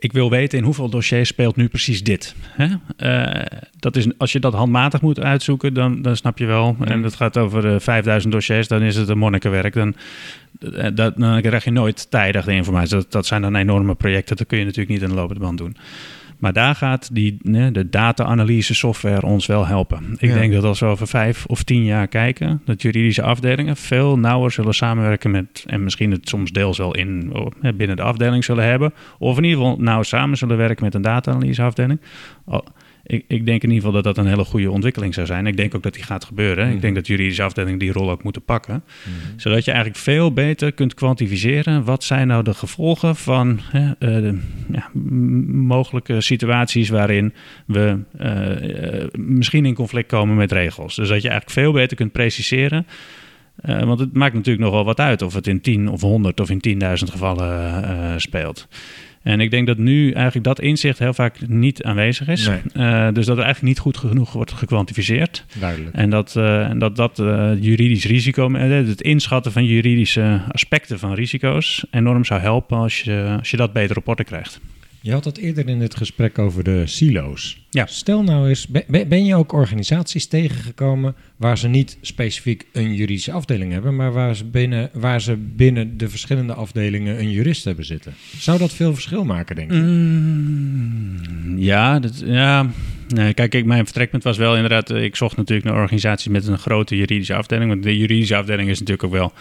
Ik 0.04 0.12
wil 0.12 0.30
weten 0.30 0.58
in 0.58 0.64
hoeveel 0.64 0.88
dossiers 0.88 1.28
speelt 1.28 1.56
nu 1.56 1.68
precies 1.68 2.02
dit. 2.02 2.34
Hè? 2.48 2.66
Uh, 2.98 3.46
dat 3.78 3.96
is, 3.96 4.18
als 4.18 4.32
je 4.32 4.40
dat 4.40 4.52
handmatig 4.52 5.00
moet 5.00 5.20
uitzoeken, 5.20 5.74
dan, 5.74 6.02
dan 6.02 6.16
snap 6.16 6.38
je 6.38 6.46
wel. 6.46 6.76
En 6.84 7.02
dat 7.02 7.14
gaat 7.14 7.36
over 7.36 7.64
uh, 7.64 7.74
eh, 7.74 7.80
5000 7.80 8.32
dossiers, 8.32 8.68
dan 8.68 8.82
is 8.82 8.96
het 8.96 9.08
een 9.08 9.18
monnikenwerk. 9.18 9.74
Dan, 9.74 9.94
uh, 10.60 10.86
dat, 10.94 11.16
dan 11.16 11.40
krijg 11.40 11.64
je 11.64 11.70
nooit 11.70 12.10
tijdig 12.10 12.44
de 12.44 12.52
informatie. 12.52 12.94
Dat, 12.94 13.12
dat 13.12 13.26
zijn 13.26 13.42
dan 13.42 13.56
enorme 13.56 13.94
projecten, 13.94 14.36
dat 14.36 14.46
kun 14.46 14.58
je 14.58 14.64
natuurlijk 14.64 14.90
niet 14.90 15.02
in 15.02 15.08
de 15.08 15.14
lopende 15.14 15.40
band 15.40 15.58
doen. 15.58 15.76
Maar 16.38 16.52
daar 16.52 16.74
gaat 16.74 17.14
die, 17.14 17.38
de 17.72 17.88
data-analyse 17.90 18.74
software 18.74 19.26
ons 19.26 19.46
wel 19.46 19.66
helpen. 19.66 20.16
Ik 20.18 20.32
denk 20.32 20.52
dat 20.52 20.64
als 20.64 20.80
we 20.80 20.86
over 20.86 21.06
vijf 21.06 21.46
of 21.46 21.62
tien 21.62 21.84
jaar 21.84 22.08
kijken, 22.08 22.62
dat 22.64 22.82
juridische 22.82 23.22
afdelingen 23.22 23.76
veel 23.76 24.18
nauwer 24.18 24.50
zullen 24.50 24.74
samenwerken 24.74 25.30
met, 25.30 25.64
en 25.66 25.84
misschien 25.84 26.10
het 26.10 26.28
soms 26.28 26.52
deels 26.52 26.78
wel 26.78 26.94
in, 26.94 27.32
binnen 27.74 27.96
de 27.96 28.02
afdeling 28.02 28.44
zullen 28.44 28.64
hebben, 28.64 28.92
of 29.18 29.36
in 29.36 29.44
ieder 29.44 29.58
geval 29.58 29.76
nauw 29.78 30.02
samen 30.02 30.36
zullen 30.36 30.56
werken 30.56 30.84
met 30.84 30.94
een 30.94 31.02
data-analyse 31.02 31.62
afdeling 31.62 32.00
ik, 33.06 33.24
ik, 33.28 33.46
denk 33.46 33.62
in 33.62 33.68
ieder 33.68 33.84
geval 33.84 34.02
dat 34.02 34.04
dat 34.04 34.24
een 34.24 34.30
hele 34.30 34.44
goede 34.44 34.70
ontwikkeling 34.70 35.14
zou 35.14 35.26
zijn. 35.26 35.46
Ik 35.46 35.56
denk 35.56 35.74
ook 35.74 35.82
dat 35.82 35.94
die 35.94 36.02
gaat 36.02 36.24
gebeuren. 36.24 36.66
Ik 36.66 36.72
mhm. 36.72 36.80
denk 36.80 36.94
dat 36.94 37.06
juridische 37.06 37.42
afdelingen 37.42 37.78
die 37.78 37.92
rol 37.92 38.10
ook 38.10 38.22
moeten 38.22 38.42
pakken. 38.42 38.84
Mhm. 39.02 39.38
Zodat 39.38 39.64
je 39.64 39.70
eigenlijk 39.70 40.00
veel 40.00 40.32
beter 40.32 40.72
kunt 40.72 40.94
kwantificeren... 40.94 41.84
wat 41.84 42.04
zijn 42.04 42.26
nou 42.26 42.42
de 42.42 42.54
gevolgen 42.54 43.16
van 43.16 43.60
hè, 43.62 43.90
uh, 43.98 44.32
ja, 44.72 44.90
mogelijke 45.52 46.20
situaties... 46.20 46.88
waarin 46.88 47.32
we 47.66 47.98
uh, 48.20 49.06
misschien 49.18 49.66
in 49.66 49.74
conflict 49.74 50.08
komen 50.08 50.36
met 50.36 50.52
regels. 50.52 50.96
Dus 50.96 51.08
dat 51.08 51.22
je 51.22 51.28
eigenlijk 51.28 51.58
veel 51.58 51.72
beter 51.72 51.96
kunt 51.96 52.12
preciseren... 52.12 52.86
Uh, 53.64 53.82
want 53.82 54.00
het 54.00 54.14
maakt 54.14 54.34
natuurlijk 54.34 54.64
nogal 54.64 54.84
wat 54.84 55.00
uit 55.00 55.22
of 55.22 55.34
het 55.34 55.46
in 55.46 55.60
10 55.60 55.88
of 55.88 56.00
100 56.00 56.40
of 56.40 56.50
in 56.50 56.78
10.000 56.82 56.88
gevallen 57.10 57.82
uh, 57.84 58.12
speelt. 58.16 58.68
En 59.24 59.40
ik 59.40 59.50
denk 59.50 59.66
dat 59.66 59.78
nu 59.78 60.12
eigenlijk 60.12 60.44
dat 60.44 60.60
inzicht 60.60 60.98
heel 60.98 61.14
vaak 61.14 61.48
niet 61.48 61.82
aanwezig 61.82 62.28
is. 62.28 62.48
Uh, 62.48 63.08
dus 63.12 63.26
dat 63.26 63.36
er 63.36 63.44
eigenlijk 63.44 63.62
niet 63.62 63.78
goed 63.78 63.96
genoeg 63.96 64.32
wordt 64.32 64.52
gekwantificeerd. 64.52 65.44
Duidelijk. 65.60 65.96
En 65.96 66.10
dat 66.10 66.34
uh, 66.38 66.70
dat, 66.76 66.96
dat 66.96 67.18
uh, 67.18 67.50
juridisch 67.60 68.04
risico, 68.04 68.52
het 68.52 69.00
inschatten 69.00 69.52
van 69.52 69.64
juridische 69.64 70.40
aspecten 70.48 70.98
van 70.98 71.14
risico's 71.14 71.86
enorm 71.90 72.24
zou 72.24 72.40
helpen 72.40 72.76
als 72.76 73.00
je, 73.00 73.36
als 73.38 73.50
je 73.50 73.56
dat 73.56 73.72
beter 73.72 73.96
op 73.96 74.08
orde 74.08 74.24
krijgt. 74.24 74.60
Je 75.04 75.12
had 75.12 75.24
het 75.24 75.38
eerder 75.38 75.68
in 75.68 75.80
het 75.80 75.96
gesprek 75.96 76.38
over 76.38 76.64
de 76.64 76.86
silo's. 76.86 77.66
Ja. 77.70 77.86
Stel 77.86 78.22
nou 78.22 78.48
eens, 78.48 78.66
ben 78.88 79.24
je 79.24 79.34
ook 79.34 79.52
organisaties 79.52 80.26
tegengekomen 80.26 81.14
waar 81.36 81.58
ze 81.58 81.68
niet 81.68 81.98
specifiek 82.00 82.66
een 82.72 82.94
juridische 82.94 83.32
afdeling 83.32 83.72
hebben, 83.72 83.96
maar 83.96 84.12
waar 84.12 84.36
ze 84.36 84.44
binnen, 84.44 84.90
waar 84.92 85.20
ze 85.20 85.36
binnen 85.36 85.96
de 85.96 86.08
verschillende 86.08 86.54
afdelingen 86.54 87.18
een 87.18 87.30
jurist 87.30 87.64
hebben 87.64 87.84
zitten? 87.84 88.14
Zou 88.38 88.58
dat 88.58 88.72
veel 88.72 88.94
verschil 88.94 89.24
maken, 89.24 89.56
denk 89.56 89.72
je? 89.72 89.78
Mm, 89.78 91.58
ja, 91.58 91.98
dat, 91.98 92.22
ja. 92.26 92.70
Nee, 93.08 93.34
kijk, 93.34 93.54
ik, 93.54 93.64
mijn 93.64 93.84
vertrekpunt 93.84 94.22
was 94.22 94.36
wel 94.36 94.54
inderdaad, 94.54 94.90
eh, 94.90 95.02
ik 95.02 95.16
zocht 95.16 95.36
natuurlijk 95.36 95.68
naar 95.68 95.80
organisaties 95.80 96.28
met 96.28 96.46
een 96.46 96.58
grote 96.58 96.96
juridische 96.96 97.34
afdeling, 97.34 97.70
want 97.70 97.82
de 97.82 97.98
juridische 97.98 98.36
afdeling 98.36 98.68
is 98.68 98.78
natuurlijk 98.78 99.04
ook 99.04 99.12
wel, 99.12 99.32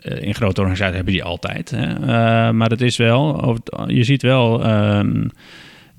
eh, 0.00 0.26
in 0.26 0.34
grote 0.34 0.60
organisaties 0.60 0.96
hebben 0.96 1.12
die 1.12 1.24
altijd. 1.24 1.70
Hè. 1.70 1.90
Uh, 2.00 2.50
maar 2.50 2.70
het 2.70 2.80
is 2.80 2.96
wel, 2.96 3.56
je 3.86 4.04
ziet 4.04 4.22
wel... 4.22 4.64
Ehm, 4.64 5.24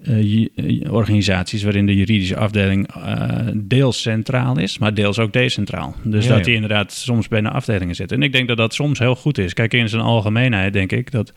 uh, 0.04 0.94
organisaties 0.94 1.64
waarin 1.64 1.86
de 1.86 1.96
juridische 1.96 2.38
afdeling 2.38 2.96
uh, 2.98 3.48
deels 3.56 4.02
centraal 4.02 4.60
is, 4.60 4.78
maar 4.78 4.94
deels 4.94 5.20
ook 5.20 5.34
decentraal. 5.34 5.96
Dus 6.04 6.28
dat 6.28 6.44
die 6.44 6.54
inderdaad 6.54 6.94
soms 6.94 7.28
bij 7.28 7.40
een 7.40 7.48
afdelingen 7.48 7.96
zitten. 7.96 8.18
En 8.18 8.24
ik 8.24 8.32
denk 8.32 8.48
dat 8.48 8.58
dat 8.58 8.74
soms 8.74 9.00
heel 9.00 9.16
goed 9.16 9.38
is. 9.38 9.54
Kijk, 9.54 9.74
in 9.74 9.90
zijn 9.90 10.02
algemeenheid 10.02 10.74
denk 10.74 10.92
ik 10.92 11.12
dat 11.12 11.34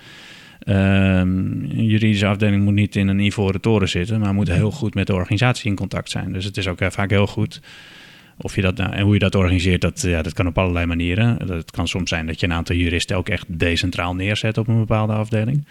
uh, 0.65 1.19
een 1.19 1.85
juridische 1.85 2.27
afdeling 2.27 2.65
moet 2.65 2.75
niet 2.75 2.97
in 2.97 3.09
een 3.09 3.19
ivoren 3.19 3.61
toren 3.61 3.89
zitten, 3.89 4.21
maar 4.21 4.35
moet 4.35 4.49
heel 4.49 4.71
goed 4.71 4.95
met 4.95 5.07
de 5.07 5.15
organisatie 5.15 5.71
in 5.71 5.77
contact 5.77 6.11
zijn. 6.11 6.33
Dus 6.33 6.45
het 6.45 6.57
is 6.57 6.69
ook 6.69 6.79
vaak 6.89 7.11
heel 7.11 7.27
goed. 7.27 7.61
Of 8.39 8.55
je 8.55 8.63
dat 8.63 8.77
nou, 8.77 8.93
en 8.93 9.03
hoe 9.03 9.13
je 9.13 9.19
dat 9.19 9.35
organiseert, 9.35 9.81
dat, 9.81 10.01
ja, 10.01 10.23
dat 10.23 10.33
kan 10.33 10.47
op 10.47 10.59
allerlei 10.59 10.87
manieren. 10.87 11.37
Het 11.49 11.71
kan 11.71 11.89
soms 11.89 12.09
zijn 12.09 12.27
dat 12.27 12.41
je 12.41 12.47
een 12.47 12.53
aantal 12.53 12.77
juristen 12.77 13.17
ook 13.17 13.29
echt 13.29 13.45
decentraal 13.49 14.15
neerzet 14.15 14.59
op 14.59 14.69
een 14.69 14.79
bepaalde 14.79 15.13
afdeling 15.13 15.65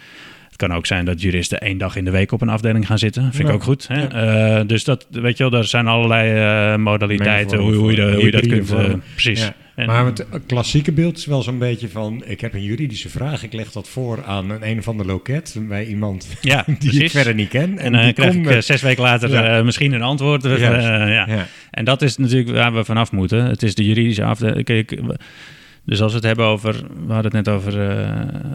kan 0.60 0.72
ook 0.72 0.86
zijn 0.86 1.04
dat 1.04 1.22
juristen 1.22 1.60
één 1.60 1.78
dag 1.78 1.96
in 1.96 2.04
de 2.04 2.10
week 2.10 2.32
op 2.32 2.40
een 2.40 2.48
afdeling 2.48 2.86
gaan 2.86 2.98
zitten. 2.98 3.32
Vind 3.32 3.48
ik 3.48 3.54
ook 3.54 3.62
goed. 3.62 3.88
Hè? 3.88 4.58
Uh, 4.60 4.66
dus 4.66 4.84
dat, 4.84 5.06
weet 5.10 5.36
je 5.36 5.50
wel, 5.50 5.58
er 5.58 5.66
zijn 5.66 5.86
allerlei 5.86 6.72
uh, 6.72 6.78
modaliteiten 6.78 7.58
hoe, 7.58 7.74
hoe, 7.74 7.92
je, 7.92 8.12
hoe 8.14 8.24
je 8.24 8.30
dat 8.30 8.46
kunt... 8.46 8.72
Uh, 8.72 8.94
precies. 9.12 9.50
En, 9.80 9.86
maar 9.86 10.04
het 10.04 10.26
klassieke 10.46 10.92
beeld 10.92 11.16
is 11.16 11.26
wel 11.26 11.42
zo'n 11.42 11.58
beetje 11.58 11.88
van... 11.88 12.22
ik 12.26 12.40
heb 12.40 12.54
een 12.54 12.62
juridische 12.62 13.08
vraag, 13.08 13.42
ik 13.42 13.52
leg 13.52 13.72
dat 13.72 13.88
voor 13.88 14.24
aan 14.24 14.50
een, 14.50 14.68
een 14.68 14.78
of 14.78 14.88
ander 14.88 15.06
loket... 15.06 15.56
bij 15.58 15.86
iemand 15.86 16.26
ja, 16.40 16.64
die 16.66 16.76
precies. 16.76 17.00
ik 17.00 17.10
verder 17.10 17.34
niet 17.34 17.48
ken. 17.48 17.78
En, 17.78 17.92
dan 17.92 18.12
krijg 18.12 18.34
ik 18.34 18.62
zes 18.62 18.82
weken 18.82 19.02
later 19.02 19.30
ja. 19.30 19.62
misschien 19.62 19.92
een 19.92 20.02
antwoord. 20.02 20.42
ja. 20.42 21.46
En 21.70 21.84
dat 21.84 22.02
is 22.02 22.16
natuurlijk 22.16 22.50
waar 22.50 22.74
we 22.74 22.84
vanaf 22.84 23.12
moeten. 23.12 23.44
Het 23.44 23.62
is 23.62 23.74
de 23.74 23.84
juridische 23.84 24.24
afdeling... 24.24 24.64
Kijk, 24.64 24.98
dus 25.90 26.02
als 26.02 26.10
we 26.10 26.16
het 26.16 26.26
hebben 26.26 26.44
over, 26.44 26.72
we 27.06 27.12
hadden 27.12 27.36
het 27.36 27.46
net 27.46 27.48
over 27.48 27.90
uh, 27.90 28.08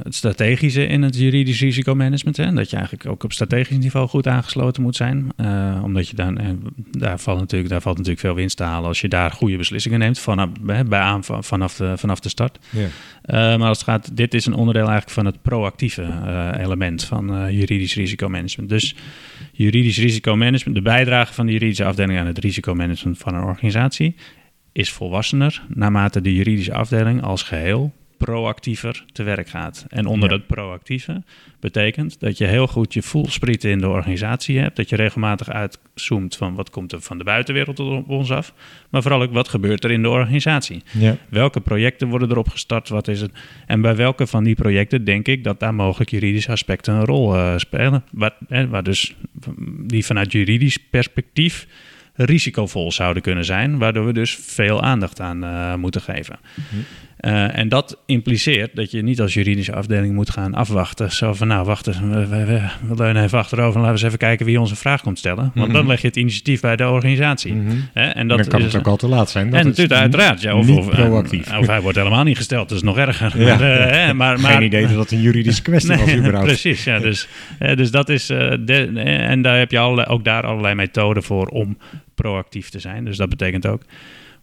het 0.04 0.16
strategische 0.16 0.88
in 0.88 1.02
het 1.02 1.18
juridisch 1.18 1.60
risicomanagement. 1.60 2.38
Hè, 2.38 2.54
dat 2.54 2.70
je 2.70 2.76
eigenlijk 2.76 3.10
ook 3.10 3.24
op 3.24 3.34
strategisch 3.34 3.78
niveau 3.78 4.08
goed 4.08 4.28
aangesloten 4.28 4.84
moet 4.84 4.96
zijn. 4.96 5.30
Uh, 5.38 5.82
omdat 5.84 6.08
je 6.08 6.16
dan, 6.16 6.42
uh, 6.42 6.48
daar, 6.92 7.20
valt 7.20 7.40
natuurlijk, 7.40 7.70
daar 7.70 7.82
valt 7.82 7.98
natuurlijk 7.98 8.26
veel 8.26 8.36
winst 8.36 8.58
te 8.58 8.64
halen 8.64 8.88
als 8.88 9.02
je 9.02 9.08
daar 9.08 9.32
goede 9.32 9.58
beslissingen 9.58 10.00
neemt 10.00 10.20
vanaf, 10.20 10.50
bij 10.62 11.00
aan, 11.00 11.24
vanaf, 11.24 11.76
de, 11.76 11.98
vanaf 11.98 12.20
de 12.20 12.30
start. 12.30 12.60
Maar 13.28 13.60
als 13.60 13.78
het 13.78 13.88
gaat, 13.88 14.18
dit 14.18 14.34
is 14.34 14.46
een 14.46 14.54
onderdeel 14.54 14.88
eigenlijk 14.88 15.14
van 15.14 15.26
het 15.26 15.42
proactieve 15.42 16.08
element 16.58 17.04
van 17.04 17.54
juridisch 17.54 17.96
risicomanagement. 17.96 18.70
Dus 18.70 18.96
juridisch 19.52 19.98
risicomanagement, 19.98 20.76
de 20.78 20.84
bijdrage 20.84 21.34
van 21.34 21.46
de 21.46 21.52
juridische 21.52 21.86
afdeling 21.86 22.20
aan 22.20 22.28
het 22.28 22.38
risicomanagement 22.38 23.18
van 23.18 23.36
een 23.36 23.44
organisatie 23.44 24.16
is 24.76 24.92
volwassener 24.92 25.62
naarmate 25.68 26.22
de 26.22 26.34
juridische 26.34 26.74
afdeling 26.74 27.24
als 27.24 27.44
geheel 27.44 27.94
proactiever 28.18 29.06
te 29.12 29.24
werk 29.24 29.48
gaat. 29.48 29.86
En 29.90 30.06
onder 30.06 30.30
ja. 30.30 30.38
dat 30.38 30.48
proactieve 30.48 31.24
betekent 31.60 32.20
dat 32.20 32.38
je 32.38 32.46
heel 32.46 32.68
goed 32.68 32.94
je 32.94 33.02
voelsprieten 33.02 33.70
in 33.70 33.80
de 33.80 33.88
organisatie 33.88 34.60
hebt, 34.60 34.76
dat 34.76 34.90
je 34.90 34.96
regelmatig 34.96 35.50
uitzoomt 35.50 36.36
van 36.36 36.56
wat 36.56 36.70
komt 36.70 36.92
er 36.92 37.02
van 37.02 37.18
de 37.18 37.24
buitenwereld 37.24 37.80
op 37.80 38.10
ons 38.10 38.32
af, 38.32 38.54
maar 38.90 39.02
vooral 39.02 39.22
ook 39.22 39.34
wat 39.34 39.48
gebeurt 39.48 39.84
er 39.84 39.92
in 39.92 40.02
de 40.02 40.10
organisatie. 40.10 40.84
Ja. 40.92 41.18
Welke 41.30 41.62
projecten 41.62 42.08
worden 42.08 42.32
erop 42.32 42.50
gestart, 42.50 42.90
wat 42.90 43.08
is 43.08 43.22
het? 43.22 43.32
En 43.66 43.82
bij 43.82 43.96
welke 43.96 44.28
van 44.28 44.44
die 44.44 44.56
projecten 44.56 45.04
denk 45.04 45.28
ik 45.28 45.44
dat 45.44 45.60
daar 45.60 45.76
mogelijk 45.76 46.10
juridische 46.10 46.52
aspecten 46.52 46.94
een 46.94 47.06
rol 47.06 47.36
uh, 47.36 47.58
spelen, 47.58 48.04
waar, 48.12 48.36
waar 48.70 48.84
dus 48.84 49.16
die 49.78 50.06
vanuit 50.06 50.32
juridisch 50.32 50.78
perspectief 50.78 51.68
risicovol 52.16 52.92
zouden 52.92 53.22
kunnen 53.24 53.46
zijn, 53.46 53.78
waardoor 53.78 54.06
we 54.06 54.14
dus 54.14 54.40
veel 54.42 54.82
aandacht 54.82 55.20
aan 55.20 55.44
uh, 55.44 55.76
moeten 55.76 56.02
geven. 56.02 56.40
Mhm. 56.54 56.82
Uh, 57.20 57.58
en 57.58 57.70
dat 57.70 57.98
impliceert 58.06 58.76
dat 58.76 58.92
je 58.92 59.02
niet 59.02 59.22
als 59.22 59.34
juridische 59.34 59.76
afdeling 59.76 60.14
moet 60.14 60.30
gaan 60.30 60.54
afwachten. 60.54 61.12
Zo 61.12 61.34
van, 61.34 61.48
nou, 61.48 61.66
wachten, 61.66 62.10
we, 62.10 62.28
we, 62.28 62.46
we, 62.46 62.62
we 62.88 62.96
leunen 62.96 63.24
even 63.24 63.38
achterover 63.38 63.76
en 63.76 63.82
laten 63.82 63.96
we 63.96 64.00
eens 64.00 64.08
even 64.08 64.18
kijken 64.18 64.46
wie 64.46 64.60
onze 64.60 64.76
vraag 64.76 65.02
komt 65.02 65.18
stellen. 65.18 65.52
Want 65.54 65.72
dan 65.72 65.82
mhm. 65.82 65.90
leg 65.90 66.02
je 66.02 66.08
het 66.08 66.16
initiatief 66.16 66.62
bij 66.62 66.76
de 66.76 66.90
organisatie. 66.90 67.54
Mm 67.54 67.68
-hmm. 67.68 67.90
en 67.94 68.28
dat 68.28 68.38
dan 68.38 68.48
kan 68.48 68.62
het 68.62 68.76
ook 68.76 68.88
al 68.88 68.98
te 68.98 69.08
laat 69.08 69.30
zijn. 69.30 69.50
Dat 69.50 69.60
en 69.60 69.66
natuurlijk, 69.66 70.00
uiteraard. 70.00 70.42
Ja, 70.42 70.56
of, 70.56 70.70
of, 70.70 70.90
proactief. 70.90 71.58
of 71.58 71.68
hij 71.68 71.82
wordt 71.82 71.98
helemaal 71.98 72.24
niet 72.24 72.38
gesteld, 72.38 72.70
dat 72.70 72.78
is 72.78 72.84
nog 72.84 72.98
erger. 72.98 73.42
Ja. 73.42 73.58
Maar, 73.58 74.08
uh, 74.10 74.12
maar, 74.14 74.40
maar, 74.40 74.52
Geen 74.52 74.64
idee 74.64 74.88
dat 74.88 74.98
het 74.98 75.12
een 75.12 75.22
juridische 75.22 75.62
kwestie 75.70 75.96
nee, 75.96 76.06
was 76.06 76.16
überhaupt. 76.16 76.46
Precies, 76.46 76.84
ja. 76.84 77.00
Dus, 77.00 77.28
dus 77.60 77.92
dat 77.92 78.10
is... 78.10 78.26
De, 78.26 78.92
en 79.06 79.42
daar 79.42 79.58
heb 79.58 79.72
je 79.72 79.80
allerlei, 79.80 80.08
ook 80.08 80.24
daar 80.24 80.46
allerlei 80.46 80.76
methoden 80.76 81.24
voor 81.24 81.48
om 81.48 81.78
proactief 82.16 82.70
te 82.70 82.80
zijn. 82.80 83.06
Dus 83.06 83.18
dat 83.18 83.30
betekent 83.30 83.66
ook, 83.66 83.82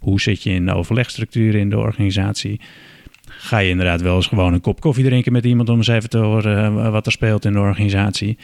hoe 0.03 0.21
zit 0.21 0.43
je 0.43 0.51
in 0.51 0.67
de 0.67 0.75
overlegstructuur 0.75 1.55
in 1.55 1.71
de 1.71 1.79
organisatie? 1.79 2.61
Ga 3.27 3.59
je 3.59 3.71
inderdaad 3.71 4.01
wel 4.01 4.17
eens 4.17 4.27
gewoon 4.27 4.53
een 4.53 4.61
kop 4.61 4.81
koffie 4.81 5.05
drinken 5.05 5.33
met 5.33 5.45
iemand 5.45 5.69
om 5.69 5.77
eens 5.77 5.89
even 5.89 6.11
te 6.11 6.19
horen 6.19 6.85
eh, 6.85 6.91
wat 6.91 7.07
er 7.07 7.13
speelt 7.13 7.45
in 7.45 7.53
de 7.53 7.59
organisatie? 7.59 8.39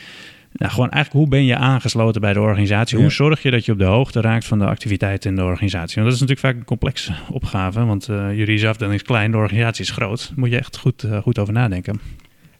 Nou, 0.53 0.73
gewoon 0.73 0.91
eigenlijk 0.91 1.25
hoe 1.25 1.39
ben 1.39 1.45
je 1.45 1.57
aangesloten 1.57 2.21
bij 2.21 2.33
de 2.33 2.41
organisatie? 2.41 2.99
Hoe 2.99 3.11
zorg 3.11 3.43
je 3.43 3.51
dat 3.51 3.65
je 3.65 3.73
op 3.73 3.79
de 3.79 3.85
hoogte 3.85 4.21
raakt 4.21 4.45
van 4.45 4.59
de 4.59 4.67
activiteiten 4.67 5.31
in 5.31 5.37
de 5.37 5.43
organisatie? 5.43 5.95
Want 5.95 6.07
dat 6.07 6.15
is 6.15 6.21
natuurlijk 6.21 6.47
vaak 6.47 6.57
een 6.57 6.65
complexe 6.65 7.13
opgave, 7.31 7.85
want 7.85 8.09
uh, 8.09 8.17
juridische 8.17 8.69
afdeling 8.69 9.01
is 9.01 9.07
klein, 9.07 9.31
de 9.31 9.37
organisatie 9.37 9.85
is 9.85 9.91
groot. 9.91 10.29
Daar 10.29 10.39
moet 10.39 10.51
je 10.51 10.59
echt 10.59 10.79
goed, 10.79 11.03
uh, 11.03 11.19
goed 11.19 11.39
over 11.39 11.53
nadenken. 11.53 12.01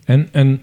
En, 0.05 0.29
en 0.33 0.61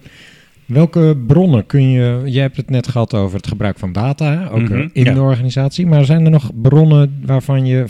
Welke 0.66 1.18
bronnen 1.28 1.66
kun 1.66 1.90
je... 1.90 2.22
Je 2.26 2.40
hebt 2.40 2.58
het 2.58 2.70
net 2.70 2.88
gehad 2.88 3.14
over 3.14 3.38
het 3.38 3.48
gebruik 3.48 3.80
van 3.80 3.92
data, 3.94 4.48
ook 4.48 4.62
Mhm, 4.62 4.88
in 4.94 5.04
ja. 5.04 5.14
de 5.14 5.22
organisatie. 5.22 5.86
Maar 5.88 6.06
zijn 6.06 6.26
er 6.26 6.32
nog 6.32 6.52
bronnen 6.62 7.20
waarvan 7.26 7.66
je 7.66 7.84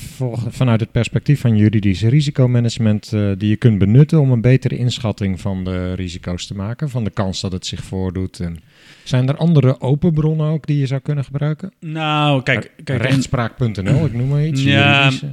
vanuit 0.47 0.79
het 0.79 0.91
perspectief 0.91 1.41
van 1.41 1.57
juridisch 1.57 2.03
risicomanagement... 2.03 3.13
eh, 3.13 3.29
die 3.37 3.49
je 3.49 3.55
kunt 3.55 3.77
benutten 3.77 4.19
om 4.19 4.31
een 4.31 4.41
betere 4.41 4.77
inschatting 4.77 5.41
van 5.41 5.63
de 5.63 5.93
risico's 5.93 6.47
te 6.47 6.55
maken? 6.55 6.89
Van 6.89 7.03
de 7.03 7.09
kans 7.09 7.41
dat 7.41 7.51
het 7.51 7.65
zich 7.65 7.83
voordoet? 7.83 8.39
En 8.39 8.57
zijn 9.03 9.27
er 9.27 9.37
andere 9.37 9.81
open 9.81 10.13
bronnen 10.13 10.47
ook 10.47 10.67
die 10.67 10.77
je 10.79 10.85
zou 10.85 11.01
kunnen 11.01 11.23
gebruiken? 11.23 11.71
Nou, 11.79 12.43
kijk, 12.43 12.71
kijk 12.83 13.01
Rechtspraak.nl, 13.01 14.05
ik 14.05 14.13
noem 14.13 14.27
maar 14.27 14.45
iets. 14.45 14.63
Ja, 14.63 14.95
juridische. 14.97 15.27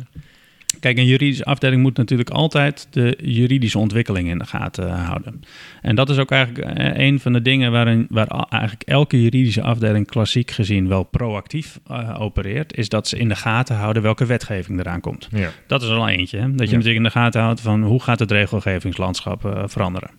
Kijk, 0.82 0.98
een 0.98 1.06
juridische 1.06 1.44
afdeling 1.44 1.82
moet 1.82 1.96
natuurlijk 1.96 2.30
altijd 2.30 2.86
de 2.90 3.18
juridische 3.22 3.78
ontwikkeling 3.78 4.28
in 4.28 4.38
de 4.38 4.46
gaten 4.46 4.88
eh, 4.88 5.06
houden. 5.08 5.40
En 5.82 5.94
dat 5.94 6.10
is 6.10 6.18
ook 6.18 6.30
eigenlijk 6.30 6.66
eh, 6.78 7.06
een 7.06 7.20
van 7.20 7.32
de 7.32 7.42
dingen 7.42 7.72
waarin, 7.72 8.06
waar 8.10 8.26
eigenlijk 8.48 8.82
elke 8.82 9.22
juridische 9.22 9.62
afdeling 9.62 10.06
klassiek 10.06 10.50
gezien 10.50 10.88
wel 10.88 11.02
proactief 11.02 11.80
eh, 11.86 12.16
opereert, 12.20 12.76
is 12.76 12.88
dat 12.88 13.08
ze 13.08 13.18
in 13.18 13.28
de 13.28 13.36
gaten 13.36 13.76
houden 13.76 14.02
welke 14.02 14.26
wetgeving 14.26 14.78
eraan 14.80 15.00
komt. 15.00 15.28
Ja. 15.30 15.50
Dat 15.66 15.82
is 15.82 15.88
er 15.88 15.96
al 15.96 16.08
eentje. 16.08 16.38
Hè? 16.38 16.50
Dat 16.50 16.58
je 16.58 16.64
Ja. 16.64 16.70
natuurlijk 16.70 16.96
in 16.96 17.02
de 17.02 17.10
gaten 17.10 17.40
houdt 17.40 17.60
van 17.60 17.82
hoe 17.82 18.02
gaat 18.02 18.18
het 18.18 18.30
regelgevingslandschap 18.30 19.44
eh, 19.44 19.62
veranderen. 19.66 20.10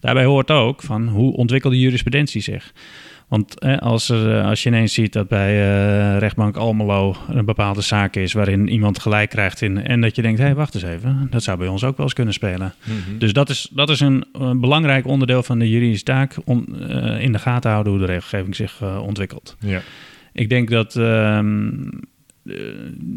Daarbij 0.00 0.24
hoort 0.24 0.50
ook 0.50 0.82
van 0.82 1.08
hoe 1.08 1.32
ontwikkelt 1.36 1.72
de 1.72 1.78
jurisprudentie 1.80 2.40
zich. 2.40 2.72
Want 3.28 3.58
eh, 3.58 3.76
als, 3.76 4.08
er, 4.08 4.38
eh, 4.38 4.46
als 4.46 4.62
je 4.62 4.68
ineens 4.68 4.94
ziet 4.94 5.12
dat 5.12 5.28
bij 5.28 5.50
eh, 5.50 6.18
rechtbank 6.18 6.56
Almelo 6.56 7.16
een 7.28 7.44
bepaalde 7.44 7.80
zaak 7.80 8.16
is 8.16 8.32
waarin 8.32 8.68
iemand 8.68 8.98
gelijk 8.98 9.30
krijgt 9.30 9.62
in, 9.62 9.82
en 9.82 10.00
dat 10.00 10.16
je 10.16 10.22
denkt, 10.22 10.38
hé, 10.38 10.44
hey, 10.44 10.54
wacht 10.54 10.74
eens 10.74 10.84
even, 10.84 11.26
dat 11.30 11.42
zou 11.42 11.58
bij 11.58 11.68
ons 11.68 11.84
ook 11.84 11.96
wel 11.96 12.06
eens 12.06 12.14
kunnen 12.14 12.34
spelen. 12.34 12.74
Mhm. 12.84 13.18
Dus 13.18 13.32
dat 13.32 13.48
is, 13.48 13.68
dat 13.72 13.90
is 13.90 14.00
een, 14.00 14.24
eh, 14.32 14.50
belangrijk 14.50 15.06
onderdeel 15.06 15.42
van 15.42 15.58
de 15.58 15.70
juridische 15.70 16.04
taak 16.04 16.36
om 16.44 16.66
in 17.18 17.32
de 17.32 17.38
gaten 17.38 17.60
te 17.60 17.68
houden 17.68 17.92
hoe 17.92 18.00
de 18.00 18.06
regelgeving 18.06 18.56
zich 18.56 18.82
ontwikkelt. 18.82 19.56
ja. 19.60 19.80
Ik 20.38 20.48
denk 20.48 20.70
dat 20.70 20.96
ehm, 20.96 21.72
eh, 21.72 21.98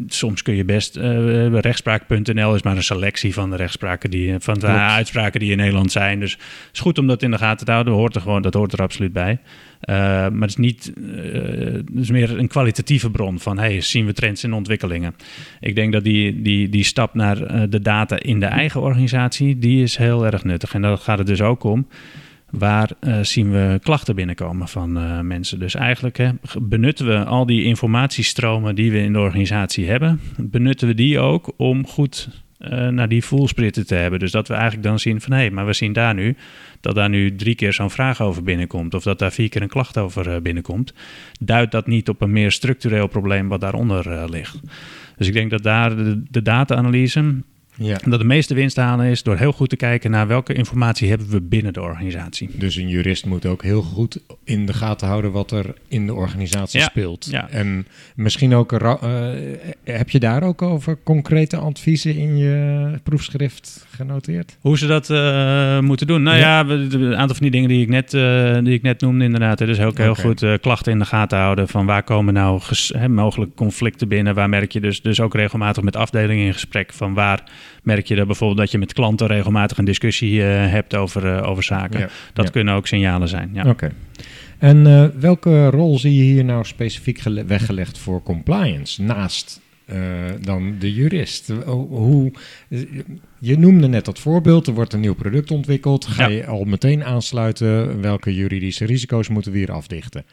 soms 0.06 0.42
kun 0.42 0.54
je 0.54 0.64
best. 0.64 0.96
eh, 0.96 1.58
rechtspraak.nl 1.60 2.54
is 2.54 2.62
maar 2.62 2.76
een 2.76 2.82
selectie 2.82 3.34
van 3.34 3.50
de 3.50 3.56
rechtspraken 3.56 4.10
die 4.10 4.34
van 4.38 4.58
de 4.58 4.66
uitspraken 4.66 5.40
die 5.40 5.50
in 5.50 5.56
Nederland 5.56 5.92
zijn. 5.92 6.20
Dus 6.20 6.32
het 6.32 6.40
is 6.72 6.80
goed 6.80 6.98
om 6.98 7.06
dat 7.06 7.22
in 7.22 7.30
de 7.30 7.38
gaten 7.38 7.66
te 7.66 7.72
houden. 7.72 7.92
Hoort 7.94 8.14
er 8.14 8.20
gewoon, 8.20 8.42
dat 8.42 8.54
hoort 8.54 8.72
er 8.72 8.82
absoluut 8.82 9.12
bij. 9.12 9.38
Eh, 9.80 9.94
maar 9.96 10.30
het 10.40 10.48
is 10.48 10.56
niet. 10.56 10.92
eh, 10.96 11.72
het 11.72 11.88
is 12.00 12.10
meer 12.10 12.38
een 12.38 12.48
kwalitatieve 12.48 13.10
bron 13.10 13.38
van 13.38 13.58
hey, 13.58 13.80
zien 13.80 14.06
we 14.06 14.12
trends 14.12 14.44
en 14.44 14.52
ontwikkelingen. 14.52 15.14
Ik 15.60 15.74
denk 15.74 15.92
dat 15.92 16.04
die, 16.04 16.42
die, 16.42 16.68
die 16.68 16.84
stap 16.84 17.14
naar 17.14 17.42
eh, 17.42 17.62
de 17.68 17.80
data 17.80 18.18
in 18.20 18.40
de 18.40 18.46
eigen 18.46 18.80
organisatie, 18.80 19.58
die 19.58 19.82
is 19.82 19.96
heel 19.96 20.26
erg 20.26 20.44
nuttig. 20.44 20.74
En 20.74 20.82
daar 20.82 20.98
gaat 20.98 21.18
het 21.18 21.26
dus 21.26 21.40
ook 21.40 21.64
om. 21.64 21.86
Waar 22.52 22.90
eh, 23.00 23.18
zien 23.22 23.50
we 23.50 23.78
klachten 23.82 24.14
binnenkomen 24.14 24.68
van 24.68 24.98
eh, 24.98 25.20
mensen? 25.20 25.58
Dus 25.58 25.74
eigenlijk 25.74 26.16
hè, 26.16 26.30
benutten 26.60 27.06
we 27.06 27.24
al 27.24 27.46
die 27.46 27.64
informatiestromen 27.64 28.74
die 28.74 28.92
we 28.92 28.98
in 28.98 29.12
de 29.12 29.18
organisatie 29.18 29.88
hebben, 29.88 30.20
benutten 30.36 30.88
we 30.88 30.94
die 30.94 31.18
ook 31.18 31.52
om 31.56 31.86
goed 31.86 32.28
eh, 32.58 32.88
naar 32.88 33.08
die 33.08 33.24
voelspritten 33.24 33.86
te 33.86 33.94
hebben. 33.94 34.18
Dus 34.18 34.30
dat 34.30 34.48
we 34.48 34.54
eigenlijk 34.54 34.82
dan 34.82 34.98
zien 34.98 35.20
van 35.20 35.32
hé, 35.32 35.50
maar 35.50 35.66
we 35.66 35.72
zien 35.72 35.92
daar 35.92 36.14
nu 36.14 36.36
dat 36.80 36.94
daar 36.94 37.08
nu 37.08 37.36
drie 37.36 37.54
keer 37.54 37.72
zo'n 37.72 37.90
vraag 37.90 38.20
over 38.20 38.42
binnenkomt, 38.42 38.94
of 38.94 39.02
dat 39.02 39.18
daar 39.18 39.32
vier 39.32 39.48
keer 39.48 39.62
een 39.62 39.68
klacht 39.68 39.98
over 39.98 40.42
binnenkomt. 40.42 40.94
Duidt 41.40 41.72
dat 41.72 41.86
niet 41.86 42.08
op 42.08 42.20
een 42.20 42.32
meer 42.32 42.52
structureel 42.52 43.06
probleem 43.06 43.48
wat 43.48 43.60
daaronder 43.60 44.30
ligt? 44.30 44.60
Dus 45.16 45.26
ik 45.26 45.32
denk 45.32 45.50
dat 45.50 45.62
daar 45.62 45.96
de, 45.96 46.22
de 46.30 46.42
data-analyse 46.42 47.34
ja. 47.76 47.98
dat 48.06 48.18
de 48.18 48.24
meeste 48.24 48.54
winst 48.54 48.74
te 48.74 48.80
halen 48.80 49.06
is 49.06 49.22
door 49.22 49.36
heel 49.36 49.52
goed 49.52 49.68
te 49.68 49.76
kijken 49.76 50.10
naar 50.10 50.26
welke 50.26 50.52
informatie 50.54 51.08
hebben 51.08 51.28
we 51.30 51.40
binnen 51.40 51.72
de 51.72 51.80
organisatie. 51.80 52.50
Dus 52.52 52.76
een 52.76 52.88
jurist 52.88 53.26
moet 53.26 53.46
ook 53.46 53.62
heel 53.62 53.82
goed 53.82 54.18
in 54.44 54.66
de 54.66 54.72
gaten 54.72 55.06
houden 55.08 55.32
wat 55.32 55.50
er 55.50 55.74
in 55.88 56.06
de 56.06 56.14
organisatie 56.14 56.80
Ja, 56.80 56.86
speelt. 56.86 57.28
ja. 57.30 57.48
En 57.50 57.86
misschien 58.16 58.54
ook, 58.54 58.72
eh, 58.72 58.98
heb 59.84 60.10
je 60.10 60.18
daar 60.20 60.42
ook 60.42 60.62
over 60.62 60.98
concrete 61.04 61.56
adviezen 61.56 62.16
in 62.16 62.36
je 62.36 62.90
proefschrift 63.02 63.86
genoteerd? 63.90 64.56
Hoe 64.60 64.78
ze 64.78 64.86
dat 64.86 65.10
eh, 65.10 65.78
moeten 65.80 66.06
doen? 66.06 66.22
Nou 66.22 66.38
ja, 66.38 66.66
we- 66.66 66.72
een 66.90 67.16
aantal 67.16 67.36
van 67.36 67.42
die 67.42 67.50
dingen 67.50 67.68
die 67.68 67.82
ik 67.82 67.88
net, 67.88 68.14
eh, 68.14 68.58
die 68.62 68.74
ik 68.74 68.82
net 68.82 69.00
noemde 69.00 69.24
inderdaad. 69.24 69.58
Dus 69.58 69.80
ook 69.80 69.98
heel 69.98 70.14
goed 70.14 70.44
klachten 70.60 70.92
in 70.92 70.98
de 70.98 71.04
gaten 71.04 71.38
houden 71.38 71.68
van 71.68 71.86
waar 71.86 72.02
komen 72.02 72.34
nou 72.34 72.60
ges- 72.60 72.92
hè, 72.96 73.08
mogelijk 73.08 73.54
conflicten 73.54 74.08
binnen. 74.08 74.34
Waar 74.34 74.48
merk 74.48 74.72
je 74.72 74.80
dus, 74.80 75.02
dus 75.02 75.20
ook 75.20 75.34
regelmatig 75.34 75.82
met 75.82 75.96
afdelingen 75.96 76.46
in 76.46 76.52
gesprek 76.52 76.92
van 76.92 77.14
waar 77.14 77.42
merk 77.82 78.06
je 78.06 78.14
dat 78.14 78.26
bijvoorbeeld 78.26 78.58
dat 78.58 78.70
je 78.70 78.78
met 78.78 78.92
klanten 78.92 79.26
regelmatig 79.26 79.78
een 79.78 79.84
discussie 79.84 80.42
eh, 80.42 80.70
hebt 80.70 80.94
over, 80.94 81.36
eh, 81.36 81.48
over 81.48 81.62
zaken. 81.62 82.00
Ja, 82.00 82.08
Dat 82.32 82.44
ja. 82.44 82.50
kunnen 82.50 82.74
ook 82.74 82.86
signalen 82.86 83.28
zijn. 83.28 83.50
Ja. 83.52 83.68
Oké. 83.68 83.92
En 84.58 84.86
eh, 84.86 85.04
welke 85.20 85.70
rol 85.70 85.98
zie 85.98 86.16
je 86.16 86.22
hier 86.22 86.44
nou 86.44 86.64
specifiek 86.64 87.18
gele- 87.18 87.44
weggelegd 87.44 87.98
voor 87.98 88.22
compliance 88.22 89.02
naast 89.02 89.60
dan 90.40 90.74
de 90.78 90.92
jurist? 90.94 91.52
Ho- 91.64 91.86
Hoe, 91.90 92.32
je 93.38 93.58
noemde 93.58 93.88
net 93.88 94.04
dat 94.04 94.18
voorbeeld, 94.18 94.66
er 94.66 94.74
wordt 94.74 94.92
een 94.92 95.00
nieuw 95.00 95.14
product 95.14 95.50
ontwikkeld. 95.50 96.06
Ga 96.06 96.22
Ja. 96.28 96.34
je 96.36 96.46
al 96.46 96.64
meteen 96.64 97.04
aansluiten 97.04 98.00
welke 98.00 98.34
juridische 98.34 98.84
risico's 98.84 99.28
moeten 99.28 99.52
we 99.52 99.58
hier 99.58 99.72
afdichten? 99.72 100.24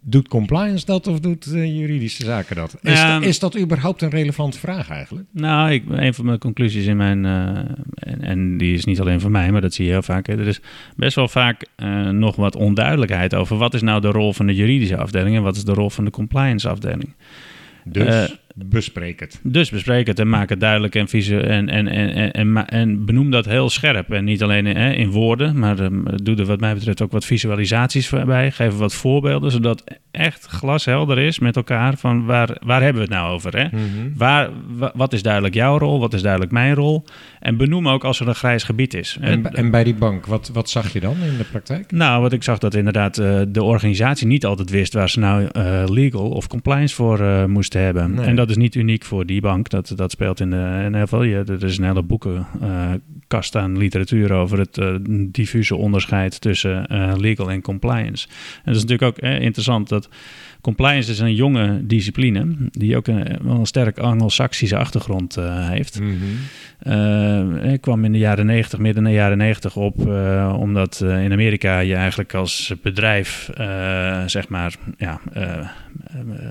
Doet 0.00 0.28
compliance 0.28 0.84
dat 0.86 1.06
of 1.06 1.20
doet 1.20 1.46
eh, 1.52 1.76
juridische 1.78 2.24
zaken 2.24 2.56
dat? 2.56 2.76
Is, 2.82 2.92
Ja. 2.92 3.20
is 3.20 3.38
dat 3.38 3.58
überhaupt 3.58 4.02
een 4.02 4.10
relevante 4.10 4.58
vraag 4.58 4.90
eigenlijk? 4.90 5.26
Nou, 5.32 5.70
ik, 5.70 5.84
een 5.88 6.14
van 6.14 6.24
mijn 6.24 6.38
conclusies 6.38 6.86
in 6.86 6.96
mijn. 6.96 7.24
eh, 7.24 7.56
en, 7.94 8.20
en 8.20 8.58
die 8.58 8.74
is 8.74 8.84
niet 8.84 9.00
alleen 9.00 9.20
van 9.20 9.30
mij, 9.30 9.52
maar 9.52 9.60
dat 9.60 9.74
zie 9.74 9.84
je 9.84 9.90
heel 9.90 10.02
vaak. 10.02 10.26
Hè. 10.26 10.38
Er 10.38 10.46
is 10.46 10.60
best 10.96 11.16
wel 11.16 11.28
vaak 11.28 11.66
eh, 11.76 12.08
nog 12.08 12.36
wat 12.36 12.56
onduidelijkheid 12.56 13.34
over 13.34 13.56
wat 13.56 13.74
is 13.74 13.82
nou 13.82 14.00
de 14.00 14.08
rol 14.10 14.32
van 14.32 14.46
de 14.46 14.54
juridische 14.54 14.96
afdeling 14.96 15.36
en 15.36 15.42
wat 15.42 15.56
is 15.56 15.64
de 15.64 15.72
rol 15.74 15.90
van 15.90 16.04
de 16.04 16.10
compliance 16.10 16.68
afdeling. 16.68 17.14
Dus 17.84 18.36
bespreek 18.54 19.20
het. 19.20 19.40
Dus 19.42 19.70
bespreek 19.70 20.06
het 20.06 20.18
en 20.18 20.28
maak 20.28 20.48
het 20.48 20.60
duidelijk 20.60 20.94
en, 20.94 21.08
visu- 21.08 21.38
en, 21.40 21.68
en, 21.68 21.88
en, 21.88 22.32
en, 22.32 22.66
en, 22.68 23.04
benoem 23.04 23.30
dat 23.30 23.44
heel 23.44 23.70
scherp. 23.70 24.10
En 24.12 24.24
niet 24.24 24.42
alleen 24.42 24.66
hè, 24.66 24.90
in 24.92 25.10
woorden, 25.10 25.58
maar 25.58 25.78
ehm, 25.78 26.00
doe 26.22 26.36
er 26.36 26.44
wat 26.44 26.60
mij 26.60 26.74
betreft 26.74 27.02
ook 27.02 27.12
wat 27.12 27.24
visualisaties 27.24 28.10
bij. 28.26 28.50
Geef 28.50 28.76
wat 28.76 28.94
voorbeelden, 28.94 29.50
zodat 29.50 29.84
echt 30.10 30.46
glashelder 30.46 31.18
is 31.18 31.38
met 31.38 31.56
elkaar 31.56 31.96
van 31.96 32.24
waar, 32.24 32.56
waar 32.64 32.82
hebben 32.82 33.02
we 33.02 33.08
het 33.08 33.18
nou 33.18 33.32
over. 33.34 33.56
Hè? 33.58 33.64
Mhm. 33.64 33.82
Waar, 34.16 34.48
wa- 34.76 34.92
wat 34.94 35.12
is 35.12 35.22
duidelijk 35.22 35.54
jouw 35.54 35.78
rol, 35.78 36.00
wat 36.00 36.14
is 36.14 36.22
duidelijk 36.22 36.52
mijn 36.52 36.74
rol? 36.74 37.04
En 37.40 37.56
benoem 37.56 37.88
ook 37.88 38.04
als 38.04 38.20
er 38.20 38.28
een 38.28 38.34
grijs 38.34 38.62
gebied 38.62 38.94
is. 38.94 39.16
En, 39.20 39.52
en 39.52 39.70
bij 39.70 39.84
die 39.84 39.94
bank, 39.94 40.26
wat, 40.26 40.50
wat 40.52 40.70
zag 40.70 40.92
je 40.92 41.00
dan 41.00 41.16
in 41.30 41.36
de 41.36 41.44
praktijk? 41.44 41.90
Nou, 41.90 42.22
wat 42.22 42.32
ik 42.32 42.42
zag 42.42 42.58
dat 42.58 42.74
inderdaad 42.74 43.18
eh, 43.18 43.40
de 43.48 43.62
organisatie 43.62 44.26
niet 44.26 44.44
altijd 44.46 44.70
wist 44.70 44.92
waar 44.92 45.10
ze 45.10 45.18
nou 45.18 45.48
eh, 45.52 45.82
legal 45.86 46.30
of 46.30 46.46
compliance 46.46 46.94
voor 46.94 47.20
eh, 47.20 47.44
moesten 47.44 47.80
hebben. 47.80 48.14
Nee. 48.14 48.26
En 48.26 48.36
dat 48.42 48.50
is 48.50 48.62
niet 48.62 48.74
uniek 48.74 49.04
voor 49.04 49.26
die 49.26 49.40
bank. 49.40 49.68
Dat, 49.68 49.92
dat 49.96 50.10
speelt 50.10 50.40
in, 50.40 50.50
de, 50.50 51.02
veel. 51.06 51.22
Je, 51.22 51.44
er 51.46 51.64
is 51.64 51.78
een 51.78 51.84
hele 51.84 52.02
boekenkast 52.02 53.56
aan 53.56 53.78
literatuur 53.78 54.32
over 54.32 54.58
het 54.58 54.78
eh, 54.78 54.94
diffuse 55.28 55.76
onderscheid 55.76 56.40
tussen 56.40 56.86
eh, 56.86 57.12
legal 57.16 57.50
en 57.50 57.62
compliance. 57.62 58.28
En 58.28 58.62
dat 58.64 58.74
is 58.74 58.84
natuurlijk 58.84 59.16
ook 59.16 59.24
eh, 59.24 59.40
interessant 59.40 59.88
dat 59.88 60.08
compliance 60.62 61.10
is 61.10 61.18
een 61.18 61.34
jonge 61.34 61.86
discipline 61.86 62.54
die 62.70 62.96
ook 62.96 63.06
een, 63.06 63.38
wel 63.42 63.56
een 63.56 63.66
sterk 63.66 63.98
Anglo-Saxische 63.98 64.76
achtergrond 64.76 65.36
eh, 65.36 65.68
heeft. 65.68 66.00
Eh, 66.78 67.72
ik 67.72 67.80
kwam 67.80 68.04
in 68.04 68.12
de 68.12 68.18
jaren 68.18 68.46
90, 68.46 68.78
midden 68.78 69.04
in 69.04 69.10
de 69.10 69.16
jaren 69.16 69.38
90 69.38 69.76
op, 69.76 70.08
eh, 70.08 70.56
omdat 70.58 71.00
in 71.00 71.32
Amerika 71.32 71.78
je 71.78 71.94
eigenlijk 71.94 72.34
als 72.34 72.74
bedrijf, 72.82 73.50
zeg 74.26 74.48
maar, 74.48 74.74
ja, 74.98 75.20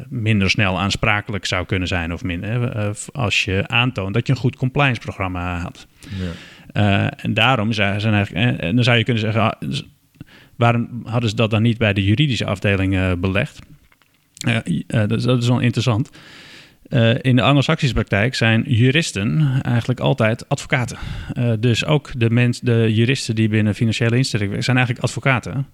minder 0.10 0.50
snel 0.50 0.80
aansprakelijk 0.80 1.46
zou 1.46 1.66
kunnen 1.66 1.88
zijn. 1.88 2.14
Of 2.14 2.24
minder, 2.24 2.96
als 3.12 3.46
je 3.46 3.68
aantoont 3.68 4.14
dat 4.14 4.28
je 4.28 4.34
een 4.34 4.40
goed 4.40 4.56
compliance 4.56 5.02
programma 5.02 5.60
had. 5.60 5.88
Ja. 6.74 7.10
En 7.10 7.34
daarom 7.34 7.74
zijn, 7.74 8.02
zijn 8.02 8.14
eigenlijk, 8.14 8.60
en 8.60 8.76
dan 8.76 8.84
zou 8.84 8.98
je 8.98 9.04
kunnen 9.04 9.24
zeggen, 9.24 9.42
ah, 9.42 9.70
dus 9.70 9.84
waarom 10.56 11.02
hadden 11.06 11.30
ze 11.30 11.36
dat 11.36 11.50
dan 11.50 11.62
niet 11.62 11.78
bij 11.78 11.94
de 11.94 12.04
juridische 12.04 12.46
afdeling 12.46 13.20
belegd? 13.20 13.60
Dat, 14.88 15.18
is, 15.18 15.24
dat 15.24 15.42
is 15.42 15.48
wel 15.48 15.60
interessant. 15.60 16.10
Eh, 16.92 17.14
in 17.22 17.36
de 17.36 17.42
Anglo-Saxische 17.42 17.94
praktijk 17.94 18.36
zijn 18.36 18.64
juristen 18.68 19.60
eigenlijk 19.62 20.00
altijd 20.00 20.50
advocaten. 20.50 20.98
Eh, 21.34 21.52
dus 21.60 21.86
ook 21.86 22.10
de, 22.18 22.30
mens, 22.30 22.60
de 22.60 22.94
juristen 22.94 23.36
die 23.36 23.50
binnen 23.50 23.76
financiële 23.76 24.18
instellingen 24.18 24.50
werken, 24.50 24.66
zijn 24.66 24.78
eigenlijk 24.78 25.06
advocaten. 25.06 25.68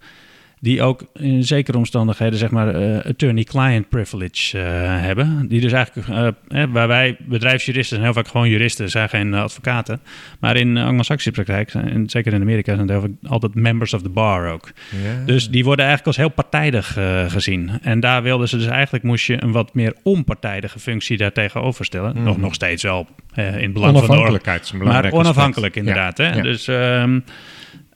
Die 0.60 0.82
ook 0.82 1.04
in 1.14 1.44
zekere 1.44 1.78
omstandigheden, 1.78 2.40
zeg 2.40 2.52
maar, 2.52 2.76
eh, 2.76 3.06
attorney-client 3.06 3.90
privilege 3.90 4.60
eh, 4.60 4.66
hebben. 5.02 5.48
Die 5.48 5.62
dus 5.62 5.72
eigenlijk, 5.72 6.08
eh, 6.48 6.64
waar 6.70 6.88
wij 6.88 7.16
bedrijfsjuristen 7.20 7.98
zijn 7.98 8.02
heel 8.12 8.22
vaak 8.24 8.28
gewoon 8.28 8.50
juristen, 8.50 8.90
zijn 8.90 9.10
geen 9.10 9.34
advocaten. 9.34 10.00
Maar 10.40 10.56
in 10.56 10.74
de 10.74 10.82
Anglo-Saxische 10.82 11.32
praktijk, 11.32 11.70
zijn- 11.70 11.90
en 11.90 12.10
zeker 12.10 12.34
in 12.34 12.42
Amerika, 12.42 12.76
zijn 12.76 12.90
het 12.90 12.90
heel 12.90 13.02
vaak 13.02 13.32
altijd 13.32 13.56
members 13.56 13.94
of 13.94 14.02
the 14.02 14.10
bar 14.10 14.52
ook. 14.52 14.72
Dus 15.26 15.50
die 15.50 15.64
worden 15.64 15.86
eigenlijk 15.86 16.18
als 16.18 16.26
heel 16.26 16.36
partijdig 16.36 16.98
gezien. 17.28 17.72
En 17.82 18.00
daar 18.00 18.24
wilden 18.24 18.48
ze 18.50 18.58
dus 18.58 18.68
eigenlijk, 18.68 19.04
moest 19.04 19.26
je 19.26 19.44
een 19.44 19.52
wat 19.52 19.74
meer 19.74 19.94
onpartijdige 20.04 20.80
functie 20.80 21.18
daar 21.18 21.32
tegenover 21.32 21.86
stellen. 21.86 22.14
Mhm. 22.16 22.24
Nog, 22.24 22.38
nog 22.38 22.54
steeds 22.54 22.84
wel 22.84 23.08
in 23.36 23.74
belang 23.74 23.98
van 23.98 24.02
de 24.02 24.08
Onafhankelijkheid 24.08 24.74
maar 24.74 25.12
onafhankelijk 25.12 25.76
inderdaad. 25.76 26.18
Ja, 26.18 26.24
Hè? 26.26 26.36
ja. 26.36 26.42
Dus, 26.42 26.68
ehm, 26.68 27.20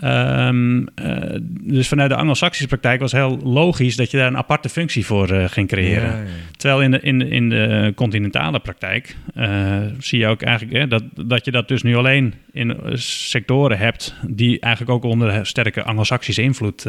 Ehm, 0.01 0.85
eh, 0.95 1.39
dus 1.61 1.87
vanuit 1.87 2.09
de 2.09 2.15
Anglo-Saxische 2.15 2.67
praktijk 2.67 2.99
was 2.99 3.11
heel 3.11 3.39
logisch 3.43 3.95
dat 3.95 4.11
je 4.11 4.17
daar 4.17 4.27
een 4.27 4.37
aparte 4.37 4.69
functie 4.69 5.05
voor 5.05 5.29
eh, 5.29 5.45
ging 5.49 5.67
creëren. 5.67 6.09
Ja, 6.09 6.17
ja. 6.17 6.23
Terwijl 6.57 6.81
in 6.81 6.91
de, 6.91 6.99
in, 6.99 7.19
de- 7.19 7.29
in 7.29 7.49
de 7.49 7.91
continentale 7.95 8.59
praktijk 8.59 9.15
eh, 9.35 9.77
zie 9.99 10.19
je 10.19 10.27
ook 10.27 10.41
eigenlijk 10.41 10.89
dat, 10.89 11.03
dat 11.15 11.45
je 11.45 11.51
dat 11.51 11.67
dus 11.67 11.83
nu 11.83 11.95
alleen 11.95 12.33
in 12.51 12.77
sectoren 12.93 13.77
hebt 13.77 14.15
die 14.27 14.59
eigenlijk 14.59 14.93
ook 14.95 15.11
onder 15.11 15.45
sterke 15.45 15.83
Anglo-Saxische 15.83 16.41
invloed 16.41 16.85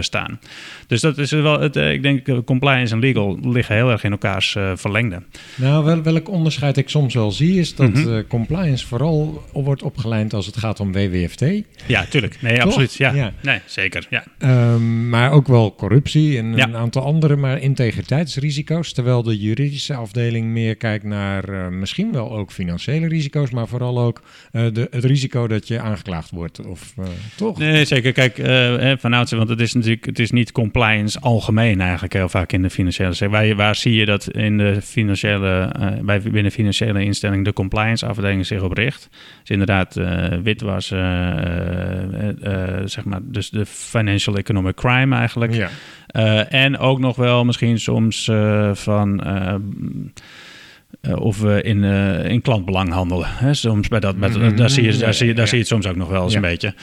staan. 0.00 0.40
Dus 0.86 1.00
dat 1.00 1.18
is 1.18 1.30
wel, 1.30 1.60
het, 1.60 1.76
ik 1.76 2.02
denk, 2.02 2.44
compliance 2.44 2.94
en 2.94 3.00
legal 3.00 3.38
liggen 3.42 3.74
heel 3.74 3.90
erg 3.90 4.04
in 4.04 4.10
elkaars 4.10 4.56
eh, 4.56 4.72
verlengde. 4.74 5.22
Nou, 5.54 5.84
wel, 5.84 6.02
welk 6.02 6.28
onderscheid 6.28 6.76
ik 6.76 6.88
soms 6.88 7.14
wel 7.14 7.30
zie, 7.32 7.58
is 7.60 7.74
dat 7.74 7.92
Mhm. 7.92 8.22
compliance 8.28 8.86
vooral 8.86 9.44
wordt 9.52 9.82
opgeleid 9.82 10.34
als 10.34 10.46
het 10.46 10.56
gaat 10.56 10.80
om 10.80 10.92
WWFT. 10.92 11.44
Ja, 11.86 12.04
tuurlijk. 12.04 12.36
Nee, 12.42 12.53
Toch? 12.56 12.66
absoluut. 12.66 12.94
Ja. 12.94 13.12
Ja. 13.12 13.32
Nee, 13.42 13.58
zeker. 13.66 14.06
Ja. 14.10 14.24
Ehm, 14.38 15.08
maar 15.08 15.30
ook 15.32 15.46
wel 15.46 15.74
corruptie 15.74 16.38
en 16.38 16.56
Ja. 16.56 16.64
een 16.66 16.76
aantal 16.76 17.02
andere, 17.02 17.36
maar 17.36 17.60
integriteitsrisico's. 17.60 18.92
Terwijl 18.92 19.22
de 19.22 19.38
juridische 19.38 19.94
afdeling 19.94 20.46
meer 20.46 20.76
kijkt 20.76 21.04
naar 21.04 21.48
eh, 21.48 21.68
misschien 21.68 22.12
wel 22.12 22.32
ook 22.36 22.52
financiële 22.52 23.08
risico's, 23.08 23.50
maar 23.50 23.68
vooral 23.68 23.98
ook 24.00 24.22
eh, 24.52 24.66
de, 24.72 24.88
het 24.90 25.04
risico 25.04 25.46
dat 25.46 25.68
je 25.68 25.80
aangeklaagd 25.80 26.30
wordt. 26.30 26.66
Of 26.66 26.92
eh, 26.98 27.04
toch? 27.36 27.58
Nee, 27.58 27.84
zeker. 27.84 28.12
Kijk, 28.12 28.36
hè, 28.36 28.98
van 28.98 29.12
oudsher, 29.12 29.36
want 29.38 29.48
het 29.50 29.60
is 29.60 29.72
natuurlijk 29.74 30.04
het 30.06 30.18
is 30.18 30.30
niet 30.30 30.52
compliance 30.52 31.20
algemeen 31.20 31.80
eigenlijk 31.80 32.12
heel 32.12 32.28
vaak 32.28 32.52
in 32.52 32.62
de 32.62 32.70
financiële 32.70 33.12
sector. 33.12 33.38
Waar, 33.38 33.54
waar 33.54 33.76
zie 33.76 33.94
je 33.94 34.04
dat 34.04 34.30
in 34.30 34.58
de 34.58 34.82
financiële, 34.82 35.72
bij 36.04 36.20
binnen 36.20 36.52
financiële 36.52 37.04
instelling 37.04 37.44
de 37.44 37.52
compliance 37.52 38.06
afdeling 38.06 38.46
zich 38.46 38.62
op 38.62 38.72
richt? 38.72 39.08
Dus 39.40 39.50
inderdaad, 39.50 40.00
witwassen, 40.42 40.98
zeg 42.84 43.04
maar, 43.04 43.20
dus 43.22 43.50
de 43.50 43.66
financial 43.66 44.36
economic 44.36 44.74
crime 44.74 45.16
eigenlijk. 45.16 45.54
Ja. 45.54 45.68
Eh, 46.06 46.52
en 46.64 46.78
ook 46.78 46.98
nog 46.98 47.16
wel 47.16 47.44
misschien 47.44 47.78
soms 47.80 48.28
eh, 48.28 48.74
van. 48.74 49.22
eh, 49.24 49.54
eh, 51.00 51.16
of 51.20 51.40
we 51.40 51.62
in, 51.62 51.84
eh, 51.84 52.24
in 52.24 52.40
klantbelang 52.42 52.92
handelen. 52.92 53.26
Hè? 53.28 53.54
Soms 53.54 53.88
bij 53.88 54.00
dat, 54.00 54.16
bij 54.18 54.28
Mhm, 54.28 54.56
daar, 54.56 54.70
zie 54.70 54.84
je, 54.84 54.96
daar, 54.96 55.14
zie 55.14 55.26
je, 55.26 55.32
daar 55.34 55.42
ja. 55.44 55.48
zie 55.48 55.58
je 55.58 55.64
het 55.64 55.72
soms 55.72 55.86
ook 55.86 55.96
nog 55.96 56.08
wel 56.08 56.22
eens 56.22 56.32
Ja. 56.32 56.38
een 56.38 56.44
beetje. 56.44 56.74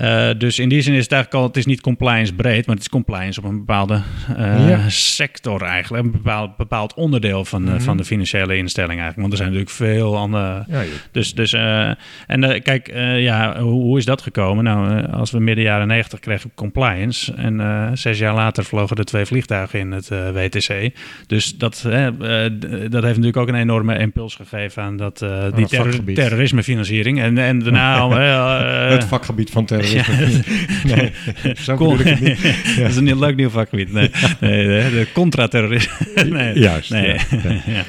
Eh, 0.00 0.28
dus 0.38 0.58
in 0.58 0.68
die 0.68 0.80
zin 0.80 0.94
is 0.94 1.02
het 1.02 1.12
eigenlijk 1.12 1.42
al, 1.42 1.48
het 1.48 1.56
is 1.56 1.66
niet 1.66 1.80
compliance 1.80 2.34
breed, 2.34 2.66
maar 2.66 2.74
het 2.74 2.84
is 2.84 2.90
compliance 2.90 3.40
op 3.40 3.46
een 3.46 3.58
bepaalde 3.58 4.00
eh, 4.36 4.68
Ja. 4.68 4.88
sector 4.88 5.62
eigenlijk. 5.62 6.04
Een 6.04 6.10
bepaald, 6.10 6.56
bepaald 6.56 6.94
onderdeel 6.94 7.44
van, 7.44 7.62
Mhm. 7.62 7.80
van 7.80 7.96
de 7.96 8.04
financiële 8.04 8.56
instelling 8.56 9.00
eigenlijk. 9.00 9.20
Want 9.20 9.32
er 9.32 9.36
zijn 9.38 9.48
natuurlijk 9.50 9.76
veel 9.76 10.16
andere 10.16 10.64
Ja, 10.68 10.82
dus, 11.12 11.34
dus 11.34 11.52
eh, 11.52 11.90
en 12.26 12.62
kijk, 12.62 12.90
ja, 13.16 13.60
hoe, 13.60 13.72
hoe 13.82 13.98
is 13.98 14.04
dat 14.04 14.22
gekomen? 14.22 14.64
Nou, 14.64 15.06
als 15.12 15.30
we 15.30 15.40
midden 15.40 15.64
jaren 15.64 15.86
negentig 15.86 16.20
kregen 16.20 16.50
compliance 16.54 17.34
en 17.34 17.90
zes 17.98 18.18
jaar 18.18 18.34
later 18.34 18.64
vlogen 18.64 18.96
er 18.96 19.04
twee 19.04 19.24
vliegtuigen 19.24 19.78
in 19.78 19.90
het 19.92 20.08
WTC. 20.08 20.90
Dus 21.26 21.56
dat, 21.56 21.82
dat 21.82 23.02
heeft 23.02 23.02
natuurlijk 23.02 23.36
ook 23.36 23.48
een 23.48 23.54
enorme 23.54 23.98
impuls 23.98 24.34
gegeven 24.34 24.82
aan 24.82 24.96
dat, 24.96 25.18
die 25.18 25.28
dat 25.28 25.68
terror- 25.68 25.86
vakgebied. 25.86 26.16
terrorismefinanciering. 26.16 27.20
En, 27.20 27.38
en 27.38 27.58
daarna 27.58 28.08
het 28.90 29.04
vakgebied 29.04 29.50
van 29.50 29.64
terrorisme. 29.64 29.89
nee, 30.96 31.10
zo 31.56 31.74
Con- 31.74 31.96
bedoel 31.96 32.06
ik 32.12 32.18
het 32.18 32.20
niet. 32.20 32.42
dat 32.80 32.90
is 32.90 32.96
een 32.96 33.06
heel 33.06 33.18
leuk 33.18 33.36
nieuw 33.36 33.50
vakgebied. 33.50 33.92
Nee, 33.92 34.10
nee 34.40 34.66
de, 34.66 34.88
de 34.92 35.06
contra-terrorisme. 35.12 36.24
nee, 36.28 36.58
Juist, 36.68 36.90
Nee. 36.90 37.06
ja, 37.06 37.16
ja. 37.42 37.62
Ja. 37.66 37.84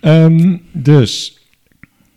Ehm, 0.00 0.56
dus, 0.72 1.37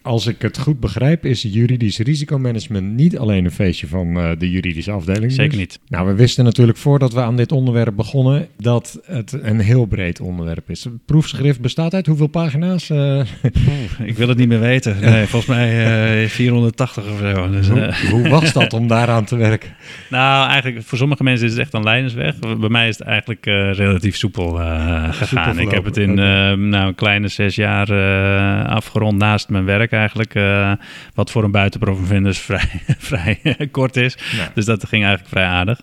als 0.01 0.27
ik 0.27 0.41
het 0.41 0.59
goed 0.59 0.79
begrijp, 0.79 1.25
is 1.25 1.41
juridisch 1.41 1.97
risicomanagement 1.97 2.93
niet 2.95 3.17
alleen 3.17 3.45
een 3.45 3.51
feestje 3.51 3.87
van 3.87 4.17
eh, 4.17 4.29
de 4.37 4.49
juridische 4.49 4.91
afdeling. 4.91 5.31
Zeker 5.31 5.49
dus. 5.49 5.59
niet. 5.59 5.79
Nou, 5.87 6.07
we 6.07 6.13
wisten 6.13 6.43
natuurlijk 6.43 6.77
voordat 6.77 7.13
we 7.13 7.21
aan 7.21 7.35
dit 7.35 7.51
onderwerp 7.51 7.95
begonnen 7.95 8.47
dat 8.57 8.99
het 9.05 9.37
een 9.41 9.59
heel 9.59 9.85
breed 9.85 10.19
onderwerp 10.19 10.69
is. 10.69 10.83
Het 10.83 11.05
proefschrift 11.05 11.61
bestaat 11.61 11.93
uit 11.93 12.07
hoeveel 12.07 12.27
pagina's? 12.27 12.89
Eh, 12.89 12.97
Oeh, 12.97 14.07
ik 14.09 14.17
wil 14.17 14.27
het 14.27 14.37
niet 14.37 14.47
meer 14.47 14.59
weten. 14.59 14.99
Nee, 15.01 15.25
volgens 15.25 15.57
mij 15.57 16.23
eh 16.23 16.29
480 16.29 17.03
of 17.11 17.19
zo. 17.19 17.49
Dus, 17.49 17.67
hoe, 17.67 17.79
eh, 17.79 17.95
hoe 17.95 18.29
was 18.29 18.53
dat 18.53 18.73
om 18.73 18.87
daaraan 18.87 19.25
te 19.25 19.35
werken? 19.35 19.69
Nou, 20.09 20.49
eigenlijk 20.49 20.85
voor 20.85 20.97
sommige 20.97 21.23
mensen 21.23 21.45
is 21.45 21.51
het 21.51 21.61
echt 21.61 21.73
een 21.73 21.83
leidersweg. 21.83 22.39
Bij 22.39 22.69
mij 22.69 22.87
is 22.87 22.97
het 22.97 23.07
eigenlijk 23.07 23.45
eh, 23.45 23.73
relatief 23.73 24.15
soepel 24.15 24.61
eh, 24.61 25.13
gegaan. 25.13 25.59
Ik 25.59 25.71
heb 25.71 25.85
het 25.85 25.97
in 25.97 26.19
eh, 26.19 26.53
nou, 26.53 26.87
een 26.87 26.95
kleine 26.95 27.27
zes 27.27 27.55
jaar 27.55 27.89
eh, 27.89 28.69
afgerond 28.69 29.17
naast 29.17 29.49
mijn 29.49 29.65
werk 29.65 29.90
eigenlijk. 29.91 30.35
eh, 30.35 30.71
wat 31.13 31.31
voor 31.31 31.43
een 31.43 31.51
buitenpromovendus 31.51 32.39
vrij, 32.49 32.69
vrij 32.97 33.41
kort 33.71 33.95
is. 33.95 34.17
Dus 34.53 34.65
dat 34.65 34.87
ging 34.87 35.03
eigenlijk 35.03 35.33
vrij 35.33 35.45
aardig. 35.45 35.81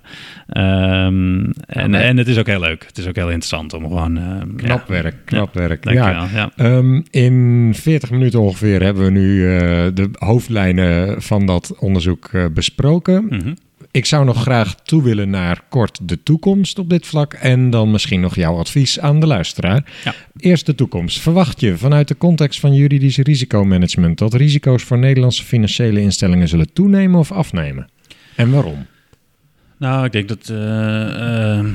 Ehm, 0.49 1.45
en, 1.67 1.95
en 1.95 2.17
het 2.17 2.29
is 2.29 2.39
ook 2.39 2.47
heel 2.47 2.61
leuk. 2.61 2.85
Het 2.87 2.99
is 2.99 3.07
ook 3.07 3.17
heel 3.17 3.31
interessant 3.31 3.73
om 3.73 3.83
gewoon... 3.83 4.17
eh, 4.19 4.25
knap 4.57 4.85
ja, 4.89 4.93
werk, 4.93 5.15
knap 5.25 5.55
werk. 5.55 5.83
Dankjewel. 5.83 6.27
Ja. 6.35 6.51
Ehm, 6.57 7.01
in 7.11 7.73
40 7.77 8.11
minuten 8.11 8.41
ongeveer 8.41 8.83
hebben 8.83 9.05
we 9.05 9.11
nu 9.11 9.57
eh, 9.57 9.61
de 9.95 10.09
hoofdlijnen 10.13 11.23
van 11.23 11.47
dat 11.47 11.79
onderzoek 11.79 12.29
eh, 12.33 12.45
besproken. 12.55 13.25
Mhm. 13.25 13.55
Ik 13.99 14.07
zou 14.07 14.25
nog 14.25 14.43
graag 14.43 14.75
toe 14.75 15.03
willen 15.03 15.31
naar 15.31 15.63
kort 15.69 15.99
de 16.03 16.23
toekomst 16.23 16.79
op 16.79 16.91
dit 16.91 17.07
vlak 17.07 17.33
en 17.33 17.71
dan 17.71 17.91
misschien 17.91 18.21
nog 18.21 18.35
jouw 18.35 18.57
advies 18.57 19.01
aan 19.01 19.21
de 19.21 19.27
luisteraar. 19.27 19.93
Ja. 20.05 20.15
Eerst 20.37 20.67
de 20.67 20.75
toekomst. 20.75 21.21
Verwacht 21.21 21.61
je 21.61 21.77
vanuit 21.77 22.09
de 22.09 22.17
context 22.17 22.61
van 22.61 22.75
juridisch 22.75 23.17
risicomanagement 23.17 24.19
dat 24.19 24.35
risico's 24.35 24.83
voor 24.83 24.99
Nederlandse 24.99 25.45
financiële 25.45 26.01
instellingen 26.01 26.49
zullen 26.49 26.73
toenemen 26.73 27.19
of 27.19 27.33
afnemen? 27.33 27.91
En 28.37 28.51
waarom? 28.51 28.87
Nou, 29.79 30.05
ik 30.05 30.13
denk 30.13 30.29
dat, 30.29 30.49
eh, 30.49 31.57
eh, 31.59 31.67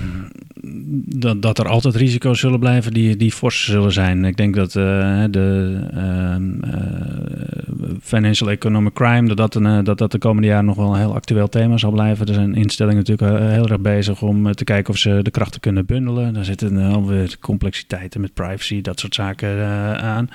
dat, 1.05 1.41
dat 1.41 1.57
er 1.57 1.67
altijd 1.67 1.95
risico's 1.95 2.39
zullen 2.39 2.59
blijven 2.59 2.93
die, 2.93 3.15
die 3.15 3.31
fors 3.31 3.65
zullen 3.65 3.91
zijn. 3.91 4.25
Ik 4.25 4.37
denk 4.37 4.55
dat 4.55 4.75
eh, 4.75 5.23
de 5.29 5.79
ehm, 5.93 6.63
eh, 6.63 7.89
financial 8.01 8.49
economic 8.49 8.93
crime, 8.93 9.35
dat 9.35 9.53
dat, 9.83 9.97
dat 9.97 10.11
de 10.11 10.17
komende 10.17 10.47
jaren 10.47 10.65
nog 10.65 10.75
wel 10.75 10.93
een 10.93 10.99
heel 10.99 11.15
actueel 11.15 11.49
thema 11.49 11.77
zal 11.77 11.91
blijven. 11.91 12.27
Er 12.27 12.33
zijn 12.33 12.55
instellingen 12.55 13.03
natuurlijk 13.05 13.41
eh, 13.41 13.49
heel 13.49 13.67
erg 13.67 13.79
bezig 13.79 14.21
om 14.21 14.51
te 14.51 14.63
kijken 14.63 14.93
of 14.93 14.99
ze 14.99 15.19
de 15.21 15.31
krachten 15.31 15.61
kunnen 15.61 15.85
bundelen. 15.85 16.33
Daar 16.33 16.45
zitten 16.45 16.77
alweer 16.77 17.37
complexiteiten 17.39 18.21
met 18.21 18.33
privacy, 18.33 18.81
dat 18.81 18.99
soort 18.99 19.15
zaken 19.15 19.67
aan. 20.01 20.29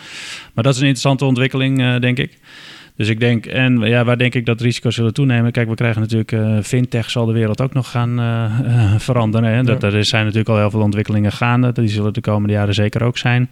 Maar 0.55 0.65
dat 0.65 0.75
is 0.75 0.81
een 0.81 0.87
interessante 0.87 1.25
ontwikkeling, 1.25 1.99
denk 1.99 2.19
ik. 2.19 2.39
Dus 2.99 3.09
ik 3.09 3.21
denk, 3.21 3.47
en 3.47 3.81
ja, 3.81 4.05
waar 4.05 4.19
denk 4.19 4.35
ik 4.35 4.47
dat 4.47 4.61
risico's 4.61 4.95
zullen 4.95 5.15
toenemen? 5.15 5.53
Kijk, 5.53 5.69
we 5.69 5.75
krijgen 5.75 6.01
natuurlijk, 6.01 6.33
eh, 6.33 6.59
fintech 6.63 7.11
zal 7.11 7.27
de 7.27 7.33
wereld 7.33 7.61
ook 7.61 7.73
nog 7.73 7.91
gaan 7.91 8.19
eh, 8.21 8.95
veranderen. 9.09 9.51
Hè? 9.51 9.63
Dat, 9.63 9.83
Ja. 9.83 9.91
Er 9.91 10.05
zijn 10.05 10.23
natuurlijk 10.23 10.51
al 10.51 10.57
heel 10.59 10.71
veel 10.71 10.81
ontwikkelingen 10.81 11.33
gaande. 11.33 11.73
Die 11.73 11.89
zullen 11.89 12.13
de 12.13 12.21
komende 12.21 12.53
jaren 12.53 12.75
zeker 12.75 13.03
ook 13.03 13.19
zijn. 13.19 13.49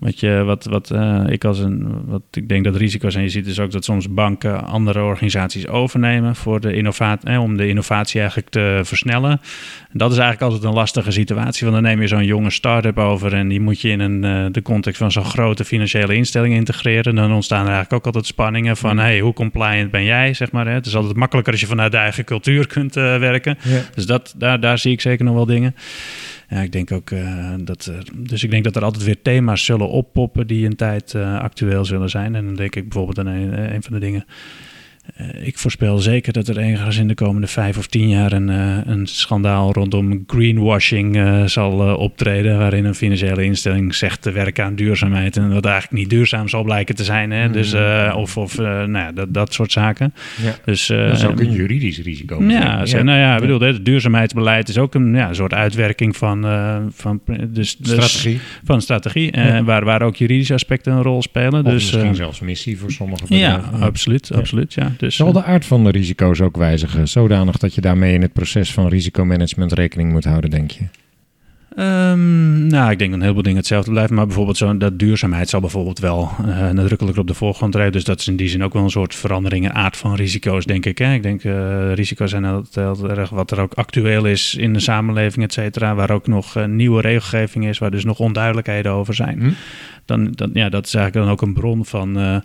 Wat, 0.00 0.20
je, 0.20 0.42
wat, 0.44 0.64
wat 0.64 0.90
eh, 0.90 1.22
ik 1.26 1.44
als 1.44 1.58
een, 1.58 1.88
wat 2.06 2.22
ik 2.30 2.48
denk 2.48 2.64
dat 2.64 2.76
risico's 2.76 3.12
zijn, 3.12 3.24
je 3.24 3.30
ziet 3.30 3.44
dus 3.44 3.60
ook 3.60 3.70
dat 3.70 3.84
soms 3.84 4.12
banken 4.12 4.64
andere 4.64 5.02
organisaties 5.02 5.68
overnemen 5.68 6.36
voor 6.36 6.60
de 6.60 6.74
innovatie, 6.74 7.28
eh, 7.28 7.42
om 7.42 7.56
de 7.56 7.68
innovatie 7.68 8.20
eigenlijk 8.20 8.50
te 8.50 8.80
versnellen. 8.84 9.30
En 9.30 9.98
dat 9.98 10.12
is 10.12 10.18
eigenlijk 10.18 10.52
altijd 10.52 10.70
een 10.70 10.78
lastige 10.78 11.10
situatie, 11.10 11.66
want 11.68 11.82
dan 11.82 11.90
neem 11.90 12.00
je 12.00 12.06
zo'n 12.06 12.24
jonge 12.24 12.50
start-up 12.50 12.98
over 12.98 13.34
en 13.34 13.48
die 13.48 13.60
moet 13.60 13.80
je 13.80 13.88
in 13.88 14.00
een, 14.00 14.52
de 14.52 14.62
context 14.62 14.98
van 14.98 15.12
zo'n 15.12 15.24
grote 15.24 15.64
financiële 15.64 16.14
instelling 16.14 16.54
integreren. 16.54 17.14
Dan 17.14 17.32
ontstaan 17.32 17.60
er 17.66 17.72
eigenlijk 17.72 17.92
ook 17.92 18.06
altijd 18.06 18.26
spanningen 18.26 18.76
van, 18.80 18.98
hey, 18.98 19.20
hoe 19.20 19.32
compliant 19.32 19.90
ben 19.90 20.04
jij, 20.04 20.34
zeg 20.34 20.52
maar. 20.52 20.66
Hè? 20.66 20.72
Het 20.72 20.86
is 20.86 20.96
altijd 20.96 21.16
makkelijker 21.16 21.52
als 21.52 21.60
je 21.60 21.66
vanuit 21.66 21.92
de 21.92 21.98
eigen 21.98 22.24
cultuur 22.24 22.66
kunt 22.66 22.96
eh, 22.96 23.18
werken. 23.18 23.58
Ja. 23.62 23.80
Dus 23.94 24.06
dat, 24.06 24.34
daar, 24.36 24.60
daar 24.60 24.78
zie 24.78 24.92
ik 24.92 25.00
zeker 25.00 25.24
nog 25.24 25.34
wel 25.34 25.46
dingen. 25.46 25.74
Ja, 26.48 26.60
ik 26.60 26.72
denk 26.72 26.92
ook 26.92 27.10
eh, 27.10 27.54
dat. 27.60 27.92
dus 28.16 28.44
ik 28.44 28.50
denk 28.50 28.64
dat 28.64 28.76
er 28.76 28.84
altijd 28.84 29.04
weer 29.04 29.22
thema's 29.22 29.64
zullen 29.64 29.88
oppoppen 29.88 30.46
die 30.46 30.66
een 30.66 30.76
tijd 30.76 31.14
eh, 31.14 31.38
actueel 31.38 31.84
zullen 31.84 32.10
zijn. 32.10 32.34
En 32.34 32.44
dan 32.44 32.54
denk 32.54 32.76
ik 32.76 32.82
bijvoorbeeld 32.82 33.18
aan 33.18 33.26
een, 33.26 33.74
een 33.74 33.82
van 33.82 33.92
de 33.92 34.00
dingen. 34.00 34.24
Eh, 35.14 35.46
ik 35.46 35.58
voorspel 35.58 35.98
zeker 35.98 36.32
dat 36.32 36.48
er 36.48 36.58
ergens 36.58 36.96
in 36.98 37.08
de 37.08 37.14
komende 37.14 37.46
vijf 37.46 37.78
of 37.78 37.86
tien 37.86 38.08
jaar 38.08 38.32
een, 38.32 38.48
eh, 38.50 38.76
een 38.84 39.06
schandaal 39.06 39.72
rondom 39.72 40.24
greenwashing 40.26 41.16
eh, 41.16 41.44
zal 41.44 41.96
optreden. 41.96 42.58
Waarin 42.58 42.84
een 42.84 42.94
financiële 42.94 43.44
instelling 43.44 43.94
zegt 43.94 44.22
te 44.22 44.30
werken 44.30 44.64
aan 44.64 44.74
duurzaamheid. 44.74 45.36
En 45.36 45.50
dat 45.50 45.64
eigenlijk 45.64 46.00
niet 46.02 46.10
duurzaam 46.10 46.48
zal 46.48 46.62
blijken 46.62 46.94
te 46.94 47.04
zijn. 47.04 47.30
Hè? 47.30 47.50
Dus, 47.50 47.72
eh, 47.72 48.14
of 48.16 48.36
of 48.36 48.58
nou 48.58 48.92
ja, 48.92 49.12
dat, 49.12 49.34
dat 49.34 49.54
soort 49.54 49.72
zaken. 49.72 50.14
Ja. 50.42 50.54
Dus, 50.64 50.86
Dat 50.86 51.12
is 51.12 51.24
ook 51.24 51.40
een 51.40 51.52
juridisch 51.52 51.98
risico. 51.98 52.42
ja, 52.44 52.86
ze- 52.86 53.02
nou 53.02 53.18
ja, 53.18 53.34
ik 53.34 53.40
bedoel, 53.40 53.60
het 53.60 53.84
duurzaamheidsbeleid 53.84 54.68
is 54.68 54.78
ook 54.78 54.94
een, 54.94 55.14
ja, 55.14 55.32
soort 55.32 55.54
uitwerking 55.54 56.16
van, 56.16 56.42
van, 56.94 57.20
dus, 57.48 57.76
dus- 57.76 57.90
Strategie. 57.92 58.40
van 58.64 58.80
strategie, 58.82 59.36
Ja. 59.36 59.64
waar, 59.64 59.84
waar 59.84 60.02
ook 60.02 60.16
juridische 60.16 60.54
aspecten 60.54 60.92
een 60.92 61.02
rol 61.02 61.22
spelen. 61.22 61.64
Of 61.64 61.72
dus, 61.72 61.90
misschien 61.90 62.14
zelfs 62.14 62.40
missie 62.40 62.78
voor 62.78 62.90
sommige 62.92 63.24
ja, 63.36 63.60
absoluut, 63.80 64.28
Ja. 64.32 64.36
absoluut. 64.38 64.74
Ja. 64.74 64.92
Dus, 65.00 65.16
Zal 65.16 65.32
de 65.32 65.44
aard 65.44 65.66
van 65.66 65.84
de 65.84 65.90
risico's 65.90 66.40
ook 66.40 66.56
wijzigen, 66.56 67.08
zodanig 67.08 67.58
dat 67.58 67.74
je 67.74 67.80
daarmee 67.80 68.14
in 68.14 68.22
het 68.22 68.32
proces 68.32 68.72
van 68.72 68.88
risicomanagement 68.88 69.72
rekening 69.72 70.12
moet 70.12 70.24
houden, 70.24 70.50
denk 70.50 70.70
je? 70.70 70.84
Ehm, 71.74 72.66
Nou, 72.66 72.90
ik 72.90 72.98
denk 72.98 73.10
dat 73.10 73.18
een 73.18 73.20
heleboel 73.20 73.42
dingen 73.42 73.58
hetzelfde 73.58 73.90
blijven. 73.90 74.14
Maar 74.14 74.26
bijvoorbeeld 74.26 74.56
zo, 74.56 74.76
dat 74.76 74.98
duurzaamheid 74.98 75.48
zal 75.48 75.60
bijvoorbeeld 75.60 75.98
wel 75.98 76.30
uh, 76.46 76.70
nadrukkelijker 76.70 77.20
op 77.20 77.26
de 77.26 77.34
voorgrond 77.34 77.74
rijden. 77.74 77.92
Dus 77.92 78.04
dat 78.04 78.20
is 78.20 78.28
in 78.28 78.36
die 78.36 78.48
zin 78.48 78.64
ook 78.64 78.72
wel 78.72 78.82
een 78.82 78.90
soort 78.90 79.14
verandering 79.14 79.64
in 79.64 79.72
aard 79.72 79.96
van 79.96 80.14
risico's, 80.14 80.64
denk 80.64 80.86
ik. 80.86 80.98
Hè? 80.98 81.14
Ik 81.14 81.22
denk 81.22 81.44
uh, 81.44 81.92
risico's 81.94 82.30
zijn 82.30 82.44
heel, 82.44 82.64
heel, 82.72 83.10
erg 83.10 83.30
wat 83.30 83.50
er 83.50 83.60
ook 83.60 83.74
actueel 83.74 84.24
is 84.24 84.54
in 84.54 84.72
de 84.72 84.80
samenleving, 84.80 85.44
et 85.44 85.52
cetera. 85.52 85.94
Waar 85.94 86.10
ook 86.10 86.26
nog 86.26 86.56
uh, 86.56 86.64
nieuwe 86.64 87.00
regelgeving 87.00 87.66
is, 87.66 87.78
waar 87.78 87.90
dus 87.90 88.04
nog 88.04 88.18
onduidelijkheden 88.18 88.92
over 88.92 89.14
zijn. 89.14 89.38
Hm. 89.38 89.50
Dan, 90.10 90.32
dan, 90.32 90.50
ja, 90.52 90.68
dat 90.68 90.86
is 90.86 90.94
eigenlijk 90.94 91.26
dan 91.26 91.34
ook 91.34 91.42
een 91.42 91.54
bron 91.54 91.84
van 91.84 92.42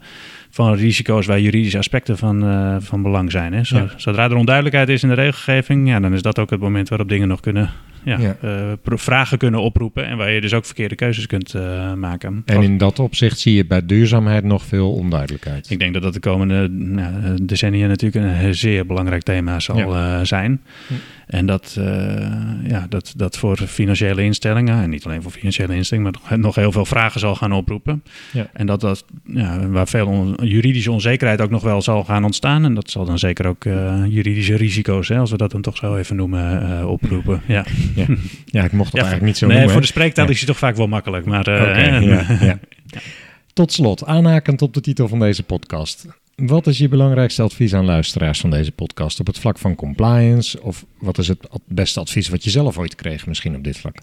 van 0.55 0.76
risico's 0.76 1.26
waar 1.26 1.39
juridische 1.39 1.78
aspecten 1.78 2.18
van, 2.18 2.43
uh, 2.43 2.76
van 2.80 3.01
belang 3.01 3.32
zijn. 3.32 3.53
Hè. 3.53 3.63
Zodra 3.95 4.24
er 4.24 4.36
onduidelijkheid 4.36 4.89
is 4.89 5.03
in 5.03 5.09
de 5.09 5.16
regelgeving, 5.16 5.88
ja, 5.88 5.99
dan 5.99 6.13
is 6.13 6.22
dat 6.22 6.39
ook 6.39 6.49
het 6.49 6.59
moment 6.59 6.89
waarop 6.89 7.09
dingen 7.09 7.28
nog 7.28 7.39
kunnen 7.39 7.70
ja, 8.03 8.18
ja. 8.20 8.36
Uh, 8.43 8.72
vragen 8.84 9.38
kunnen 9.38 9.61
oproepen 9.61 10.07
en 10.07 10.18
waar 10.18 10.32
je 10.32 10.41
dus 10.41 10.53
ook 10.53 10.66
verkeerde 10.66 10.95
keuzes 10.95 11.28
kunt 11.28 11.53
uh, 11.53 11.93
maken. 11.93 12.41
En 12.45 12.61
in 12.61 12.78
dat 12.78 12.99
opzicht 12.99 13.39
zie 13.39 13.55
je 13.55 13.66
bij 13.66 13.86
duurzaamheid 13.86 14.43
nog 14.43 14.63
veel 14.63 14.93
onduidelijkheid. 14.93 15.70
Ik 15.70 15.80
denk 15.80 15.93
dat 15.93 16.03
dat 16.03 16.13
de 16.13 16.20
komende 16.20 16.70
nou, 16.70 17.45
decennia 17.45 17.88
natuurlijk 17.88 18.26
een 18.43 18.55
zeer 18.55 18.86
belangrijk 18.86 19.24
thema 19.24 19.59
zal 19.59 19.78
ja. 19.78 20.20
uh, 20.20 20.26
zijn. 20.26 20.61
En 21.28 21.46
dat, 21.46 21.78
ja, 22.68 22.86
dat, 22.90 23.14
dat 23.18 23.38
voor 23.38 23.58
financiële 23.58 24.24
instellingen, 24.24 24.82
en 24.82 24.90
niet 24.90 25.06
alleen 25.06 25.22
voor 25.22 25.32
financiële 25.32 25.76
instellingen, 25.76 26.14
maar 26.30 26.40
nog 26.40 26.56
heel 26.56 26.72
veel 26.72 26.86
vragen 26.86 27.20
zal 27.20 27.36
gaan 27.36 27.52
oproepen. 27.52 28.04
Ja. 28.32 28.48
En 28.54 28.66
dat 28.66 28.82
dat, 28.82 29.06
ja, 29.26 29.68
waar 29.68 29.88
veel 29.88 30.08
on 30.08 30.38
juridische 30.42 30.92
onzekerheid 30.92 31.42
ook 31.42 31.50
nog 31.50 31.64
wel 31.64 31.82
zal 31.82 32.04
gaan 32.04 32.24
ontstaan. 32.24 32.66
En 32.66 32.74
dat 32.74 32.90
zal 32.90 33.06
dan 33.06 33.20
zeker 33.20 33.48
ook 33.48 33.64
juridische 34.08 34.56
risico's, 34.56 35.08
hè, 35.08 35.18
als 35.18 35.32
we 35.32 35.38
dat 35.38 35.52
dan 35.52 35.62
toch 35.62 35.78
zo 35.78 35.96
even 35.96 36.16
noemen, 36.16 36.88
oproepen. 36.88 37.42
Ja. 37.46 37.66
Ja, 37.96 38.06
ja 38.46 38.64
ik 38.64 38.72
mocht 38.72 38.92
het 38.92 39.02
eigenlijk 39.02 39.26
niet 39.26 39.38
zo 39.38 39.46
nee, 39.46 39.56
noemen. 39.56 39.74
Voor 39.74 39.82
de 39.82 39.88
spreektaal 39.88 40.30
is 40.30 40.40
het 40.40 40.48
toch 40.48 40.58
vaak 40.58 40.76
wel 40.76 40.88
makkelijk. 40.88 41.26
Maar, 41.26 41.40
okay, 41.40 42.04
ja, 42.08 42.26
ja. 42.42 42.60
Tot 43.54 43.72
slot, 43.72 44.06
aanhakend 44.06 44.62
op 44.62 44.74
de 44.74 44.82
titel 44.82 45.08
van 45.08 45.20
deze 45.20 45.44
podcast. 45.44 46.08
Wat 46.36 46.68
is 46.68 46.78
je 46.78 46.88
belangrijkste 46.88 47.42
advies 47.42 47.74
aan 47.74 47.86
luisteraars 47.86 48.40
van 48.40 48.50
deze 48.50 48.72
podcast 48.72 49.20
op 49.20 49.28
het 49.28 49.40
vlak 49.40 49.58
van 49.58 49.76
compliance? 49.76 50.62
Of 50.62 50.86
wat 51.00 51.18
is 51.18 51.28
het 51.28 51.48
beste 51.66 52.00
advies 52.00 52.30
wat 52.30 52.44
je 52.44 52.50
zelf 52.50 52.78
ooit 52.78 52.96
kreeg 52.96 53.28
misschien 53.28 53.56
op 53.56 53.64
dit 53.64 53.78
vlak? 53.78 53.96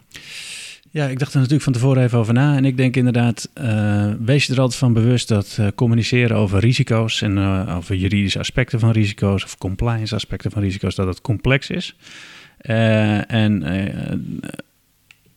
Ja, 0.91 1.07
ik 1.07 1.18
dacht 1.18 1.33
er 1.33 1.37
natuurlijk 1.37 1.64
van 1.64 1.72
tevoren 1.72 2.03
even 2.03 2.18
over 2.18 2.35
na. 2.35 2.57
En 2.57 2.64
ik 2.64 2.76
denk 2.76 2.97
inderdaad, 2.97 3.49
uh, 3.61 4.12
wees 4.20 4.47
je 4.47 4.53
er 4.53 4.61
altijd 4.61 4.78
van 4.78 4.93
bewust 4.93 5.28
dat 5.28 5.57
uh, 5.61 5.66
communiceren 5.74 6.37
over 6.37 6.61
risico's 6.61 7.22
en 7.22 7.37
uh, 7.37 7.74
over 7.76 7.95
juridische 7.95 8.39
aspecten 8.39 8.80
van 8.80 8.91
risico's 8.91 9.45
of 9.45 9.59
compliance 9.59 10.14
aspecten 10.14 10.51
van 10.51 10.62
risico's, 10.62 10.95
dat 10.95 11.07
het 11.07 11.20
complex 11.20 11.70
is. 11.70 11.97
En 12.59 13.62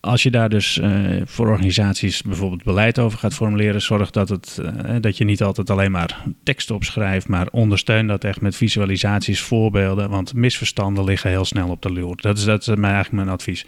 als 0.05 0.23
je 0.23 0.31
daar 0.31 0.49
dus 0.49 0.77
uh, 0.77 1.21
voor 1.25 1.47
organisaties 1.47 2.21
bijvoorbeeld 2.21 2.63
beleid 2.63 2.99
over 2.99 3.19
gaat 3.19 3.33
formuleren, 3.33 3.81
zorg 3.81 4.11
dat, 4.11 4.29
het, 4.29 4.61
dat 5.01 5.17
je 5.17 5.23
niet 5.23 5.43
altijd 5.43 5.69
alleen 5.69 5.91
maar 5.91 6.23
tekst 6.43 6.71
opschrijft, 6.71 7.27
maar 7.27 7.47
ondersteun 7.51 8.07
dat 8.07 8.23
echt 8.23 8.41
met 8.41 8.55
visualisaties, 8.55 9.41
voorbeelden, 9.41 10.09
want 10.09 10.33
misverstanden 10.33 11.03
liggen 11.03 11.29
heel 11.29 11.45
snel 11.45 11.69
op 11.69 11.81
de 11.81 11.91
loer. 11.91 12.21
Dat 12.21 12.37
is, 12.37 12.43
dat 12.43 12.61
is 12.61 12.67
eigenlijk 12.67 13.11
mijn 13.11 13.29
advies. 13.29 13.65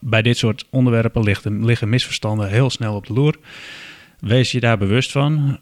Bij 0.00 0.22
dit 0.22 0.38
soort 0.38 0.66
onderwerpen 0.70 1.22
liggen, 1.22 1.64
liggen 1.64 1.88
misverstanden 1.88 2.48
heel 2.48 2.70
snel 2.70 2.94
op 2.94 3.06
de 3.06 3.12
loer. 3.12 3.36
Wees 4.26 4.52
je 4.52 4.60
daar 4.60 4.78
bewust 4.78 5.12
van. 5.12 5.58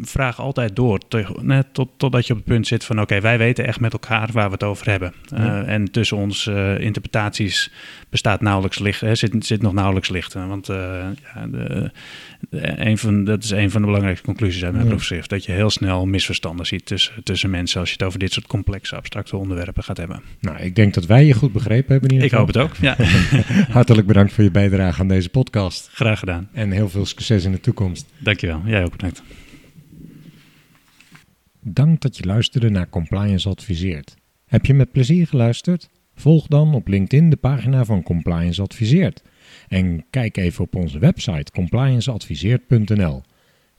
Vraag 0.00 0.40
altijd 0.40 0.76
door 0.76 1.00
tot, 1.72 1.88
totdat 1.96 2.26
je 2.26 2.32
op 2.32 2.38
het 2.38 2.48
punt 2.48 2.66
zit 2.66 2.84
van: 2.84 3.00
oké, 3.00 3.20
wij 3.20 3.38
weten 3.38 3.66
echt 3.66 3.80
met 3.80 3.92
elkaar 3.92 4.28
waar 4.32 4.46
we 4.46 4.52
het 4.52 4.62
over 4.62 4.90
hebben. 4.90 5.12
Ja. 5.24 5.62
Uh, 5.62 5.68
en 5.68 5.90
tussen 5.90 6.16
onze 6.16 6.52
uh, 6.52 6.84
interpretaties 6.84 7.72
bestaat 8.08 8.40
nauwelijks 8.40 8.78
licht, 8.78 9.00
hè, 9.00 9.14
zit, 9.14 9.46
zit 9.46 9.62
nog 9.62 9.72
nauwelijks 9.72 10.08
licht. 10.08 10.34
Want 10.34 10.68
uh, 10.68 10.76
ja, 11.34 11.46
de, 11.46 11.90
de, 12.50 12.86
een 12.86 12.98
van, 12.98 13.24
dat 13.24 13.44
is 13.44 13.50
een 13.50 13.70
van 13.70 13.80
de 13.80 13.86
belangrijkste 13.86 14.26
conclusies 14.26 14.64
uit 14.64 14.72
mijn 14.72 14.84
ja. 14.84 14.90
proefschrift: 14.90 15.30
dat 15.30 15.44
je 15.44 15.52
heel 15.52 15.70
snel 15.70 16.06
misverstanden 16.06 16.66
ziet 16.66 16.86
tussen, 16.86 17.22
tussen 17.22 17.50
mensen 17.50 17.80
als 17.80 17.88
je 17.88 17.94
het 17.98 18.06
over 18.06 18.18
dit 18.18 18.32
soort 18.32 18.46
complexe, 18.46 18.96
abstracte 18.96 19.36
onderwerpen 19.36 19.82
gaat 19.82 19.96
hebben. 19.96 20.22
Nou, 20.40 20.58
ik 20.58 20.74
denk 20.74 20.94
dat 20.94 21.06
wij 21.06 21.24
je 21.24 21.34
goed 21.34 21.52
begrepen 21.52 21.92
hebben. 21.92 22.10
In 22.10 22.24
ik 22.24 22.30
hoop 22.30 22.46
het 22.46 22.56
ook. 22.56 22.76
Ja. 22.80 22.96
Hartelijk 23.70 24.06
bedankt 24.06 24.32
voor 24.32 24.44
je 24.44 24.50
bijdrage 24.50 25.00
aan 25.00 25.08
deze 25.08 25.28
podcast. 25.28 25.90
Graag 25.92 26.18
gedaan. 26.18 26.48
En 26.52 26.70
heel 26.70 26.88
veel 26.88 27.06
succes 27.06 27.44
in 27.44 27.52
de 27.52 27.60
toekomst. 27.74 28.06
Dankjewel. 28.18 28.62
Jij 28.64 28.84
ook 28.84 28.90
bedankt. 28.90 29.22
Dank 31.60 32.00
dat 32.00 32.16
je 32.16 32.24
luisterde 32.24 32.70
naar 32.70 32.88
Compliance 32.88 33.48
Adviseert. 33.48 34.16
Heb 34.46 34.66
je 34.66 34.74
met 34.74 34.92
plezier 34.92 35.26
geluisterd? 35.26 35.88
Volg 36.14 36.46
dan 36.46 36.74
op 36.74 36.88
LinkedIn 36.88 37.30
de 37.30 37.36
pagina 37.36 37.84
van 37.84 38.02
Compliance 38.02 38.62
Adviseert. 38.62 39.22
En 39.68 40.04
kijk 40.10 40.36
even 40.36 40.64
op 40.64 40.74
onze 40.74 40.98
website 40.98 41.52
complianceadviseert.nl. 41.52 43.22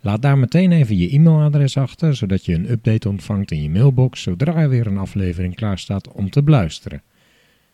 Laat 0.02 0.22
daar 0.22 0.38
meteen 0.38 0.72
even 0.72 0.98
je 0.98 1.10
e-mailadres 1.10 1.78
achter, 1.78 2.16
zodat 2.16 2.46
je 2.46 2.54
een 2.54 2.72
update 2.72 3.10
ontvangt 3.10 3.52
in 3.52 3.62
je 3.62 3.70
mailbox 3.70 4.22
zodra 4.22 4.56
er 4.56 4.70
weer 4.70 4.88
een 4.88 4.98
aflevering 4.98 5.56
klaar 5.56 5.80
staat 5.80 6.12
om 6.12 6.30
te 6.30 6.44
beluisteren. 6.44 7.02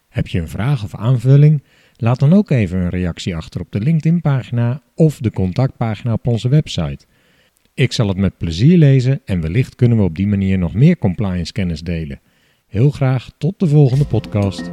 Heb 0.10 0.28
je 0.28 0.40
een 0.40 0.48
vraag 0.48 0.84
of 0.84 0.96
aanvulling? 0.96 1.64
Laat 2.02 2.20
dan 2.20 2.34
ook 2.34 2.50
even 2.50 2.80
een 2.80 2.90
reactie 2.90 3.36
achter 3.36 3.62
op 3.62 3.72
de 3.72 3.80
LinkedIn-pagina 3.80 4.82
of 4.96 5.18
de 5.18 5.32
contactpagina 5.32 6.14
op 6.14 6.28
onze 6.28 6.50
website. 6.50 7.06
Ik 7.74 7.92
zal 7.92 8.08
het 8.08 8.18
met 8.18 8.38
plezier 8.38 8.78
lezen 8.78 9.22
en 9.26 9.42
wellicht 9.42 9.76
kunnen 9.76 9.98
we 9.98 10.04
op 10.04 10.16
die 10.16 10.28
manier 10.28 10.58
nog 10.58 10.74
meer 10.74 10.98
compliance 10.98 11.52
kennis 11.52 11.82
delen. 11.82 12.20
Heel 12.68 12.90
graag 12.90 13.30
tot 13.38 13.60
de 13.60 13.68
volgende 13.68 14.06
podcast. 14.06 14.72